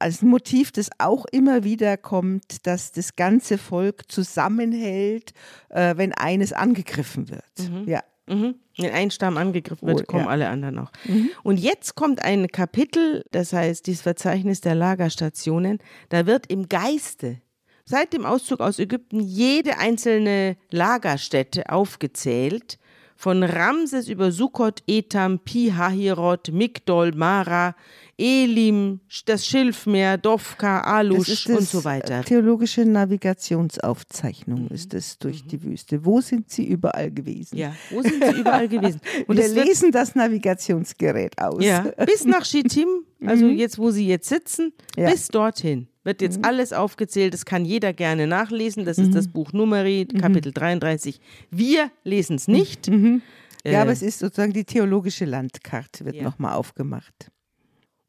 als 0.00 0.22
Motiv, 0.22 0.72
das 0.72 0.90
auch 0.98 1.26
immer 1.26 1.64
wieder 1.64 1.96
kommt, 1.96 2.66
dass 2.66 2.92
das 2.92 3.16
ganze 3.16 3.58
Volk 3.58 4.10
zusammenhält, 4.10 5.32
äh, 5.68 5.96
wenn 5.96 6.12
eines 6.12 6.52
angegriffen 6.52 7.28
wird. 7.30 7.70
Mhm. 7.70 7.88
Ja. 7.88 8.02
Mhm. 8.26 8.54
Wenn 8.78 8.92
ein 8.92 9.10
Stamm 9.10 9.36
angegriffen 9.36 9.86
wird, 9.88 10.02
oh, 10.02 10.04
kommen 10.04 10.24
ja. 10.24 10.30
alle 10.30 10.48
anderen 10.48 10.78
auch. 10.78 10.92
Mhm. 11.04 11.30
Und 11.42 11.58
jetzt 11.58 11.96
kommt 11.96 12.24
ein 12.24 12.48
Kapitel, 12.48 13.24
das 13.32 13.52
heißt 13.52 13.86
dieses 13.86 14.02
Verzeichnis 14.02 14.60
der 14.60 14.74
Lagerstationen. 14.74 15.78
Da 16.08 16.26
wird 16.26 16.46
im 16.46 16.68
Geiste 16.68 17.40
seit 17.84 18.12
dem 18.12 18.24
Auszug 18.24 18.60
aus 18.60 18.78
Ägypten 18.78 19.20
jede 19.20 19.78
einzelne 19.78 20.56
Lagerstätte 20.70 21.70
aufgezählt 21.70 22.78
von 23.16 23.42
Ramses 23.42 24.08
über 24.08 24.32
Sukkot, 24.32 24.82
Etam, 24.86 25.40
Pihahirot, 25.40 26.52
Migdol, 26.52 27.12
Mara, 27.12 27.74
Elim, 28.20 29.00
das 29.24 29.46
Schilfmeer, 29.46 30.18
Dovka, 30.18 30.82
Alush 30.82 31.46
und 31.46 31.66
so 31.66 31.84
weiter. 31.84 32.22
Theologische 32.22 32.84
Navigationsaufzeichnung 32.84 34.64
mhm. 34.64 34.74
ist 34.74 34.92
es 34.94 35.18
durch 35.18 35.44
mhm. 35.44 35.48
die 35.48 35.62
Wüste. 35.62 36.04
Wo 36.04 36.20
sind 36.20 36.50
Sie 36.50 36.66
überall 36.66 37.10
gewesen? 37.10 37.56
Ja, 37.56 37.74
wo 37.90 38.02
sind 38.02 38.22
Sie 38.22 38.40
überall 38.40 38.68
gewesen? 38.68 39.00
Und 39.26 39.38
wir 39.38 39.48
lesen 39.48 39.90
das 39.90 40.14
Navigationsgerät 40.14 41.40
aus. 41.40 41.64
Ja, 41.64 41.80
bis 42.06 42.24
nach 42.24 42.44
Shittim, 42.44 42.88
also 43.24 43.46
mhm. 43.46 43.56
jetzt, 43.56 43.78
wo 43.78 43.90
Sie 43.90 44.06
jetzt 44.06 44.28
sitzen, 44.28 44.72
ja. 44.96 45.10
bis 45.10 45.28
dorthin 45.28 45.88
wird 46.04 46.22
jetzt 46.22 46.38
mhm. 46.38 46.44
alles 46.44 46.72
aufgezählt. 46.72 47.34
Das 47.34 47.44
kann 47.44 47.64
jeder 47.64 47.92
gerne 47.92 48.26
nachlesen. 48.26 48.84
Das 48.84 48.98
ist 48.98 49.14
das 49.14 49.26
mhm. 49.26 49.32
Buch 49.32 49.52
Numeri, 49.52 50.06
Kapitel 50.06 50.52
33. 50.52 51.20
Wir 51.50 51.90
lesen 52.04 52.36
es 52.36 52.48
nicht. 52.48 52.88
Ja, 52.88 53.72
äh, 53.72 53.76
aber 53.76 53.92
es 53.92 54.02
ist 54.02 54.18
sozusagen 54.18 54.52
die 54.52 54.64
theologische 54.64 55.24
Landkarte, 55.24 56.04
wird 56.04 56.16
ja. 56.16 56.22
nochmal 56.22 56.54
aufgemacht. 56.54 57.30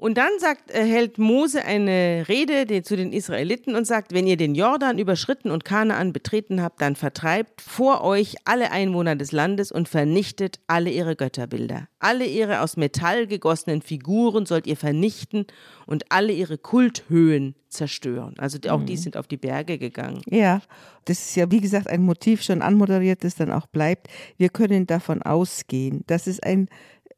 Und 0.01 0.17
dann 0.17 0.31
sagt, 0.39 0.71
äh, 0.71 0.83
hält 0.83 1.19
Mose 1.19 1.63
eine 1.63 2.25
Rede 2.27 2.81
zu 2.81 2.97
den 2.97 3.13
Israeliten 3.13 3.75
und 3.75 3.85
sagt, 3.85 4.13
wenn 4.13 4.25
ihr 4.25 4.35
den 4.35 4.55
Jordan 4.55 4.97
überschritten 4.97 5.51
und 5.51 5.63
Kanaan 5.63 6.11
betreten 6.11 6.63
habt, 6.63 6.81
dann 6.81 6.95
vertreibt 6.95 7.61
vor 7.61 8.03
euch 8.03 8.33
alle 8.45 8.71
Einwohner 8.71 9.15
des 9.15 9.31
Landes 9.31 9.71
und 9.71 9.87
vernichtet 9.87 10.59
alle 10.65 10.89
ihre 10.89 11.15
Götterbilder. 11.15 11.87
Alle 11.99 12.25
ihre 12.25 12.61
aus 12.61 12.77
Metall 12.77 13.27
gegossenen 13.27 13.83
Figuren 13.83 14.47
sollt 14.47 14.65
ihr 14.65 14.75
vernichten 14.75 15.45
und 15.85 16.05
alle 16.09 16.33
ihre 16.33 16.57
Kulthöhen 16.57 17.53
zerstören. 17.69 18.33
Also 18.39 18.57
auch 18.69 18.79
mhm. 18.79 18.87
die 18.87 18.97
sind 18.97 19.15
auf 19.15 19.27
die 19.27 19.37
Berge 19.37 19.77
gegangen. 19.77 20.23
Ja, 20.25 20.63
das 21.05 21.19
ist 21.19 21.35
ja 21.35 21.51
wie 21.51 21.61
gesagt 21.61 21.87
ein 21.87 22.01
Motiv 22.01 22.41
schon 22.41 22.63
anmoderiert, 22.63 23.23
das 23.23 23.35
dann 23.35 23.51
auch 23.51 23.67
bleibt. 23.67 24.07
Wir 24.37 24.49
können 24.49 24.87
davon 24.87 25.21
ausgehen, 25.21 26.03
dass 26.07 26.25
es 26.25 26.39
ein 26.39 26.69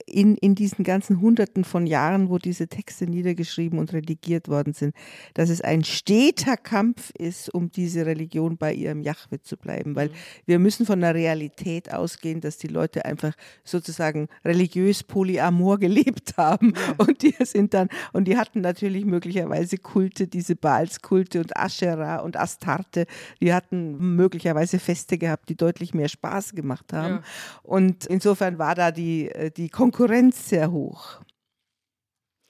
in, 0.05 0.35
in 0.35 0.55
diesen 0.55 0.83
ganzen 0.83 1.21
Hunderten 1.21 1.63
von 1.63 1.87
Jahren, 1.87 2.29
wo 2.29 2.37
diese 2.37 2.67
Texte 2.67 3.05
niedergeschrieben 3.05 3.79
und 3.79 3.93
redigiert 3.93 4.47
worden 4.47 4.73
sind, 4.73 4.95
dass 5.33 5.49
es 5.49 5.61
ein 5.61 5.83
steter 5.83 6.57
Kampf 6.57 7.11
ist, 7.17 7.53
um 7.53 7.71
diese 7.71 8.05
Religion 8.05 8.57
bei 8.57 8.73
ihrem 8.73 9.01
Jahwe 9.01 9.41
zu 9.41 9.57
bleiben. 9.57 9.95
Weil 9.95 10.09
mhm. 10.09 10.13
wir 10.45 10.59
müssen 10.59 10.85
von 10.85 11.01
der 11.01 11.15
Realität 11.15 11.93
ausgehen, 11.93 12.41
dass 12.41 12.57
die 12.57 12.67
Leute 12.67 13.05
einfach 13.05 13.33
sozusagen 13.63 14.27
religiös 14.43 15.03
polyamor 15.03 15.77
gelebt 15.83 16.37
haben. 16.37 16.73
Ja. 16.75 16.95
Und 16.97 17.21
die 17.21 17.35
sind 17.43 17.73
dann, 17.73 17.89
und 18.11 18.27
die 18.27 18.37
hatten 18.37 18.61
natürlich 18.61 19.05
möglicherweise 19.05 19.77
Kulte, 19.77 20.27
diese 20.27 20.55
Baalskulte 20.55 21.39
und 21.39 21.57
Aschera 21.57 22.17
und 22.17 22.37
Astarte, 22.37 23.05
die 23.41 23.53
hatten 23.53 24.15
möglicherweise 24.15 24.79
Feste 24.79 25.17
gehabt, 25.17 25.49
die 25.49 25.55
deutlich 25.55 25.93
mehr 25.93 26.09
Spaß 26.09 26.53
gemacht 26.53 26.93
haben. 26.93 27.15
Ja. 27.15 27.23
Und 27.63 28.05
insofern 28.05 28.57
war 28.57 28.75
da 28.75 28.91
die, 28.91 29.29
äh, 29.29 29.51
die 29.51 29.69
Konkurrenz 29.69 29.92
Konkurrenz 29.93 30.49
sehr 30.49 30.71
hoch. 30.71 31.19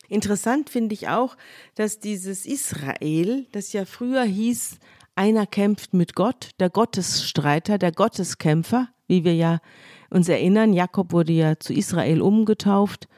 Interessant 0.07 0.69
finde 0.69 0.93
ich 0.93 1.09
auch, 1.09 1.35
dass 1.75 1.99
dieses 1.99 2.45
Israel, 2.45 3.47
das 3.51 3.73
ja 3.73 3.83
früher 3.83 4.23
hieß, 4.23 4.77
einer 5.15 5.45
kämpft 5.45 5.93
mit 5.93 6.15
Gott, 6.15 6.51
der 6.61 6.69
Gottesstreiter, 6.69 7.77
der 7.77 7.91
Gotteskämpfer, 7.91 8.87
wie 9.07 9.25
wir 9.25 9.35
ja 9.35 9.59
uns 10.09 10.29
erinnern, 10.29 10.71
Jakob 10.71 11.11
wurde 11.11 11.33
ja 11.33 11.59
zu 11.59 11.73
Israel 11.73 12.21
umgetauft. 12.21 13.09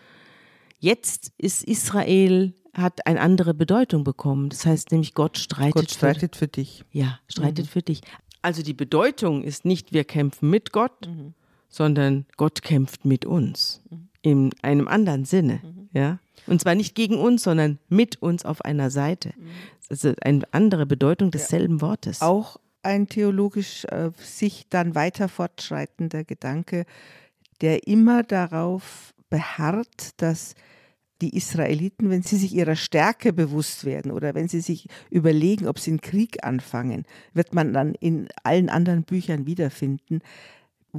Jetzt 0.79 1.31
ist 1.37 1.63
Israel 1.63 2.55
hat 2.73 3.05
eine 3.05 3.21
andere 3.21 3.53
Bedeutung 3.53 4.03
bekommen. 4.03 4.49
Das 4.49 4.65
heißt 4.65 4.91
nämlich 4.91 5.13
Gott 5.13 5.37
streitet, 5.37 5.75
Gott 5.75 5.91
streitet 5.91 6.35
für, 6.35 6.45
für, 6.45 6.47
dich. 6.47 6.83
Ja, 6.91 7.19
streitet 7.27 7.65
mhm. 7.65 7.69
für 7.69 7.81
dich. 7.83 8.01
Also 8.41 8.63
die 8.63 8.73
Bedeutung 8.73 9.43
ist 9.43 9.65
nicht 9.65 9.93
wir 9.93 10.03
kämpfen 10.03 10.49
mit 10.49 10.71
Gott, 10.71 11.07
mhm 11.07 11.35
sondern 11.75 12.25
Gott 12.37 12.61
kämpft 12.61 13.03
mit 13.03 13.25
uns 13.25 13.81
mhm. 13.89 14.07
In 14.25 14.49
einem 14.63 14.87
anderen 14.87 15.23
Sinne, 15.23 15.61
mhm. 15.63 15.89
ja. 15.93 16.19
Und 16.47 16.61
zwar 16.61 16.75
nicht 16.75 16.95
gegen 16.95 17.17
uns, 17.17 17.43
sondern 17.43 17.79
mit 17.89 18.21
uns 18.21 18.43
auf 18.43 18.63
einer 18.63 18.89
Seite. 18.89 19.33
Mhm. 19.37 19.49
Also 19.89 20.13
eine 20.21 20.41
andere 20.51 20.85
Bedeutung 20.85 21.31
desselben 21.31 21.77
ja. 21.77 21.81
Wortes. 21.81 22.21
Auch 22.21 22.57
ein 22.81 23.07
theologisch 23.07 23.85
äh, 23.85 24.11
sich 24.17 24.65
dann 24.69 24.95
weiter 24.95 25.29
fortschreitender 25.29 26.23
Gedanke, 26.23 26.85
der 27.61 27.87
immer 27.87 28.23
darauf 28.23 29.13
beharrt, 29.29 30.11
dass 30.17 30.55
die 31.21 31.35
Israeliten, 31.35 32.09
wenn 32.09 32.23
sie 32.23 32.37
sich 32.37 32.53
ihrer 32.53 32.75
Stärke 32.75 33.31
bewusst 33.31 33.85
werden 33.85 34.11
oder 34.11 34.35
wenn 34.35 34.47
sie 34.47 34.59
sich 34.59 34.87
überlegen, 35.09 35.67
ob 35.67 35.79
sie 35.79 35.91
einen 35.91 36.01
Krieg 36.01 36.43
anfangen, 36.43 37.05
wird 37.33 37.53
man 37.53 37.73
dann 37.73 37.95
in 37.95 38.27
allen 38.43 38.69
anderen 38.69 39.03
Büchern 39.03 39.45
wiederfinden, 39.45 40.21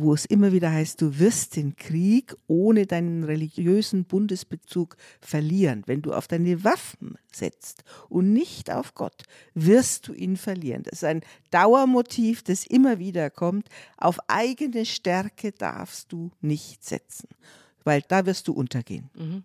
wo 0.00 0.12
es 0.12 0.26
immer 0.26 0.52
wieder 0.52 0.70
heißt, 0.70 1.00
du 1.00 1.18
wirst 1.18 1.56
den 1.56 1.76
Krieg 1.76 2.36
ohne 2.46 2.86
deinen 2.86 3.24
religiösen 3.24 4.04
Bundesbezug 4.04 4.96
verlieren. 5.20 5.82
Wenn 5.86 6.02
du 6.02 6.12
auf 6.12 6.28
deine 6.28 6.64
Waffen 6.64 7.16
setzt 7.32 7.82
und 8.08 8.32
nicht 8.32 8.70
auf 8.70 8.94
Gott, 8.94 9.22
wirst 9.54 10.08
du 10.08 10.12
ihn 10.12 10.36
verlieren. 10.36 10.82
Das 10.82 10.94
ist 10.94 11.04
ein 11.04 11.22
Dauermotiv, 11.50 12.42
das 12.42 12.66
immer 12.66 12.98
wieder 12.98 13.30
kommt. 13.30 13.68
Auf 13.96 14.18
eigene 14.28 14.84
Stärke 14.84 15.52
darfst 15.52 16.12
du 16.12 16.30
nicht 16.40 16.84
setzen, 16.84 17.28
weil 17.84 18.02
da 18.06 18.26
wirst 18.26 18.48
du 18.48 18.52
untergehen. 18.52 19.10
Mhm. 19.14 19.44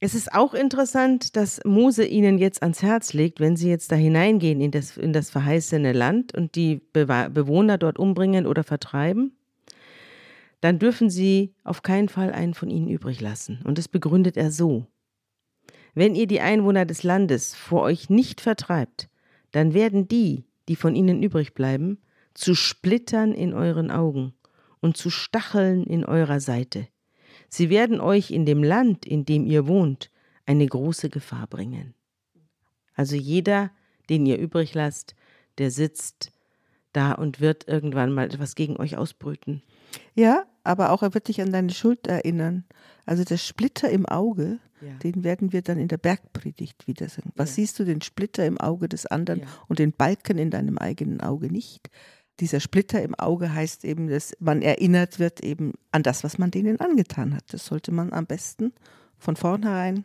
Es 0.00 0.14
ist 0.14 0.32
auch 0.32 0.54
interessant, 0.54 1.34
dass 1.34 1.60
Mose 1.64 2.04
ihnen 2.04 2.38
jetzt 2.38 2.62
ans 2.62 2.82
Herz 2.82 3.14
legt, 3.14 3.40
wenn 3.40 3.56
sie 3.56 3.68
jetzt 3.68 3.90
da 3.90 3.96
hineingehen 3.96 4.60
in 4.60 4.70
das, 4.70 4.96
in 4.96 5.12
das 5.12 5.30
verheißene 5.30 5.92
Land 5.92 6.32
und 6.34 6.54
die 6.54 6.80
Bewohner 6.92 7.78
dort 7.78 7.98
umbringen 7.98 8.46
oder 8.46 8.62
vertreiben, 8.62 9.32
dann 10.60 10.78
dürfen 10.78 11.10
sie 11.10 11.54
auf 11.64 11.82
keinen 11.82 12.08
Fall 12.08 12.32
einen 12.32 12.54
von 12.54 12.70
ihnen 12.70 12.88
übrig 12.88 13.20
lassen. 13.20 13.60
Und 13.64 13.76
das 13.78 13.88
begründet 13.88 14.36
er 14.36 14.52
so. 14.52 14.86
Wenn 15.94 16.14
ihr 16.14 16.28
die 16.28 16.40
Einwohner 16.40 16.84
des 16.84 17.02
Landes 17.02 17.56
vor 17.56 17.82
euch 17.82 18.08
nicht 18.08 18.40
vertreibt, 18.40 19.08
dann 19.50 19.74
werden 19.74 20.06
die, 20.06 20.44
die 20.68 20.76
von 20.76 20.94
ihnen 20.94 21.24
übrig 21.24 21.54
bleiben, 21.54 21.98
zu 22.34 22.54
Splittern 22.54 23.32
in 23.32 23.52
euren 23.52 23.90
Augen 23.90 24.34
und 24.80 24.96
zu 24.96 25.10
Stacheln 25.10 25.82
in 25.82 26.04
eurer 26.04 26.38
Seite. 26.38 26.86
Sie 27.48 27.70
werden 27.70 28.00
euch 28.00 28.30
in 28.30 28.46
dem 28.46 28.62
Land, 28.62 29.06
in 29.06 29.24
dem 29.24 29.46
ihr 29.46 29.66
wohnt, 29.66 30.10
eine 30.46 30.66
große 30.66 31.08
Gefahr 31.10 31.46
bringen. 31.46 31.94
Also 32.94 33.16
jeder, 33.16 33.70
den 34.08 34.26
ihr 34.26 34.38
übrig 34.38 34.74
lasst, 34.74 35.14
der 35.58 35.70
sitzt 35.70 36.32
da 36.92 37.12
und 37.12 37.40
wird 37.40 37.68
irgendwann 37.68 38.12
mal 38.12 38.26
etwas 38.26 38.54
gegen 38.54 38.76
euch 38.76 38.96
ausbrüten. 38.96 39.62
Ja, 40.14 40.44
aber 40.64 40.90
auch 40.90 41.02
er 41.02 41.14
wird 41.14 41.28
dich 41.28 41.40
an 41.40 41.52
deine 41.52 41.70
Schuld 41.70 42.06
erinnern. 42.06 42.64
Also 43.06 43.24
der 43.24 43.36
Splitter 43.36 43.88
im 43.88 44.06
Auge, 44.06 44.58
ja. 44.80 44.92
den 45.02 45.24
werden 45.24 45.52
wir 45.52 45.62
dann 45.62 45.78
in 45.78 45.88
der 45.88 45.96
Bergpredigt 45.96 46.86
wieder 46.86 47.08
sagen. 47.08 47.32
Was 47.36 47.50
ja. 47.50 47.54
siehst 47.56 47.78
du, 47.78 47.84
den 47.84 48.02
Splitter 48.02 48.44
im 48.44 48.58
Auge 48.58 48.88
des 48.88 49.06
anderen 49.06 49.40
ja. 49.40 49.46
und 49.68 49.78
den 49.78 49.92
Balken 49.92 50.38
in 50.38 50.50
deinem 50.50 50.78
eigenen 50.78 51.20
Auge 51.20 51.50
nicht? 51.50 51.88
Dieser 52.40 52.60
Splitter 52.60 53.02
im 53.02 53.14
Auge 53.14 53.52
heißt 53.52 53.84
eben, 53.84 54.08
dass 54.08 54.34
man 54.38 54.62
erinnert 54.62 55.18
wird 55.18 55.40
eben 55.40 55.74
an 55.92 56.02
das, 56.02 56.24
was 56.24 56.38
man 56.38 56.50
denen 56.50 56.80
angetan 56.80 57.34
hat. 57.34 57.52
Das 57.52 57.66
sollte 57.66 57.92
man 57.92 58.12
am 58.12 58.26
besten 58.26 58.72
von 59.18 59.36
vornherein 59.36 60.04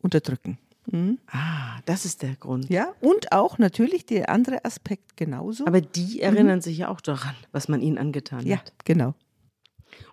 unterdrücken. 0.00 0.58
Mhm. 0.86 1.18
Ah, 1.28 1.78
das 1.86 2.04
ist 2.04 2.22
der 2.22 2.34
Grund. 2.36 2.68
Ja, 2.68 2.92
und 3.00 3.32
auch 3.32 3.58
natürlich 3.58 4.06
der 4.06 4.30
andere 4.30 4.64
Aspekt 4.64 5.16
genauso. 5.16 5.66
Aber 5.66 5.80
die 5.80 6.20
erinnern 6.20 6.58
mhm. 6.58 6.62
sich 6.62 6.78
ja 6.78 6.88
auch 6.88 7.00
daran, 7.00 7.36
was 7.52 7.68
man 7.68 7.80
ihnen 7.80 7.98
angetan 7.98 8.44
ja, 8.46 8.58
hat. 8.58 8.68
Ja, 8.68 8.74
genau. 8.84 9.14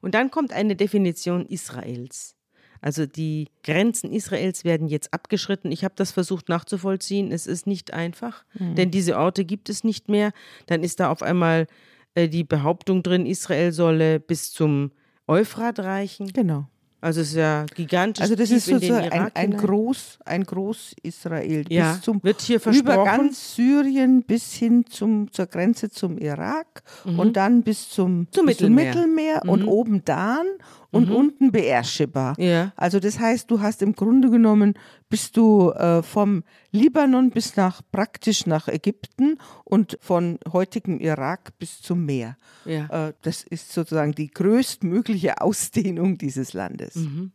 Und 0.01 0.15
dann 0.15 0.32
kommt 0.32 0.53
eine 0.53 0.76
Definition 0.76 1.45
Israels. 1.45 2.36
Also 2.82 3.05
die 3.05 3.49
Grenzen 3.63 4.11
Israels 4.11 4.63
werden 4.63 4.88
jetzt 4.88 5.13
abgeschritten. 5.13 5.71
Ich 5.71 5.84
habe 5.84 5.93
das 5.95 6.11
versucht 6.11 6.49
nachzuvollziehen. 6.49 7.32
Es 7.32 7.47
ist 7.47 7.67
nicht 7.67 7.93
einfach, 7.93 8.45
mhm. 8.53 8.75
denn 8.75 8.91
diese 8.91 9.17
Orte 9.17 9.45
gibt 9.45 9.69
es 9.69 9.84
nicht 9.84 10.09
mehr. 10.09 10.32
Dann 10.65 10.84
ist 10.84 10.99
da 10.99 11.09
auf 11.09 11.21
einmal 11.21 11.67
äh, 12.15 12.28
die 12.28 12.43
Behauptung 12.43 13.03
drin, 13.03 13.25
Israel 13.25 13.71
solle 13.71 14.19
bis 14.19 14.51
zum 14.51 14.91
Euphrat 15.28 15.80
reichen. 15.80 16.28
Genau. 16.34 16.67
Also 17.08 17.22
es 17.22 17.30
ist 17.30 17.36
ja 17.36 17.66
gigantisch. 17.74 18.22
Also 18.22 18.36
das 18.36 18.51
ist 18.51 18.66
sozusagen 18.66 19.10
ein, 19.10 19.32
ein 19.34 19.55
Groß, 19.55 20.20
ein 20.26 20.43
Groß-Israel. 20.43 21.64
Ja, 21.70 21.93
bis 21.93 22.01
zum, 22.01 22.22
wird 22.22 22.41
hier 22.41 22.60
versprochen. 22.60 22.95
Über 22.95 23.05
ganz 23.05 23.55
Syrien 23.55 24.24
bis 24.24 24.53
hin 24.55 24.86
zum, 24.89 25.32
zur 25.32 25.45
Grenze 25.45 25.89
zum 25.89 26.18
Irak 26.18 26.84
mhm. 27.05 27.18
und 27.18 27.38
dann 27.38 27.64
bis 27.64 27.89
zum, 27.89 28.28
zum 28.32 28.45
bis 28.45 28.60
Mittelmeer, 28.60 28.91
zum 28.91 29.01
Mittelmeer 29.01 29.41
mhm. 29.45 29.49
und 29.49 29.64
oben 29.64 30.03
Dan 30.03 30.47
und 30.91 31.08
mhm. 31.08 31.16
unten 31.16 31.51
Beersheba. 31.53 32.34
Ja. 32.38 32.74
Also 32.76 32.99
das 32.99 33.20
heißt, 33.20 33.49
du 33.49 33.62
hast 33.62 33.82
im 33.82 33.93
Grunde 33.93 34.30
genommen, 34.30 34.74
bist 35.10 35.38
du 35.38 35.72
äh, 35.72 36.03
vom 36.03 36.43
Libanon 36.72 37.30
bis 37.30 37.55
nach 37.55 37.82
praktisch 37.91 38.45
nach 38.45 38.68
Ägypten 38.68 39.38
und 39.64 39.97
von 40.01 40.39
heutigem 40.51 40.99
Irak 40.99 41.58
bis 41.60 41.82
zum 41.82 42.05
Meer. 42.05 42.38
Ja. 42.66 43.08
Äh, 43.08 43.14
das 43.22 43.43
ist 43.43 43.72
sozusagen 43.72 44.14
die 44.14 44.30
größtmögliche 44.30 45.41
Ausdehnung 45.41 46.18
dieses 46.18 46.53
Landes. 46.53 46.95
Mhm. 46.95 47.32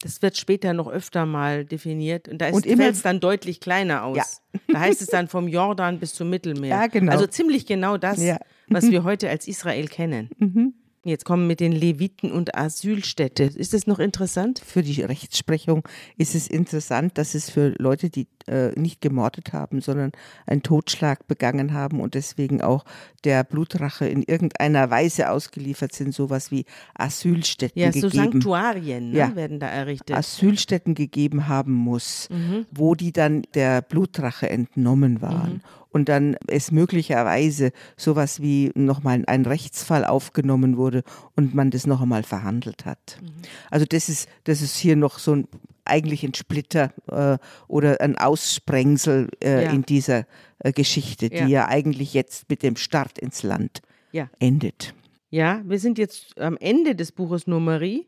Das 0.00 0.22
wird 0.22 0.36
später 0.36 0.74
noch 0.74 0.86
öfter 0.86 1.26
mal 1.26 1.64
definiert 1.64 2.28
und 2.28 2.38
da 2.38 2.52
fällt 2.52 2.94
es 2.94 3.02
dann 3.02 3.18
deutlich 3.18 3.58
kleiner 3.58 4.04
aus. 4.04 4.16
Ja. 4.16 4.60
Da 4.68 4.80
heißt 4.80 5.02
es 5.02 5.08
dann 5.08 5.26
vom 5.26 5.48
Jordan 5.48 5.98
bis 5.98 6.14
zum 6.14 6.30
Mittelmeer. 6.30 6.68
Ja, 6.68 6.86
genau. 6.86 7.10
Also 7.10 7.26
ziemlich 7.26 7.66
genau 7.66 7.96
das, 7.96 8.22
ja. 8.22 8.38
was 8.68 8.84
wir 8.90 9.02
heute 9.02 9.28
als 9.28 9.48
Israel 9.48 9.88
kennen. 9.88 10.30
Mhm. 10.38 10.74
Jetzt 11.04 11.24
kommen 11.24 11.46
mit 11.46 11.60
den 11.60 11.72
Leviten 11.72 12.32
und 12.32 12.54
Asylstätte. 12.54 13.44
Ist 13.44 13.72
das 13.72 13.86
noch 13.86 13.98
interessant? 13.98 14.60
Für 14.64 14.82
die 14.82 15.02
Rechtsprechung 15.02 15.86
ist 16.16 16.34
es 16.34 16.48
interessant, 16.48 17.16
dass 17.18 17.34
es 17.34 17.50
für 17.50 17.74
Leute, 17.78 18.10
die 18.10 18.26
äh, 18.48 18.72
nicht 18.78 19.00
gemordet 19.00 19.52
haben, 19.52 19.80
sondern 19.80 20.12
einen 20.46 20.62
Totschlag 20.62 21.26
begangen 21.26 21.72
haben 21.72 22.00
und 22.00 22.14
deswegen 22.14 22.60
auch 22.60 22.84
der 23.24 23.44
Blutrache 23.44 24.06
in 24.06 24.22
irgendeiner 24.22 24.90
Weise 24.90 25.30
ausgeliefert 25.30 25.92
sind, 25.92 26.14
sowas 26.14 26.50
wie 26.50 26.64
Asylstätten 26.94 27.80
ja, 27.80 27.88
gegeben. 27.88 28.10
so 28.10 28.16
Sanktuarien 28.16 29.10
ne, 29.10 29.18
ja, 29.18 29.36
werden 29.36 29.60
da 29.60 29.68
errichtet. 29.68 30.16
Asylstätten 30.16 30.94
gegeben 30.94 31.48
haben 31.48 31.72
muss, 31.72 32.28
mhm. 32.30 32.66
wo 32.70 32.94
die 32.94 33.12
dann 33.12 33.42
der 33.54 33.82
Blutrache 33.82 34.48
entnommen 34.48 35.20
waren. 35.20 35.54
Mhm 35.54 35.60
und 35.90 36.08
dann 36.08 36.36
es 36.46 36.70
möglicherweise 36.70 37.72
sowas 37.96 38.40
wie 38.40 38.70
nochmal 38.74 39.24
ein 39.26 39.46
Rechtsfall 39.46 40.04
aufgenommen 40.04 40.76
wurde 40.76 41.02
und 41.36 41.54
man 41.54 41.70
das 41.70 41.86
noch 41.86 42.00
einmal 42.00 42.22
verhandelt 42.22 42.84
hat. 42.84 43.18
Mhm. 43.20 43.28
Also 43.70 43.86
das 43.88 44.08
ist, 44.08 44.28
das 44.44 44.62
ist 44.62 44.76
hier 44.76 44.96
noch 44.96 45.18
so 45.18 45.34
ein 45.34 45.48
eigentlich 45.88 46.22
ein 46.24 46.34
Splitter 46.34 46.92
äh, 47.10 47.38
oder 47.66 48.00
ein 48.00 48.16
Aussprengsel 48.16 49.28
äh, 49.42 49.64
ja. 49.64 49.70
in 49.70 49.82
dieser 49.82 50.26
äh, 50.58 50.72
Geschichte, 50.72 51.28
die 51.28 51.36
ja. 51.36 51.46
ja. 51.46 51.68
eigentlich 51.68 52.14
jetzt 52.14 52.48
mit 52.48 52.62
dem 52.62 52.76
Start 52.76 53.18
ins 53.18 53.42
Land 53.42 53.80
ja. 54.12 54.28
endet. 54.38 54.94
Ja, 55.30 55.62
wir 55.64 55.78
sind 55.78 55.98
jetzt 55.98 56.38
am 56.40 56.56
Ende 56.56 56.94
des 56.94 57.12
Buches 57.12 57.46
Numeri. 57.46 58.06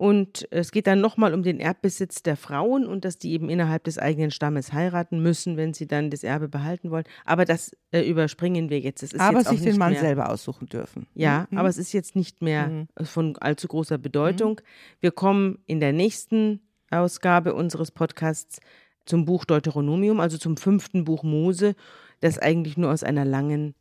Und 0.00 0.48
es 0.50 0.72
geht 0.72 0.86
dann 0.86 1.02
nochmal 1.02 1.34
um 1.34 1.42
den 1.42 1.60
Erbbesitz 1.60 2.22
der 2.22 2.38
Frauen 2.38 2.86
und 2.86 3.04
dass 3.04 3.18
die 3.18 3.32
eben 3.32 3.50
innerhalb 3.50 3.84
des 3.84 3.98
eigenen 3.98 4.30
Stammes 4.30 4.72
heiraten 4.72 5.22
müssen, 5.22 5.58
wenn 5.58 5.74
sie 5.74 5.86
dann 5.86 6.08
das 6.08 6.24
Erbe 6.24 6.48
behalten 6.48 6.90
wollen. 6.90 7.04
Aber 7.26 7.44
das 7.44 7.76
äh, 7.90 8.00
überspringen 8.08 8.70
wir 8.70 8.80
jetzt. 8.80 9.02
jetzt 9.02 9.20
aber 9.20 9.44
sich 9.44 9.60
den 9.60 9.76
Mann 9.76 9.92
mehr, 9.92 10.00
selber 10.00 10.30
aussuchen 10.30 10.70
dürfen. 10.70 11.06
Ja, 11.14 11.46
mhm. 11.50 11.58
aber 11.58 11.68
es 11.68 11.76
ist 11.76 11.92
jetzt 11.92 12.16
nicht 12.16 12.40
mehr 12.40 12.68
mhm. 12.68 12.86
von 13.02 13.36
allzu 13.36 13.68
großer 13.68 13.98
Bedeutung. 13.98 14.52
Mhm. 14.52 15.00
Wir 15.00 15.10
kommen 15.10 15.58
in 15.66 15.80
der 15.80 15.92
nächsten 15.92 16.62
Ausgabe 16.90 17.54
unseres 17.54 17.90
Podcasts 17.90 18.60
zum 19.06 19.24
Buch 19.24 19.44
Deuteronomium, 19.44 20.20
also 20.20 20.38
zum 20.38 20.56
fünften 20.56 21.04
Buch 21.04 21.22
Mose, 21.22 21.74
das 22.20 22.38
eigentlich 22.38 22.76
nur 22.76 22.90
aus 22.90 23.02
einer 23.02 23.24
langen 23.24 23.74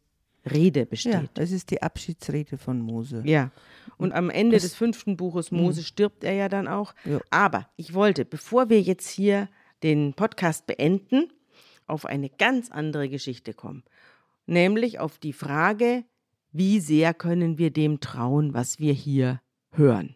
Rede 0.49 0.85
besteht. 0.85 1.13
Ja, 1.13 1.23
das 1.33 1.51
ist 1.51 1.71
die 1.71 1.81
Abschiedsrede 1.81 2.57
von 2.57 2.81
Mose. 2.81 3.21
Ja. 3.25 3.51
Und 3.97 4.13
am 4.13 4.29
Ende 4.29 4.55
das, 4.55 4.63
des 4.63 4.75
fünften 4.75 5.17
Buches 5.17 5.51
Mose 5.51 5.81
mhm. 5.81 5.85
stirbt 5.85 6.23
er 6.23 6.33
ja 6.33 6.49
dann 6.49 6.67
auch. 6.67 6.93
Ja. 7.05 7.19
Aber 7.29 7.69
ich 7.75 7.93
wollte, 7.93 8.25
bevor 8.25 8.69
wir 8.69 8.81
jetzt 8.81 9.09
hier 9.09 9.49
den 9.83 10.13
Podcast 10.13 10.67
beenden, 10.67 11.31
auf 11.87 12.05
eine 12.05 12.29
ganz 12.29 12.71
andere 12.71 13.09
Geschichte 13.09 13.53
kommen. 13.53 13.83
Nämlich 14.45 14.99
auf 14.99 15.17
die 15.17 15.33
Frage, 15.33 16.03
wie 16.51 16.79
sehr 16.79 17.13
können 17.13 17.57
wir 17.57 17.71
dem 17.71 17.99
trauen, 17.99 18.53
was 18.53 18.79
wir 18.79 18.93
hier 18.93 19.41
hören. 19.71 20.15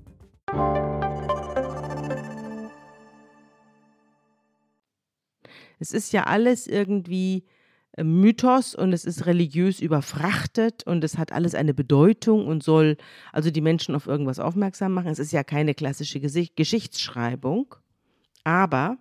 Es 5.81 5.91
ist 5.91 6.13
ja 6.13 6.23
alles 6.23 6.67
irgendwie 6.67 7.43
äh, 7.93 8.03
Mythos 8.03 8.75
und 8.75 8.93
es 8.93 9.03
ist 9.03 9.25
religiös 9.25 9.79
überfrachtet 9.81 10.85
und 10.85 11.03
es 11.03 11.17
hat 11.17 11.31
alles 11.31 11.55
eine 11.55 11.73
Bedeutung 11.73 12.47
und 12.47 12.63
soll 12.63 12.97
also 13.33 13.49
die 13.49 13.61
Menschen 13.61 13.95
auf 13.95 14.05
irgendwas 14.05 14.39
aufmerksam 14.39 14.93
machen. 14.93 15.09
Es 15.09 15.19
ist 15.19 15.31
ja 15.31 15.43
keine 15.43 15.73
klassische 15.73 16.19
Geschichtsschreibung, 16.19 17.75
aber 18.43 18.97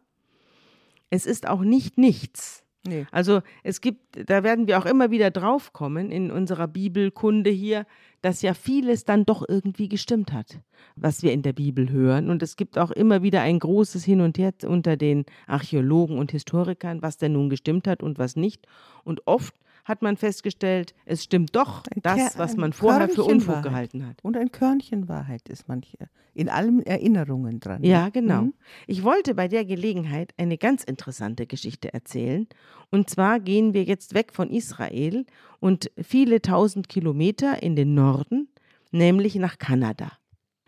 es 1.11 1.27
ist 1.27 1.47
auch 1.47 1.61
nicht 1.61 1.99
nichts. 1.99 2.60
Nee. 2.87 3.07
Also 3.11 3.43
es 3.63 3.83
gibt, 3.83 4.01
da 4.31 4.43
werden 4.43 4.67
wir 4.67 4.79
auch 4.79 4.87
immer 4.87 5.11
wieder 5.11 5.31
drauf 5.31 5.75
kommen 5.75 6.11
in 6.11 6.31
unserer 6.31 6.67
Bibelkunde 6.67 7.51
hier, 7.51 7.87
dass 8.23 8.41
ja 8.41 8.55
vieles 8.55 9.05
dann 9.05 9.27
doch 9.27 9.45
irgendwie 9.47 9.89
gestimmt 9.89 10.33
hat, 10.33 10.61
was 10.97 11.23
wir 11.23 11.33
in 11.33 11.43
der 11.43 11.53
Bibel 11.53 11.91
hören. 11.91 12.31
Und 12.31 12.43
es 12.43 12.57
gibt 12.57 12.79
auch 12.79 12.91
immer 12.91 13.23
wieder 13.23 13.43
ein 13.43 13.59
großes 13.59 14.05
Hin 14.05 14.23
und 14.23 14.39
Her 14.39 14.53
unter 14.67 14.97
den 14.97 15.27
Archäologen 15.47 16.19
und 16.19 16.33
Historikern, 16.33 17.03
was 17.03 17.19
denn 17.19 17.33
nun 17.33 17.51
gestimmt 17.51 17.87
hat 17.87 18.03
und 18.03 18.19
was 18.19 18.35
nicht. 18.35 18.67
Und 19.05 19.27
oft 19.27 19.55
hat 19.91 20.01
man 20.03 20.17
festgestellt, 20.17 20.95
es 21.05 21.25
stimmt 21.25 21.55
doch 21.55 21.83
ein 21.95 22.01
das, 22.03 22.39
was 22.39 22.57
man 22.57 22.73
vorher 22.73 23.09
für 23.09 23.25
Unfug 23.25 23.49
Wahrheit. 23.49 23.65
gehalten 23.65 24.07
hat. 24.07 24.17
Und 24.23 24.37
ein 24.37 24.53
Körnchen 24.53 25.09
Wahrheit 25.09 25.49
ist 25.49 25.69
manche 25.69 25.99
in 26.33 26.49
allen 26.49 26.83
Erinnerungen 26.87 27.61
dran. 27.61 27.83
Ja, 27.83 28.09
genau. 28.09 28.43
Mhm. 28.43 28.55
Ich 28.87 29.03
wollte 29.03 29.35
bei 29.35 29.49
der 29.49 29.65
Gelegenheit 29.65 30.33
eine 30.39 30.57
ganz 30.57 30.85
interessante 30.85 31.47
Geschichte 31.47 31.93
erzählen. 31.93 32.47
Und 32.91 33.11
zwar 33.11 33.41
gehen 33.41 33.75
wir 33.75 33.85
jetzt 33.85 34.15
weg 34.15 34.33
von 34.33 34.51
Israel 34.51 35.27
und 35.59 35.91
viele 36.01 36.41
tausend 36.41 36.89
Kilometer 36.89 37.63
in 37.63 37.77
den 37.77 37.95
Norden, 37.95 38.49
nämlich 38.93 39.35
nach 39.35 39.59
Kanada. 39.59 40.13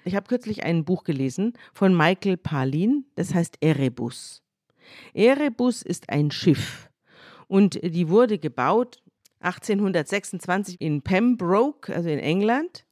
Ich 0.05 0.16
habe 0.16 0.27
kürzlich 0.27 0.64
ein 0.64 0.85
Buch 0.85 1.05
gelesen 1.05 1.53
von 1.73 1.97
Michael 1.97 2.37
Palin, 2.37 3.07
das 3.14 3.33
heißt 3.33 3.59
Erebus. 3.61 4.43
Erebus 5.14 5.83
ist 5.83 6.11
ein 6.11 6.33
Schiff 6.33 6.91
und 7.53 7.79
die 7.83 8.09
wurde 8.09 8.39
gebaut 8.39 9.02
1826 9.43 10.80
in 10.80 11.03
Pembroke, 11.03 11.95
also 11.95 12.09
in 12.09 12.18
England. 12.18 12.86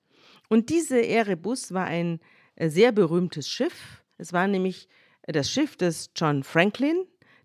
Und 0.48 0.68
diese 0.68 1.01
Erebus 1.01 1.72
war 1.72 1.86
ein 1.86 2.20
äh, 2.57 2.68
sehr 2.68 2.92
berühmtes 2.92 3.48
Schiff. 3.48 4.03
Es 4.18 4.32
war 4.32 4.46
nämlich 4.46 4.88
äh, 5.22 5.32
das 5.32 5.51
Schiff 5.51 5.76
des 5.76 6.11
John 6.16 6.42
Franklin, 6.42 7.05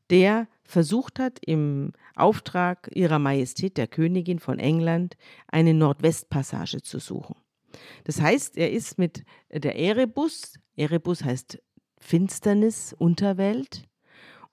der 0.09 0.47
versucht 0.63 1.19
hat, 1.19 1.39
im 1.45 1.93
Auftrag 2.15 2.89
ihrer 2.93 3.19
Majestät, 3.19 3.77
der 3.77 3.87
Königin 3.87 4.39
von 4.39 4.59
England, 4.59 5.15
eine 5.47 5.73
Nordwestpassage 5.73 6.81
zu 6.81 6.99
suchen. 6.99 7.35
Das 8.05 8.21
heißt, 8.21 8.57
er 8.57 8.71
ist 8.71 8.97
mit 8.97 9.23
der 9.51 9.77
Erebus, 9.77 10.53
Erebus 10.75 11.23
heißt 11.23 11.59
Finsternis, 11.99 12.95
Unterwelt, 12.97 13.83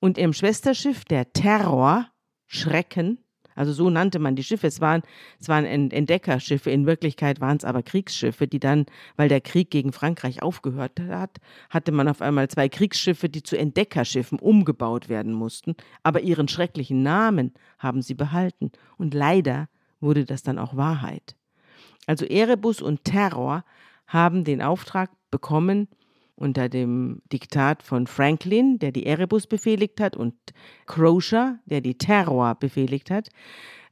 und 0.00 0.18
im 0.18 0.32
Schwesterschiff 0.32 1.05
der 1.05 1.32
Terror, 1.32 2.09
Schrecken, 2.46 3.22
also 3.55 3.72
so 3.72 3.90
nannte 3.90 4.18
man 4.18 4.36
die 4.36 4.42
Schiffe. 4.42 4.66
Es 4.66 4.80
waren, 4.80 5.03
es 5.40 5.48
waren 5.48 5.64
Entdeckerschiffe, 5.64 6.70
in 6.70 6.86
Wirklichkeit 6.86 7.40
waren 7.40 7.57
es 7.57 7.64
aber 7.64 7.82
Kriegsschiffe, 7.82 8.46
die 8.46 8.61
dann, 8.61 8.86
weil 9.16 9.28
der 9.28 9.40
Krieg 9.40 9.70
gegen 9.70 9.92
Frankreich 9.92 10.42
aufgehört 10.42 11.00
hat, 11.00 11.38
hatte 11.70 11.92
man 11.92 12.09
auf 12.09 12.22
einmal 12.22 12.48
zwei 12.48 12.68
Kriegsschiffe, 12.68 13.28
die 13.28 13.42
zu 13.42 13.57
Entdeckerschiffen 13.57 14.38
umgebaut 14.38 15.09
werden 15.09 15.32
mussten. 15.32 15.74
Aber 16.03 16.20
ihren 16.20 16.48
schrecklichen 16.48 17.03
Namen 17.03 17.53
haben 17.78 18.03
sie 18.03 18.14
behalten. 18.14 18.72
Und 18.98 19.14
leider 19.14 19.68
wurde 20.00 20.24
das 20.24 20.42
dann 20.42 20.59
auch 20.59 20.76
Wahrheit. 20.76 21.36
Also 22.07 22.24
Erebus 22.26 22.82
und 22.82 23.05
Terror 23.05 23.64
haben 24.07 24.44
den 24.44 24.61
Auftrag 24.61 25.11
bekommen, 25.30 25.88
unter 26.35 26.68
dem 26.68 27.22
Diktat 27.33 27.83
von 27.83 28.07
Franklin, 28.07 28.78
der 28.78 28.93
die 28.93 29.07
Erebus 29.07 29.47
befehligt 29.47 30.01
hat, 30.01 30.16
und 30.16 30.35
Crozier, 30.87 31.59
der 31.66 31.80
die 31.80 31.99
Terror 31.99 32.55
befehligt 32.55 33.11
hat, 33.11 33.28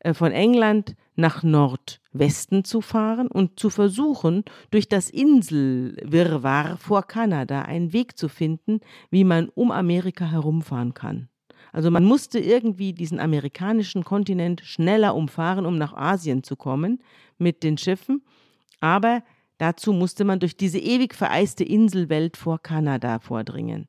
äh, 0.01 0.15
von 0.15 0.33
England 0.33 0.97
nach 1.17 1.43
Nordwesten 1.43 2.65
zu 2.65 2.81
fahren 2.81 3.29
und 3.29 3.61
zu 3.61 3.71
versuchen, 3.71 4.45
durch 4.71 4.89
das 4.89 5.11
Inselwirrwarr 5.11 6.79
vor 6.79 7.03
Kanada 7.03 7.63
einen 7.63 7.93
Weg 7.93 8.19
zu 8.19 8.29
finden, 8.29 8.81
wie 9.11 9.25
man 9.25 9.49
um 9.51 9.71
Amerika 9.71 10.25
herumfahren 10.25 10.95
kann. 10.95 11.29
Also 11.73 11.91
man 11.91 12.05
musste 12.05 12.41
irgendwie 12.41 12.93
diesen 12.93 13.21
amerikanischen 13.21 14.03
Kontinent 14.03 14.63
schneller 14.63 15.15
umfahren, 15.15 15.67
um 15.67 15.77
nach 15.77 15.93
Asien 15.93 16.43
zu 16.43 16.57
kommen 16.57 17.03
mit 17.39 17.63
den 17.63 17.79
Schiffen, 17.79 18.23
aber 18.81 19.23
Dazu 19.61 19.93
musste 19.93 20.25
man 20.25 20.41
durch 20.41 20.57
diese 20.57 20.79
ewig 20.79 21.15
vereiste 21.15 21.65
Inselwelt 21.65 22.39
vor 22.39 22.63
Kanada 22.63 23.19
vordringen. 23.19 23.89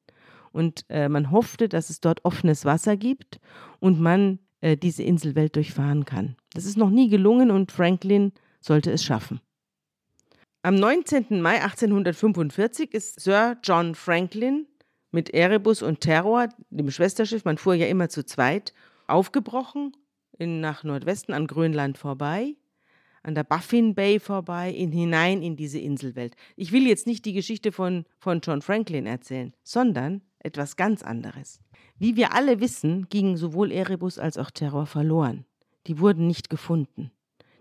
Und 0.51 0.83
äh, 0.89 1.07
man 1.07 1.31
hoffte, 1.31 1.69
dass 1.69 1.89
es 1.89 2.01
dort 2.01 2.25
offenes 2.25 2.65
Wasser 2.65 2.97
gibt 2.97 3.39
und 3.79 4.01
man 4.01 4.39
äh, 4.59 4.75
diese 4.75 5.03
Inselwelt 5.03 5.55
durchfahren 5.55 6.03
kann. 6.03 6.35
Das 6.53 6.65
ist 6.65 6.77
noch 6.77 6.89
nie 6.89 7.07
gelungen 7.07 7.51
und 7.51 7.71
Franklin 7.71 8.33
sollte 8.59 8.91
es 8.91 9.01
schaffen. 9.01 9.39
Am 10.61 10.75
19. 10.75 11.41
Mai 11.41 11.63
1845 11.63 12.93
ist 12.93 13.21
Sir 13.21 13.55
John 13.63 13.95
Franklin 13.95 14.67
mit 15.11 15.29
Erebus 15.29 15.81
und 15.81 16.01
Terror, 16.01 16.49
dem 16.69 16.91
Schwesterschiff, 16.91 17.45
man 17.45 17.57
fuhr 17.57 17.75
ja 17.75 17.87
immer 17.87 18.09
zu 18.09 18.25
zweit, 18.25 18.73
aufgebrochen 19.07 19.95
in, 20.37 20.59
nach 20.59 20.83
Nordwesten 20.83 21.33
an 21.33 21.47
Grönland 21.47 21.97
vorbei 21.97 22.57
an 23.23 23.35
der 23.35 23.43
Baffin 23.43 23.95
Bay 23.95 24.19
vorbei, 24.19 24.71
in, 24.71 24.91
hinein 24.91 25.41
in 25.41 25.55
diese 25.55 25.79
Inselwelt. 25.79 26.35
Ich 26.55 26.71
will 26.71 26.87
jetzt 26.87 27.07
nicht 27.07 27.25
die 27.25 27.33
Geschichte 27.33 27.71
von, 27.71 28.05
von 28.17 28.41
John 28.41 28.61
Franklin 28.61 29.05
erzählen, 29.05 29.53
sondern 29.63 30.21
etwas 30.39 30.75
ganz 30.75 31.03
anderes. 31.03 31.59
Wie 31.97 32.15
wir 32.15 32.33
alle 32.33 32.59
wissen, 32.59 33.07
gingen 33.09 33.37
sowohl 33.37 33.71
Erebus 33.71 34.17
als 34.17 34.37
auch 34.37 34.51
Terror 34.51 34.85
verloren. 34.85 35.45
Die 35.87 35.99
wurden 35.99 36.27
nicht 36.27 36.49
gefunden. 36.49 37.11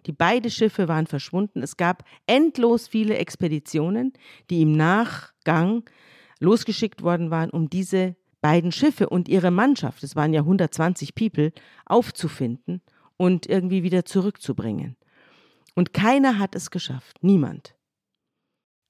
Die 0.06 0.12
beiden 0.12 0.50
Schiffe 0.50 0.88
waren 0.88 1.06
verschwunden. 1.06 1.62
Es 1.62 1.76
gab 1.76 2.04
endlos 2.26 2.88
viele 2.88 3.16
Expeditionen, 3.18 4.14
die 4.48 4.62
im 4.62 4.72
Nachgang 4.72 5.84
losgeschickt 6.38 7.02
worden 7.02 7.30
waren, 7.30 7.50
um 7.50 7.68
diese 7.68 8.16
beiden 8.40 8.72
Schiffe 8.72 9.10
und 9.10 9.28
ihre 9.28 9.50
Mannschaft, 9.50 10.02
es 10.02 10.16
waren 10.16 10.32
ja 10.32 10.40
120 10.40 11.14
People, 11.14 11.52
aufzufinden 11.84 12.80
und 13.18 13.46
irgendwie 13.46 13.82
wieder 13.82 14.06
zurückzubringen. 14.06 14.96
Und 15.74 15.92
keiner 15.92 16.38
hat 16.38 16.54
es 16.54 16.70
geschafft, 16.70 17.22
niemand. 17.22 17.74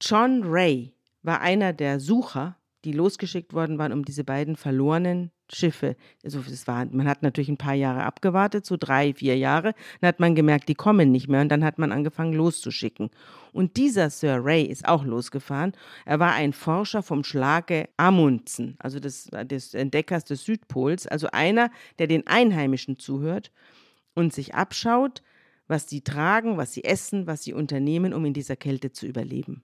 John 0.00 0.42
Ray 0.44 0.94
war 1.22 1.40
einer 1.40 1.72
der 1.72 2.00
Sucher, 2.00 2.56
die 2.84 2.92
losgeschickt 2.92 3.52
worden 3.52 3.78
waren, 3.78 3.92
um 3.92 4.04
diese 4.04 4.24
beiden 4.24 4.56
verlorenen 4.56 5.30
Schiffe. 5.52 5.96
Also 6.24 6.40
es 6.40 6.66
war, 6.66 6.86
man 6.86 7.06
hat 7.06 7.22
natürlich 7.22 7.48
ein 7.48 7.58
paar 7.58 7.74
Jahre 7.74 8.04
abgewartet, 8.04 8.64
so 8.64 8.76
drei, 8.78 9.12
vier 9.12 9.36
Jahre. 9.36 9.74
Dann 10.00 10.08
hat 10.08 10.20
man 10.20 10.34
gemerkt, 10.34 10.68
die 10.68 10.74
kommen 10.74 11.10
nicht 11.10 11.28
mehr 11.28 11.42
und 11.42 11.50
dann 11.50 11.64
hat 11.64 11.78
man 11.78 11.92
angefangen 11.92 12.32
loszuschicken. 12.32 13.10
Und 13.52 13.76
dieser 13.76 14.08
Sir 14.10 14.40
Ray 14.42 14.62
ist 14.62 14.86
auch 14.88 15.04
losgefahren. 15.04 15.72
Er 16.06 16.20
war 16.20 16.32
ein 16.32 16.52
Forscher 16.52 17.02
vom 17.02 17.24
Schlage 17.24 17.88
Amundsen, 17.96 18.76
also 18.78 19.00
des, 19.00 19.28
des 19.44 19.74
Entdeckers 19.74 20.24
des 20.24 20.44
Südpols, 20.44 21.06
also 21.06 21.28
einer, 21.32 21.70
der 21.98 22.06
den 22.06 22.26
Einheimischen 22.26 22.98
zuhört 22.98 23.50
und 24.14 24.32
sich 24.32 24.54
abschaut, 24.54 25.22
was 25.70 25.88
sie 25.88 26.02
tragen, 26.02 26.56
was 26.56 26.74
sie 26.74 26.84
essen, 26.84 27.26
was 27.26 27.44
sie 27.44 27.54
unternehmen, 27.54 28.12
um 28.12 28.24
in 28.24 28.34
dieser 28.34 28.56
Kälte 28.56 28.92
zu 28.92 29.06
überleben. 29.06 29.62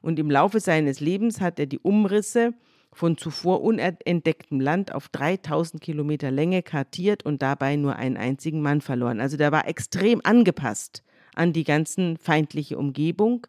Und 0.00 0.18
im 0.18 0.30
Laufe 0.30 0.58
seines 0.58 1.00
Lebens 1.00 1.40
hat 1.40 1.58
er 1.58 1.66
die 1.66 1.78
Umrisse 1.78 2.54
von 2.92 3.18
zuvor 3.18 3.62
unentdecktem 3.62 4.60
Land 4.60 4.94
auf 4.94 5.08
3000 5.08 5.82
Kilometer 5.82 6.30
Länge 6.30 6.62
kartiert 6.62 7.24
und 7.24 7.42
dabei 7.42 7.76
nur 7.76 7.96
einen 7.96 8.16
einzigen 8.16 8.62
Mann 8.62 8.80
verloren. 8.80 9.20
Also 9.20 9.36
der 9.36 9.52
war 9.52 9.68
extrem 9.68 10.20
angepasst 10.24 11.02
an 11.34 11.52
die 11.52 11.64
ganzen 11.64 12.16
feindliche 12.16 12.78
Umgebung. 12.78 13.46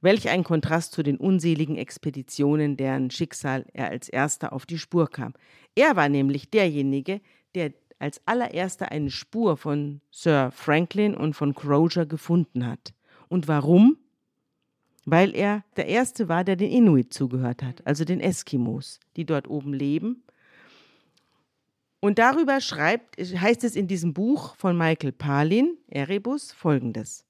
Welch 0.00 0.28
ein 0.28 0.44
Kontrast 0.44 0.92
zu 0.92 1.02
den 1.02 1.16
unseligen 1.16 1.76
Expeditionen, 1.76 2.76
deren 2.76 3.10
Schicksal 3.10 3.64
er 3.72 3.88
als 3.88 4.08
erster 4.08 4.52
auf 4.52 4.66
die 4.66 4.78
Spur 4.78 5.08
kam. 5.08 5.34
Er 5.74 5.96
war 5.96 6.08
nämlich 6.08 6.50
derjenige, 6.50 7.20
der 7.54 7.72
als 7.98 8.20
allererster 8.26 8.90
eine 8.92 9.10
Spur 9.10 9.56
von 9.56 10.00
Sir 10.10 10.50
Franklin 10.52 11.14
und 11.14 11.34
von 11.34 11.54
Crozier 11.54 12.06
gefunden 12.06 12.66
hat. 12.66 12.94
Und 13.28 13.48
warum? 13.48 13.98
Weil 15.04 15.34
er 15.34 15.64
der 15.76 15.86
Erste 15.86 16.28
war, 16.28 16.44
der 16.44 16.56
den 16.56 16.70
Inuit 16.70 17.12
zugehört 17.12 17.62
hat, 17.62 17.86
also 17.86 18.04
den 18.04 18.20
Eskimos, 18.20 19.00
die 19.16 19.24
dort 19.24 19.48
oben 19.48 19.72
leben. 19.72 20.22
Und 22.00 22.18
darüber 22.18 22.60
schreibt, 22.60 23.16
heißt 23.18 23.64
es 23.64 23.74
in 23.74 23.88
diesem 23.88 24.14
Buch 24.14 24.54
von 24.56 24.76
Michael 24.76 25.12
Palin, 25.12 25.76
Erebus, 25.88 26.52
folgendes. 26.52 27.24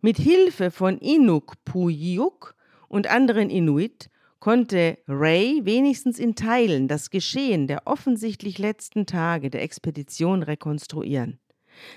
Mit 0.00 0.18
Hilfe 0.18 0.70
von 0.70 0.98
Inuk 0.98 1.54
Puyuk 1.64 2.54
und 2.88 3.06
anderen 3.06 3.48
Inuit 3.48 4.10
konnte 4.42 4.98
Ray 5.06 5.60
wenigstens 5.62 6.18
in 6.18 6.34
Teilen 6.34 6.88
das 6.88 7.10
Geschehen 7.10 7.68
der 7.68 7.82
offensichtlich 7.84 8.58
letzten 8.58 9.06
Tage 9.06 9.50
der 9.50 9.62
Expedition 9.62 10.42
rekonstruieren. 10.42 11.38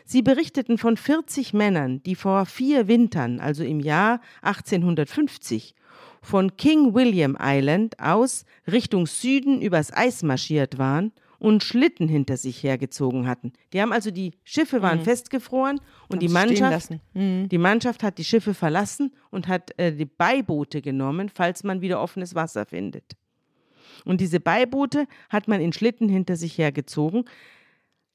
Sie 0.05 0.21
berichteten 0.21 0.77
von 0.77 0.95
40 0.95 1.53
Männern, 1.55 2.03
die 2.03 2.13
vor 2.13 2.45
vier 2.45 2.87
Wintern, 2.87 3.39
also 3.39 3.63
im 3.63 3.79
Jahr 3.79 4.21
1850, 4.43 5.73
von 6.21 6.55
King 6.55 6.93
William 6.93 7.35
Island 7.41 7.99
aus 7.99 8.45
Richtung 8.71 9.07
Süden 9.07 9.59
übers 9.59 9.91
Eis 9.91 10.21
marschiert 10.21 10.77
waren 10.77 11.13
und 11.39 11.63
Schlitten 11.63 12.07
hinter 12.07 12.37
sich 12.37 12.63
hergezogen 12.63 13.27
hatten. 13.27 13.53
Die 13.73 13.81
haben 13.81 13.91
also 13.91 14.11
die 14.11 14.33
Schiffe 14.43 14.81
waren 14.81 14.99
mhm. 14.99 15.03
festgefroren 15.03 15.81
und 16.09 16.21
die 16.21 16.29
Mannschaft, 16.29 16.91
mhm. 17.13 17.49
die 17.49 17.57
Mannschaft 17.57 18.03
hat 18.03 18.17
die 18.17 18.23
Schiffe 18.23 18.53
verlassen 18.53 19.13
und 19.31 19.47
hat 19.47 19.77
äh, 19.77 19.93
die 19.93 20.05
Beiboote 20.05 20.81
genommen, 20.81 21.29
falls 21.29 21.63
man 21.63 21.81
wieder 21.81 22.01
offenes 22.01 22.35
Wasser 22.35 22.65
findet. 22.65 23.15
Und 24.03 24.21
diese 24.21 24.39
Beiboote 24.39 25.07
hat 25.29 25.47
man 25.47 25.61
in 25.61 25.73
Schlitten 25.73 26.09
hinter 26.09 26.35
sich 26.35 26.57
hergezogen, 26.57 27.25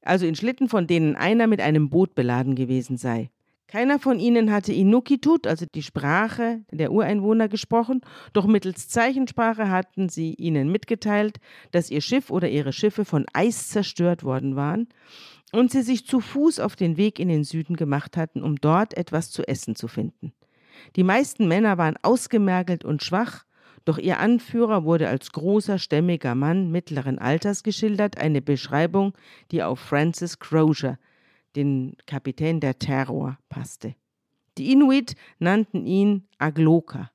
also 0.03 0.27
in 0.27 0.35
Schlitten, 0.35 0.69
von 0.69 0.87
denen 0.87 1.17
einer 1.17 1.47
mit 1.47 1.61
einem 1.61 1.91
Boot 1.91 2.15
beladen 2.15 2.55
gewesen 2.55 2.97
sei. 2.97 3.31
Keiner 3.71 4.01
von 4.01 4.19
ihnen 4.19 4.51
hatte 4.51 4.73
Inuktitut, 4.73 5.47
also 5.47 5.65
die 5.65 5.85
Sprache 5.85 6.63
der 6.73 6.91
Ureinwohner, 6.91 7.49
gesprochen, 7.49 8.01
doch 8.33 8.47
mittels 8.47 8.89
Zeichensprache 8.89 9.71
hatten 9.71 10.09
sie 10.09 10.35
ihnen 10.35 10.73
mitgeteilt, 10.73 11.39
dass 11.71 11.89
ihr 11.89 12.01
Schiff 12.01 12.31
oder 12.31 12.49
ihre 12.49 12.73
Schiffe 12.73 13.05
von 13.05 13.27
Eis 13.33 13.69
zerstört 13.69 14.25
worden 14.25 14.57
waren 14.57 14.89
und 15.53 15.71
sie 15.71 15.83
sich 15.83 16.05
zu 16.05 16.19
Fuß 16.19 16.59
auf 16.59 16.75
den 16.75 16.97
Weg 16.97 17.21
in 17.21 17.29
den 17.29 17.45
Süden 17.45 17.77
gemacht 17.77 18.17
hatten, 18.17 18.43
um 18.43 18.57
dort 18.57 18.97
etwas 18.97 19.31
zu 19.31 19.47
essen 19.47 19.77
zu 19.77 19.87
finden. 19.87 20.33
Die 20.97 21.05
meisten 21.05 21.47
Männer 21.47 21.79
waren 21.79 21.97
ausgemergelt 22.03 22.85
und 22.85 23.05
schwach, 23.05 23.45
doch 23.85 23.99
ihr 23.99 24.19
Anführer 24.19 24.83
wurde 24.83 25.09
als 25.09 25.31
großer, 25.31 25.79
stämmiger 25.79 26.35
Mann 26.35 26.73
mittleren 26.73 27.21
Alters 27.21 27.63
geschildert, 27.63 28.19
eine 28.19 28.43
Beschreibung, 28.43 29.13
die 29.53 29.63
auf 29.63 29.79
Francis 29.79 30.41
Crozier, 30.41 30.99
den 31.57 31.97
Kapitän 32.07 32.61
der 32.61 32.79
Terror, 32.79 33.39
passte. 33.49 33.95
Die 34.59 34.73
Inuit 34.73 35.15
nannten 35.39 35.87
ihn 35.87 36.29
Agloka. 36.39 37.11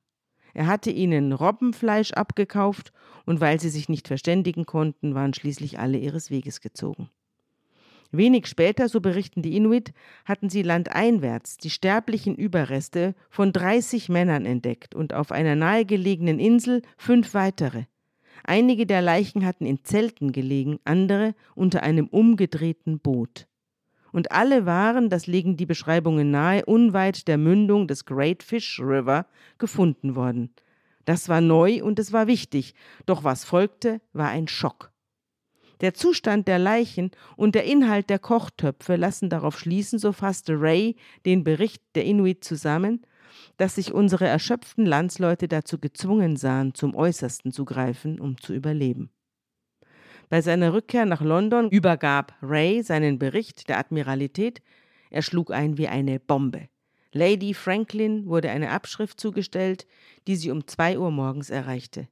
Er 0.54 0.66
hatte 0.66 0.90
ihnen 0.90 1.32
Robbenfleisch 1.32 2.12
abgekauft 2.12 2.92
und 3.26 3.40
weil 3.40 3.60
sie 3.60 3.68
sich 3.68 3.88
nicht 3.88 4.08
verständigen 4.08 4.64
konnten, 4.64 5.14
waren 5.14 5.34
schließlich 5.34 5.78
alle 5.78 5.98
ihres 5.98 6.30
Weges 6.30 6.60
gezogen. 6.60 7.10
Wenig 8.10 8.46
später, 8.46 8.88
so 8.88 9.00
berichten 9.00 9.42
die 9.42 9.56
Inuit, 9.56 9.92
hatten 10.24 10.48
sie 10.48 10.62
landeinwärts 10.62 11.58
die 11.58 11.70
sterblichen 11.70 12.36
Überreste 12.36 13.14
von 13.28 13.52
30 13.52 14.08
Männern 14.08 14.46
entdeckt 14.46 14.94
und 14.94 15.12
auf 15.12 15.32
einer 15.32 15.56
nahegelegenen 15.56 16.38
Insel 16.38 16.82
fünf 16.96 17.34
weitere. 17.34 17.84
Einige 18.44 18.86
der 18.86 19.02
Leichen 19.02 19.44
hatten 19.44 19.66
in 19.66 19.84
Zelten 19.84 20.32
gelegen, 20.32 20.78
andere 20.84 21.34
unter 21.54 21.82
einem 21.82 22.06
umgedrehten 22.06 23.00
Boot 23.00 23.46
und 24.16 24.32
alle 24.32 24.64
waren, 24.64 25.10
das 25.10 25.26
legen 25.26 25.58
die 25.58 25.66
Beschreibungen 25.66 26.30
nahe, 26.30 26.64
unweit 26.64 27.28
der 27.28 27.36
Mündung 27.36 27.86
des 27.86 28.06
Great 28.06 28.42
Fish 28.42 28.80
River 28.80 29.26
gefunden 29.58 30.16
worden. 30.16 30.54
Das 31.04 31.28
war 31.28 31.42
neu 31.42 31.84
und 31.84 31.98
es 31.98 32.14
war 32.14 32.26
wichtig, 32.26 32.74
doch 33.04 33.24
was 33.24 33.44
folgte, 33.44 34.00
war 34.14 34.30
ein 34.30 34.48
Schock. 34.48 34.90
Der 35.82 35.92
Zustand 35.92 36.48
der 36.48 36.58
Leichen 36.58 37.10
und 37.36 37.54
der 37.54 37.64
Inhalt 37.64 38.08
der 38.08 38.18
Kochtöpfe 38.18 38.96
lassen 38.96 39.28
darauf 39.28 39.58
schließen, 39.58 39.98
so 39.98 40.12
fasste 40.12 40.58
Ray 40.58 40.96
den 41.26 41.44
Bericht 41.44 41.82
der 41.94 42.06
Inuit 42.06 42.42
zusammen, 42.42 43.02
dass 43.58 43.74
sich 43.74 43.92
unsere 43.92 44.26
erschöpften 44.26 44.86
Landsleute 44.86 45.46
dazu 45.46 45.78
gezwungen 45.78 46.36
sahen, 46.36 46.72
zum 46.72 46.94
Äußersten 46.94 47.52
zu 47.52 47.66
greifen, 47.66 48.18
um 48.18 48.40
zu 48.40 48.54
überleben. 48.54 49.10
Bei 50.28 50.42
seiner 50.42 50.72
Rückkehr 50.72 51.06
nach 51.06 51.20
London 51.20 51.70
übergab 51.70 52.34
Ray 52.42 52.82
seinen 52.82 53.18
Bericht 53.18 53.68
der 53.68 53.78
Admiralität. 53.78 54.60
Er 55.10 55.22
schlug 55.22 55.52
ein 55.52 55.78
wie 55.78 55.88
eine 55.88 56.18
Bombe. 56.18 56.68
Lady 57.12 57.54
Franklin 57.54 58.26
wurde 58.26 58.50
eine 58.50 58.70
Abschrift 58.70 59.20
zugestellt, 59.20 59.86
die 60.26 60.36
sie 60.36 60.50
um 60.50 60.66
zwei 60.66 60.98
Uhr 60.98 61.10
morgens 61.10 61.50
erreichte. 61.50 62.08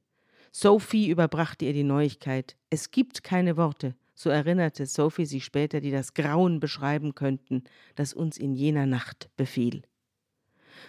Sophie 0.51 1.09
überbrachte 1.09 1.65
ihr 1.65 1.73
die 1.73 1.83
Neuigkeit. 1.83 2.55
Es 2.69 2.89
gibt 2.89 3.23
keine 3.23 3.57
Worte, 3.57 3.95
so 4.15 4.29
erinnerte 4.29 4.85
Sophie 4.85 5.25
sich 5.25 5.43
später, 5.43 5.81
die 5.81 5.91
das 5.91 6.13
Grauen 6.13 6.61
beschreiben 6.61 7.13
könnten, 7.13 7.65
das 7.95 8.13
uns 8.13 8.37
in 8.37 8.55
jener 8.55 8.85
Nacht 8.85 9.29
befiel. 9.35 9.83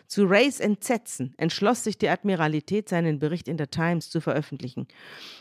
Zu 0.07 0.25
Rays 0.25 0.61
Entsetzen 0.61 1.35
entschloss 1.37 1.83
sich 1.83 1.99
die 1.99 2.09
Admiralität, 2.09 2.89
seinen 2.89 3.19
Bericht 3.19 3.49
in 3.49 3.57
der 3.57 3.71
Times 3.71 4.09
zu 4.09 4.21
veröffentlichen. 4.21 4.87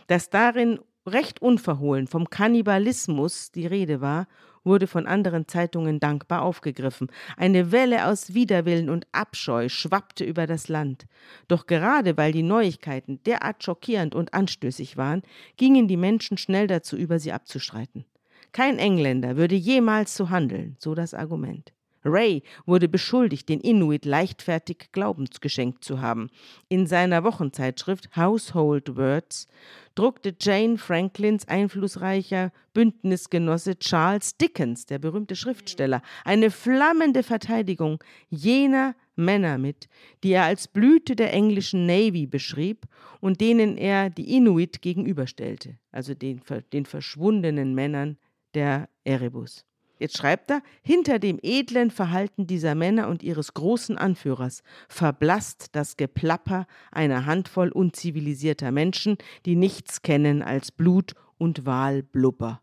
Das 0.07 0.29
darin 0.31 0.79
recht 1.05 1.41
unverhohlen 1.41 2.07
vom 2.07 2.29
Kannibalismus 2.29 3.51
die 3.51 3.67
Rede 3.67 4.01
war, 4.01 4.27
wurde 4.63 4.87
von 4.87 5.05
anderen 5.05 5.47
Zeitungen 5.47 5.99
dankbar 5.99 6.41
aufgegriffen. 6.41 7.11
Eine 7.37 7.71
Welle 7.71 8.07
aus 8.07 8.33
Widerwillen 8.33 8.89
und 8.89 9.07
Abscheu 9.11 9.69
schwappte 9.69 10.23
über 10.23 10.47
das 10.47 10.67
Land. 10.67 11.05
Doch 11.47 11.67
gerade 11.67 12.17
weil 12.17 12.31
die 12.31 12.43
Neuigkeiten 12.43 13.21
derart 13.23 13.63
schockierend 13.63 14.15
und 14.15 14.33
anstößig 14.33 14.97
waren, 14.97 15.21
gingen 15.57 15.87
die 15.87 15.97
Menschen 15.97 16.37
schnell 16.37 16.67
dazu 16.67 16.97
über, 16.97 17.19
sie 17.19 17.31
abzustreiten. 17.31 18.05
Kein 18.51 18.79
Engländer 18.79 19.37
würde 19.37 19.55
jemals 19.55 20.15
so 20.15 20.29
handeln, 20.29 20.75
so 20.79 20.95
das 20.95 21.13
Argument. 21.13 21.74
Ray 22.05 22.43
wurde 22.65 22.87
beschuldigt, 22.87 23.49
den 23.49 23.59
Inuit 23.59 24.05
leichtfertig 24.05 24.89
Glaubens 24.91 25.41
geschenkt 25.41 25.83
zu 25.83 26.01
haben. 26.01 26.29
In 26.69 26.85
seiner 26.85 27.23
Wochenzeitschrift 27.23 28.15
Household 28.15 28.95
Words 28.95 29.47
druckte 29.95 30.35
Jane 30.39 30.77
Franklins 30.77 31.47
einflussreicher 31.47 32.51
Bündnisgenosse 32.73 33.79
Charles 33.79 34.37
Dickens, 34.37 34.85
der 34.85 34.99
berühmte 34.99 35.35
Schriftsteller, 35.35 36.01
eine 36.23 36.51
flammende 36.51 37.23
Verteidigung 37.23 38.03
jener 38.29 38.95
Männer 39.15 39.57
mit, 39.57 39.87
die 40.23 40.33
er 40.33 40.43
als 40.43 40.67
Blüte 40.67 41.15
der 41.15 41.33
englischen 41.33 41.85
Navy 41.85 42.27
beschrieb 42.27 42.85
und 43.21 43.41
denen 43.41 43.77
er 43.77 44.09
die 44.09 44.35
Inuit 44.35 44.81
gegenüberstellte, 44.81 45.79
also 45.91 46.13
den, 46.13 46.41
den 46.73 46.85
verschwundenen 46.85 47.73
Männern 47.73 48.17
der 48.53 48.89
Erebus. 49.05 49.65
Jetzt 49.97 50.17
schreibt 50.17 50.51
er, 50.51 50.61
hinter 50.81 51.19
dem 51.19 51.39
edlen 51.41 51.89
Verhalten 51.89 52.47
dieser 52.47 52.75
Männer 52.75 53.07
und 53.07 53.23
ihres 53.23 53.53
großen 53.53 53.97
Anführers 53.97 54.61
verblasst 54.89 55.69
das 55.73 55.95
Geplapper 55.95 56.67
einer 56.91 57.25
Handvoll 57.25 57.69
unzivilisierter 57.69 58.71
Menschen, 58.71 59.17
die 59.45 59.55
nichts 59.55 60.01
kennen 60.01 60.41
als 60.41 60.71
Blut 60.71 61.13
und 61.37 61.65
Wahlblubber. 61.65 62.61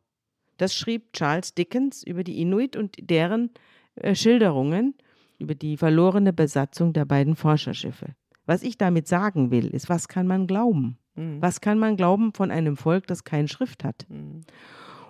Das 0.58 0.74
schrieb 0.74 1.12
Charles 1.14 1.54
Dickens 1.54 2.02
über 2.02 2.22
die 2.22 2.40
Inuit 2.40 2.76
und 2.76 2.96
deren 3.00 3.50
äh, 3.96 4.14
Schilderungen 4.14 4.94
über 5.38 5.54
die 5.54 5.76
verlorene 5.76 6.32
Besatzung 6.32 6.92
der 6.92 7.04
beiden 7.04 7.34
Forscherschiffe. 7.34 8.14
Was 8.46 8.62
ich 8.62 8.76
damit 8.76 9.08
sagen 9.08 9.50
will, 9.50 9.68
ist, 9.68 9.88
was 9.88 10.08
kann 10.08 10.26
man 10.26 10.46
glauben? 10.46 10.98
Mhm. 11.14 11.40
Was 11.40 11.60
kann 11.60 11.78
man 11.78 11.96
glauben 11.96 12.32
von 12.34 12.50
einem 12.50 12.76
Volk, 12.76 13.06
das 13.06 13.24
keine 13.24 13.48
Schrift 13.48 13.84
hat? 13.84 14.06
Mhm. 14.08 14.42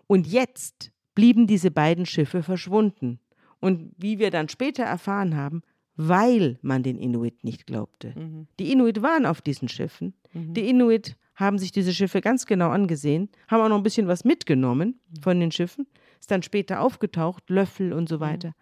Und 0.06 0.26
jetzt 0.26 0.91
blieben 1.14 1.46
diese 1.46 1.70
beiden 1.70 2.06
Schiffe 2.06 2.42
verschwunden. 2.42 3.20
Und 3.60 3.92
wie 3.96 4.18
wir 4.18 4.30
dann 4.30 4.48
später 4.48 4.82
erfahren 4.82 5.36
haben, 5.36 5.62
weil 5.96 6.58
man 6.62 6.82
den 6.82 6.98
Inuit 6.98 7.44
nicht 7.44 7.66
glaubte. 7.66 8.14
Mhm. 8.16 8.46
Die 8.58 8.72
Inuit 8.72 9.02
waren 9.02 9.26
auf 9.26 9.40
diesen 9.40 9.68
Schiffen. 9.68 10.14
Mhm. 10.32 10.54
Die 10.54 10.68
Inuit 10.68 11.16
haben 11.34 11.58
sich 11.58 11.72
diese 11.72 11.94
Schiffe 11.94 12.20
ganz 12.20 12.46
genau 12.46 12.70
angesehen, 12.70 13.28
haben 13.48 13.62
auch 13.62 13.68
noch 13.68 13.76
ein 13.76 13.82
bisschen 13.82 14.08
was 14.08 14.24
mitgenommen 14.24 15.00
mhm. 15.08 15.22
von 15.22 15.40
den 15.40 15.52
Schiffen, 15.52 15.86
ist 16.20 16.30
dann 16.30 16.42
später 16.42 16.80
aufgetaucht, 16.80 17.48
Löffel 17.50 17.92
und 17.92 18.08
so 18.08 18.16
mhm. 18.16 18.20
weiter. 18.20 18.54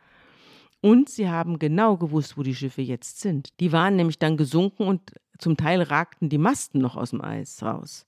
Und 0.82 1.08
sie 1.10 1.28
haben 1.28 1.58
genau 1.58 1.96
gewusst, 1.96 2.38
wo 2.38 2.42
die 2.42 2.54
Schiffe 2.54 2.82
jetzt 2.82 3.20
sind. 3.20 3.50
Die 3.60 3.70
waren 3.70 3.96
nämlich 3.96 4.18
dann 4.18 4.36
gesunken 4.36 4.84
und 4.84 5.12
zum 5.38 5.56
Teil 5.56 5.82
ragten 5.82 6.28
die 6.28 6.38
Masten 6.38 6.80
noch 6.80 6.96
aus 6.96 7.10
dem 7.10 7.20
Eis 7.20 7.62
raus. 7.62 8.06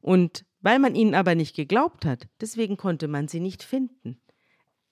Und 0.00 0.44
weil 0.66 0.80
man 0.80 0.96
ihnen 0.96 1.14
aber 1.14 1.36
nicht 1.36 1.54
geglaubt 1.54 2.04
hat, 2.04 2.26
deswegen 2.40 2.76
konnte 2.76 3.06
man 3.06 3.28
sie 3.28 3.38
nicht 3.38 3.62
finden. 3.62 4.20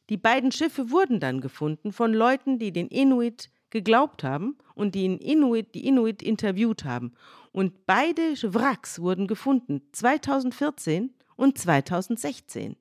Die 0.09 0.17
beiden 0.17 0.53
Schiffe 0.53 0.93
wurden 0.93 1.19
dann 1.19 1.41
gefunden 1.41 1.91
von 1.91 2.15
Leuten, 2.15 2.61
die 2.61 2.71
den 2.71 2.87
Inuit 2.87 3.51
geglaubt 3.71 4.23
haben 4.23 4.57
und 4.77 4.95
die, 4.95 5.07
Inuit, 5.07 5.75
die 5.75 5.85
Inuit 5.89 6.23
interviewt 6.23 6.85
haben. 6.85 7.15
Und 7.51 7.87
beide 7.87 8.23
Wracks 8.55 9.01
wurden 9.01 9.27
gefunden, 9.27 9.83
2014 9.91 11.13
und 11.35 11.59
2016. 11.59 12.77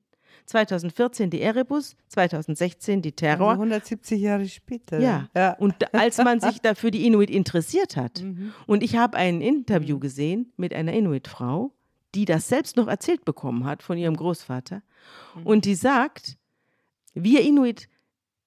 2014 0.46 1.30
die 1.30 1.40
Erebus, 1.40 1.96
2016 2.10 3.02
die 3.02 3.10
Terror. 3.10 3.50
Also 3.50 3.62
170 3.62 4.20
Jahre 4.20 4.46
später. 4.46 5.00
Ja. 5.00 5.28
ja. 5.34 5.54
Und 5.54 5.92
als 5.92 6.18
man 6.18 6.38
sich 6.38 6.60
dafür 6.62 6.92
die 6.92 7.04
Inuit 7.08 7.30
interessiert 7.30 7.96
hat. 7.96 8.22
Mhm. 8.22 8.52
Und 8.68 8.84
ich 8.84 8.96
habe 8.96 9.16
ein 9.16 9.40
Interview 9.40 9.98
gesehen 9.98 10.52
mit 10.56 10.72
einer 10.72 10.92
Inuit-Frau, 10.92 11.72
die 12.14 12.24
das 12.24 12.48
selbst 12.48 12.76
noch 12.76 12.88
erzählt 12.88 13.24
bekommen 13.24 13.64
hat 13.64 13.82
von 13.82 13.98
ihrem 13.98 14.16
Großvater. 14.16 14.82
Mhm. 15.36 15.46
Und 15.46 15.64
die 15.64 15.74
sagt, 15.74 16.36
wir 17.14 17.42
Inuit 17.42 17.88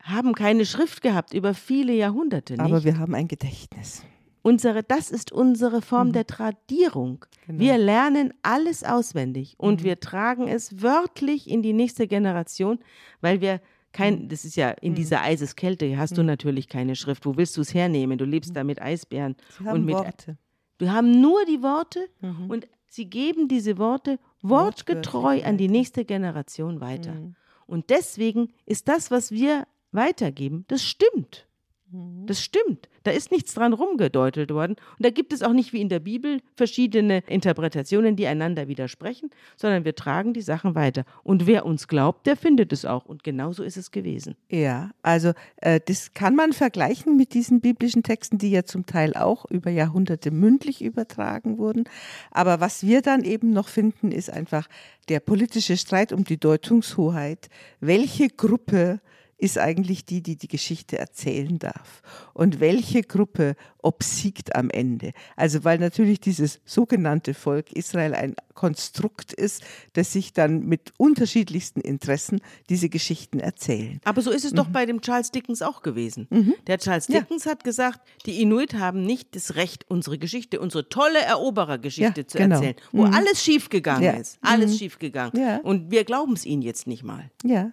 haben 0.01 0.33
keine 0.33 0.65
Schrift 0.65 1.01
gehabt 1.01 1.33
über 1.33 1.53
viele 1.53 1.93
Jahrhunderte. 1.93 2.53
Nicht? 2.53 2.61
Aber 2.61 2.83
wir 2.83 2.97
haben 2.97 3.13
ein 3.13 3.27
Gedächtnis. 3.27 4.03
Unsere, 4.41 4.81
das 4.81 5.11
ist 5.11 5.33
unsere 5.33 5.81
Form 5.81 6.09
mhm. 6.09 6.13
der 6.13 6.27
Tradierung. 6.27 7.25
Genau. 7.45 7.59
Wir 7.59 7.77
lernen 7.77 8.33
alles 8.43 8.83
auswendig 8.83 9.55
und 9.57 9.81
mhm. 9.81 9.85
wir 9.85 9.99
tragen 9.99 10.47
es 10.47 10.81
wörtlich 10.81 11.49
in 11.49 11.61
die 11.61 11.73
nächste 11.73 12.07
Generation, 12.07 12.79
weil 13.19 13.41
wir 13.41 13.59
kein, 13.91 14.23
mhm. 14.23 14.29
das 14.29 14.45
ist 14.45 14.55
ja 14.55 14.69
in 14.69 14.91
mhm. 14.91 14.95
dieser 14.95 15.21
Eiseskälte 15.21 15.97
hast 15.97 16.17
du 16.17 16.23
natürlich 16.23 16.69
keine 16.69 16.95
Schrift. 16.95 17.25
Wo 17.25 17.35
willst 17.35 17.57
du 17.57 17.61
es 17.61 17.73
hernehmen? 17.73 18.17
Du 18.17 18.25
lebst 18.25 18.55
da 18.55 18.63
mit 18.63 18.81
Eisbären 18.81 19.35
Sie 19.57 19.65
haben 19.65 19.79
und 19.79 19.85
mit 19.85 19.95
Worte. 19.95 20.37
Wir 20.77 20.93
haben 20.93 21.19
nur 21.19 21.43
die 21.45 21.61
Worte 21.61 22.07
mhm. 22.21 22.49
und 22.49 22.67
sie 22.97 23.09
geben 23.09 23.47
diese 23.47 23.77
Worte 23.77 24.19
wortgetreu 24.41 25.41
an 25.43 25.57
die 25.57 25.69
nächste 25.69 26.03
Generation 26.03 26.81
weiter. 26.81 27.13
Mhm. 27.13 27.35
Und 27.65 27.89
deswegen 27.89 28.51
ist 28.65 28.87
das, 28.87 29.11
was 29.11 29.31
wir 29.31 29.67
weitergeben, 29.91 30.65
das 30.67 30.83
stimmt. 30.83 31.46
Mhm. 31.91 32.25
Das 32.25 32.41
stimmt. 32.41 32.89
Da 33.03 33.11
ist 33.11 33.31
nichts 33.31 33.53
dran 33.53 33.73
rumgedeutet 33.73 34.51
worden. 34.51 34.73
Und 34.73 35.05
da 35.05 35.09
gibt 35.09 35.31
es 35.31 35.41
auch 35.41 35.53
nicht 35.53 35.71
wie 35.71 35.79
in 35.81 35.89
der 35.89 35.99
Bibel 35.99 36.41
verschiedene 36.55 37.23
Interpretationen, 37.27 38.15
die 38.15 38.27
einander 38.27 38.67
widersprechen, 38.67 39.29
sondern 39.55 39.85
wir 39.85 39.95
tragen 39.95 40.33
die 40.33 40.41
Sachen 40.41 40.75
weiter. 40.75 41.05
Und 41.23 41.47
wer 41.47 41.65
uns 41.65 41.87
glaubt, 41.87 42.27
der 42.27 42.35
findet 42.35 42.73
es 42.73 42.83
auch. 42.83 43.05
Und 43.05 43.23
genauso 43.23 43.63
ist 43.63 43.77
es 43.77 43.91
gewesen. 43.91 44.35
Ja, 44.49 44.91
also 45.01 45.31
äh, 45.57 45.79
das 45.85 46.13
kann 46.13 46.35
man 46.35 46.51
vergleichen 46.51 47.15
mit 47.15 47.33
diesen 47.33 47.61
biblischen 47.61 48.03
Texten, 48.03 48.37
die 48.37 48.51
ja 48.51 48.63
zum 48.63 48.85
Teil 48.85 49.13
auch 49.13 49.45
über 49.49 49.71
Jahrhunderte 49.71 50.31
mündlich 50.31 50.83
übertragen 50.83 51.57
wurden. 51.57 51.85
Aber 52.31 52.59
was 52.59 52.85
wir 52.85 53.01
dann 53.01 53.23
eben 53.23 53.51
noch 53.51 53.69
finden, 53.69 54.11
ist 54.11 54.29
einfach 54.29 54.67
der 55.07 55.21
politische 55.21 55.77
Streit 55.77 56.11
um 56.11 56.25
die 56.25 56.37
Deutungshoheit. 56.37 57.47
Welche 57.79 58.27
Gruppe 58.27 58.99
ist 59.37 59.57
eigentlich 59.57 60.05
die, 60.05 60.21
die 60.21 60.35
die 60.35 60.47
Geschichte 60.47 60.97
erzählen 60.97 61.59
darf. 61.59 62.01
Und 62.33 62.59
welche 62.59 63.03
Gruppe 63.03 63.55
obsiegt 63.81 64.55
am 64.55 64.69
Ende? 64.69 65.11
Also 65.35 65.63
weil 65.63 65.77
natürlich 65.77 66.19
dieses 66.19 66.59
sogenannte 66.65 67.33
Volk 67.33 67.71
Israel 67.71 68.15
ein 68.15 68.35
Konstrukt 68.55 69.33
ist, 69.33 69.63
das 69.93 70.11
sich 70.11 70.33
dann 70.33 70.65
mit 70.65 70.91
unterschiedlichsten 70.97 71.79
Interessen 71.81 72.41
diese 72.69 72.89
Geschichten 72.89 73.39
erzählen. 73.39 74.01
Aber 74.03 74.23
so 74.23 74.31
ist 74.31 74.43
es 74.43 74.53
mhm. 74.53 74.55
doch 74.55 74.67
bei 74.69 74.87
dem 74.87 75.01
Charles 75.01 75.29
Dickens 75.29 75.61
auch 75.61 75.83
gewesen. 75.83 76.27
Mhm. 76.31 76.55
Der 76.65 76.79
Charles 76.79 77.05
Dickens 77.05 77.45
ja. 77.45 77.51
hat 77.51 77.63
gesagt, 77.63 77.99
die 78.25 78.41
Inuit 78.41 78.73
haben 78.73 79.03
nicht 79.03 79.35
das 79.35 79.55
Recht, 79.55 79.85
unsere 79.87 80.17
Geschichte, 80.17 80.59
unsere 80.59 80.89
tolle 80.89 81.19
Eroberergeschichte 81.19 82.21
ja, 82.21 82.27
zu 82.27 82.39
genau. 82.39 82.55
erzählen, 82.55 82.75
wo 82.91 83.05
mhm. 83.05 83.13
alles 83.13 83.43
schiefgegangen 83.43 84.03
ja. 84.03 84.13
ist. 84.13 84.39
Alles 84.41 84.71
mhm. 84.71 84.77
schiefgegangen. 84.77 85.61
Und 85.61 85.91
wir 85.91 86.03
glauben 86.03 86.33
es 86.33 86.45
ihnen 86.45 86.63
jetzt 86.63 86.87
nicht 86.87 87.03
mal. 87.03 87.29
Ja. 87.43 87.71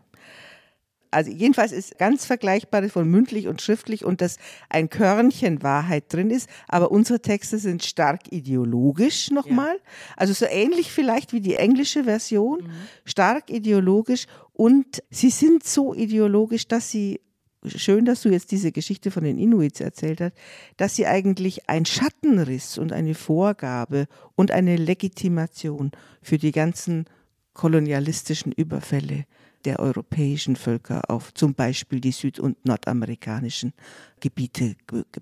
Also 1.15 1.31
jedenfalls 1.31 1.73
ist 1.73 1.97
ganz 1.99 2.27
vergleichbar 2.27 2.89
von 2.89 3.09
mündlich 3.09 3.47
und 3.47 3.63
schriftlich 3.63 4.05
und 4.05 4.21
dass 4.21 4.39
ein 4.69 4.91
Körnchen 4.91 5.63
Wahrheit 5.63 6.13
drin 6.13 6.31
ist, 6.31 6.49
aber 6.69 6.91
unsere 6.91 7.21
Texte 7.21 7.59
sind 7.59 7.85
stark 7.85 8.33
ideologisch 8.33 9.31
nochmal. 9.31 9.75
Ja. 9.75 9.91
Also 10.17 10.33
so 10.33 10.47
ähnlich 10.47 10.91
vielleicht 10.91 11.33
wie 11.33 11.41
die 11.41 11.55
englische 11.55 12.05
Version, 12.05 12.65
mhm. 12.65 12.71
stark 13.05 13.49
ideologisch 13.51 14.27
und 14.53 15.03
sie 15.11 15.31
sind 15.31 15.65
so 15.65 15.95
ideologisch, 15.95 16.67
dass 16.67 16.91
sie 16.91 17.21
schön, 17.65 18.05
dass 18.05 18.23
du 18.23 18.29
jetzt 18.29 18.51
diese 18.51 18.73
Geschichte 18.73 19.11
von 19.11 19.25
den 19.25 19.39
Inuits 19.39 19.81
erzählt 19.81 20.21
hast, 20.21 20.35
dass 20.77 20.97
sie 20.97 21.07
eigentlich 21.07 21.69
ein 21.69 21.87
Schattenriss 21.87 22.77
und 22.77 22.93
eine 22.93 23.15
Vorgabe 23.15 24.07
und 24.35 24.51
eine 24.51 24.77
Legitimation 24.77 25.93
für 26.23 26.39
die 26.39 26.53
ganzen 26.53 27.07
kolonialistischen 27.55 28.53
Überfälle 28.53 29.27
der 29.65 29.81
europäischen 29.81 30.57
Völker 30.57 31.11
auf 31.11 31.33
zum 31.35 31.55
Beispiel 31.55 32.01
die 32.01 32.13
süd- 32.13 32.39
und 32.39 32.65
nordamerikanischen 32.65 33.73
Gebiete 34.21 34.77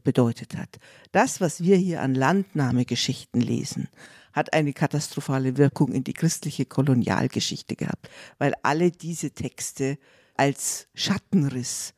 bedeutet 0.05 0.57
hat. 0.57 0.79
Das, 1.13 1.41
was 1.41 1.63
wir 1.63 1.77
hier 1.77 2.03
an 2.03 2.15
Landnahmegeschichten 2.15 3.41
lesen, 3.41 3.89
hat 4.33 4.53
eine 4.53 4.73
katastrophale 4.73 5.57
Wirkung 5.57 5.93
in 5.93 6.05
die 6.05 6.15
christliche 6.15 6.65
Kolonialgeschichte 6.65 7.77
gehabt, 7.77 8.09
weil 8.39 8.55
alle 8.63 8.91
diese 8.91 9.31
Texte 9.31 9.99
als 10.37 10.89
Schattenriss 10.95 11.95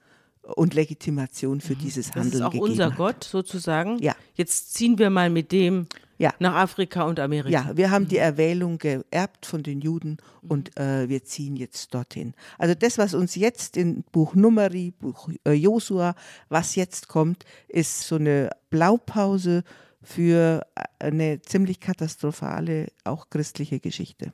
und 0.55 0.74
Legitimation 0.74 1.61
für 1.61 1.74
mhm. 1.74 1.78
dieses 1.78 2.14
Handeln 2.14 2.30
gegeben 2.30 2.45
Das 2.45 2.55
ist 2.55 2.61
auch 2.61 2.68
unser 2.68 2.90
hat. 2.90 2.97
Gott 2.97 3.24
sozusagen. 3.24 3.99
Ja. 4.03 4.14
Jetzt 4.34 4.74
ziehen 4.74 4.99
wir 4.99 5.11
mal 5.11 5.30
mit 5.30 5.53
dem 5.53 5.86
ja. 6.18 6.32
nach 6.38 6.55
Afrika 6.55 7.05
und 7.05 7.18
Amerika. 7.18 7.51
Ja, 7.51 7.76
wir 7.76 7.90
haben 7.90 8.09
die 8.09 8.16
mhm. 8.16 8.22
Erwählung 8.22 8.78
geerbt 8.78 9.47
von 9.47 9.62
den 9.62 9.80
Juden 9.80 10.18
und 10.42 10.76
äh, 10.78 11.09
wir 11.09 11.24
ziehen 11.24 11.57
jetzt 11.57 11.95
dorthin. 11.95 12.34
Also 12.59 12.74
das, 12.74 12.99
was 12.99 13.14
uns 13.14 13.34
jetzt 13.34 13.76
in 13.76 14.05
Buch 14.12 14.34
Numeri, 14.34 14.92
Buch 14.92 15.28
äh, 15.47 15.53
Josua, 15.53 16.14
was 16.49 16.76
jetzt 16.76 17.09
kommt, 17.09 17.45
ist 17.68 18.03
so 18.03 18.16
eine 18.16 18.51
Blaupause 18.70 19.64
für 20.03 20.66
eine 20.99 21.40
ziemlich 21.40 21.80
katastrophale, 21.80 22.88
auch 23.05 23.30
christliche 23.30 23.80
Geschichte. 23.80 24.32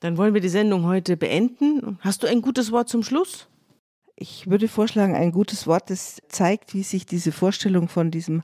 Dann 0.00 0.18
wollen 0.18 0.34
wir 0.34 0.40
die 0.40 0.48
Sendung 0.48 0.84
heute 0.84 1.16
beenden. 1.16 1.98
Hast 2.00 2.22
du 2.22 2.26
ein 2.26 2.42
gutes 2.42 2.72
Wort 2.72 2.88
zum 2.88 3.02
Schluss? 3.02 3.46
Ich 4.16 4.48
würde 4.48 4.68
vorschlagen, 4.68 5.14
ein 5.14 5.32
gutes 5.32 5.66
Wort, 5.66 5.90
das 5.90 6.22
zeigt, 6.28 6.74
wie 6.74 6.82
sich 6.82 7.04
diese 7.06 7.32
Vorstellung 7.32 7.88
von 7.88 8.10
diesem 8.10 8.42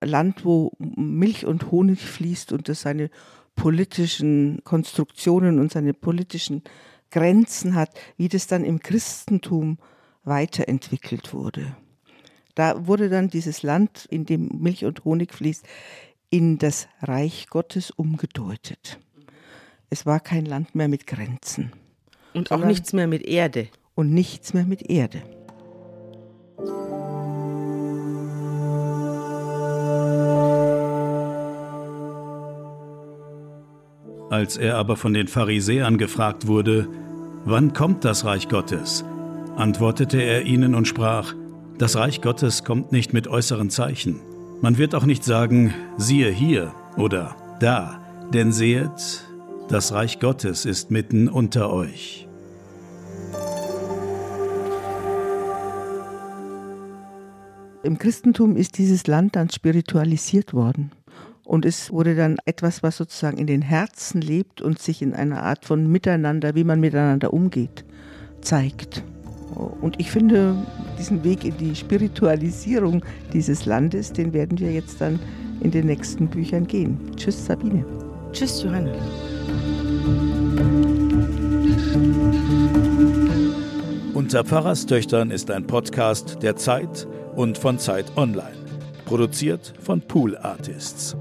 Land, 0.00 0.44
wo 0.44 0.72
Milch 0.78 1.46
und 1.46 1.70
Honig 1.70 2.00
fließt 2.00 2.52
und 2.52 2.68
das 2.68 2.82
seine 2.82 3.10
politischen 3.56 4.62
Konstruktionen 4.64 5.58
und 5.58 5.72
seine 5.72 5.94
politischen 5.94 6.62
Grenzen 7.10 7.74
hat, 7.74 7.90
wie 8.16 8.28
das 8.28 8.46
dann 8.46 8.64
im 8.64 8.78
Christentum 8.80 9.78
weiterentwickelt 10.22 11.32
wurde. 11.34 11.76
Da 12.54 12.86
wurde 12.86 13.08
dann 13.08 13.28
dieses 13.28 13.62
Land, 13.62 14.06
in 14.10 14.26
dem 14.26 14.48
Milch 14.60 14.84
und 14.84 15.04
Honig 15.04 15.34
fließt, 15.34 15.66
in 16.30 16.58
das 16.58 16.88
Reich 17.00 17.48
Gottes 17.48 17.90
umgedeutet. 17.90 18.98
Es 19.88 20.06
war 20.06 20.20
kein 20.20 20.46
Land 20.46 20.74
mehr 20.74 20.88
mit 20.88 21.06
Grenzen. 21.06 21.72
Und 22.32 22.52
auch 22.52 22.64
nichts 22.64 22.92
mehr 22.92 23.08
mit 23.08 23.22
Erde. 23.22 23.68
Und 23.94 24.12
nichts 24.12 24.54
mehr 24.54 24.64
mit 24.64 24.90
Erde. 24.90 25.22
Als 34.30 34.56
er 34.56 34.76
aber 34.76 34.96
von 34.96 35.12
den 35.12 35.26
Pharisäern 35.26 35.98
gefragt 35.98 36.46
wurde, 36.46 36.88
Wann 37.44 37.72
kommt 37.72 38.04
das 38.04 38.24
Reich 38.24 38.48
Gottes? 38.48 39.04
antwortete 39.56 40.22
er 40.22 40.42
ihnen 40.42 40.74
und 40.74 40.86
sprach, 40.86 41.34
Das 41.78 41.96
Reich 41.96 42.20
Gottes 42.20 42.64
kommt 42.64 42.92
nicht 42.92 43.12
mit 43.12 43.26
äußeren 43.28 43.70
Zeichen. 43.70 44.20
Man 44.60 44.78
wird 44.78 44.94
auch 44.94 45.04
nicht 45.04 45.24
sagen, 45.24 45.74
siehe 45.96 46.30
hier 46.30 46.72
oder 46.96 47.34
da, 47.60 48.00
denn 48.32 48.52
sehet, 48.52 49.26
das 49.68 49.92
Reich 49.92 50.20
Gottes 50.20 50.64
ist 50.64 50.90
mitten 50.90 51.28
unter 51.28 51.72
euch. 51.72 52.29
Im 57.82 57.96
Christentum 57.96 58.56
ist 58.56 58.76
dieses 58.76 59.06
Land 59.06 59.36
dann 59.36 59.48
spiritualisiert 59.48 60.52
worden. 60.52 60.90
Und 61.44 61.64
es 61.64 61.90
wurde 61.90 62.14
dann 62.14 62.36
etwas, 62.44 62.82
was 62.82 62.98
sozusagen 62.98 63.38
in 63.38 63.46
den 63.46 63.62
Herzen 63.62 64.20
lebt 64.20 64.60
und 64.60 64.78
sich 64.78 65.00
in 65.00 65.14
einer 65.14 65.42
Art 65.42 65.64
von 65.64 65.90
Miteinander, 65.90 66.54
wie 66.54 66.64
man 66.64 66.78
miteinander 66.78 67.32
umgeht, 67.32 67.84
zeigt. 68.42 69.02
Und 69.80 69.98
ich 69.98 70.10
finde, 70.10 70.54
diesen 70.98 71.24
Weg 71.24 71.44
in 71.44 71.56
die 71.56 71.74
Spiritualisierung 71.74 73.02
dieses 73.32 73.64
Landes, 73.64 74.12
den 74.12 74.34
werden 74.34 74.58
wir 74.58 74.72
jetzt 74.72 75.00
dann 75.00 75.18
in 75.60 75.70
den 75.70 75.86
nächsten 75.86 76.28
Büchern 76.28 76.66
gehen. 76.66 76.98
Tschüss, 77.16 77.46
Sabine. 77.46 77.84
Tschüss, 78.32 78.62
Johanna. 78.62 78.92
Unter 84.12 84.44
Pfarrerstöchtern 84.44 85.30
ist 85.30 85.50
ein 85.50 85.66
Podcast 85.66 86.42
der 86.42 86.54
Zeit 86.56 87.08
und 87.34 87.58
von 87.58 87.78
Zeit 87.78 88.06
Online. 88.16 88.56
Produziert 89.04 89.72
von 89.80 90.00
Pool 90.00 90.36
Artists. 90.36 91.16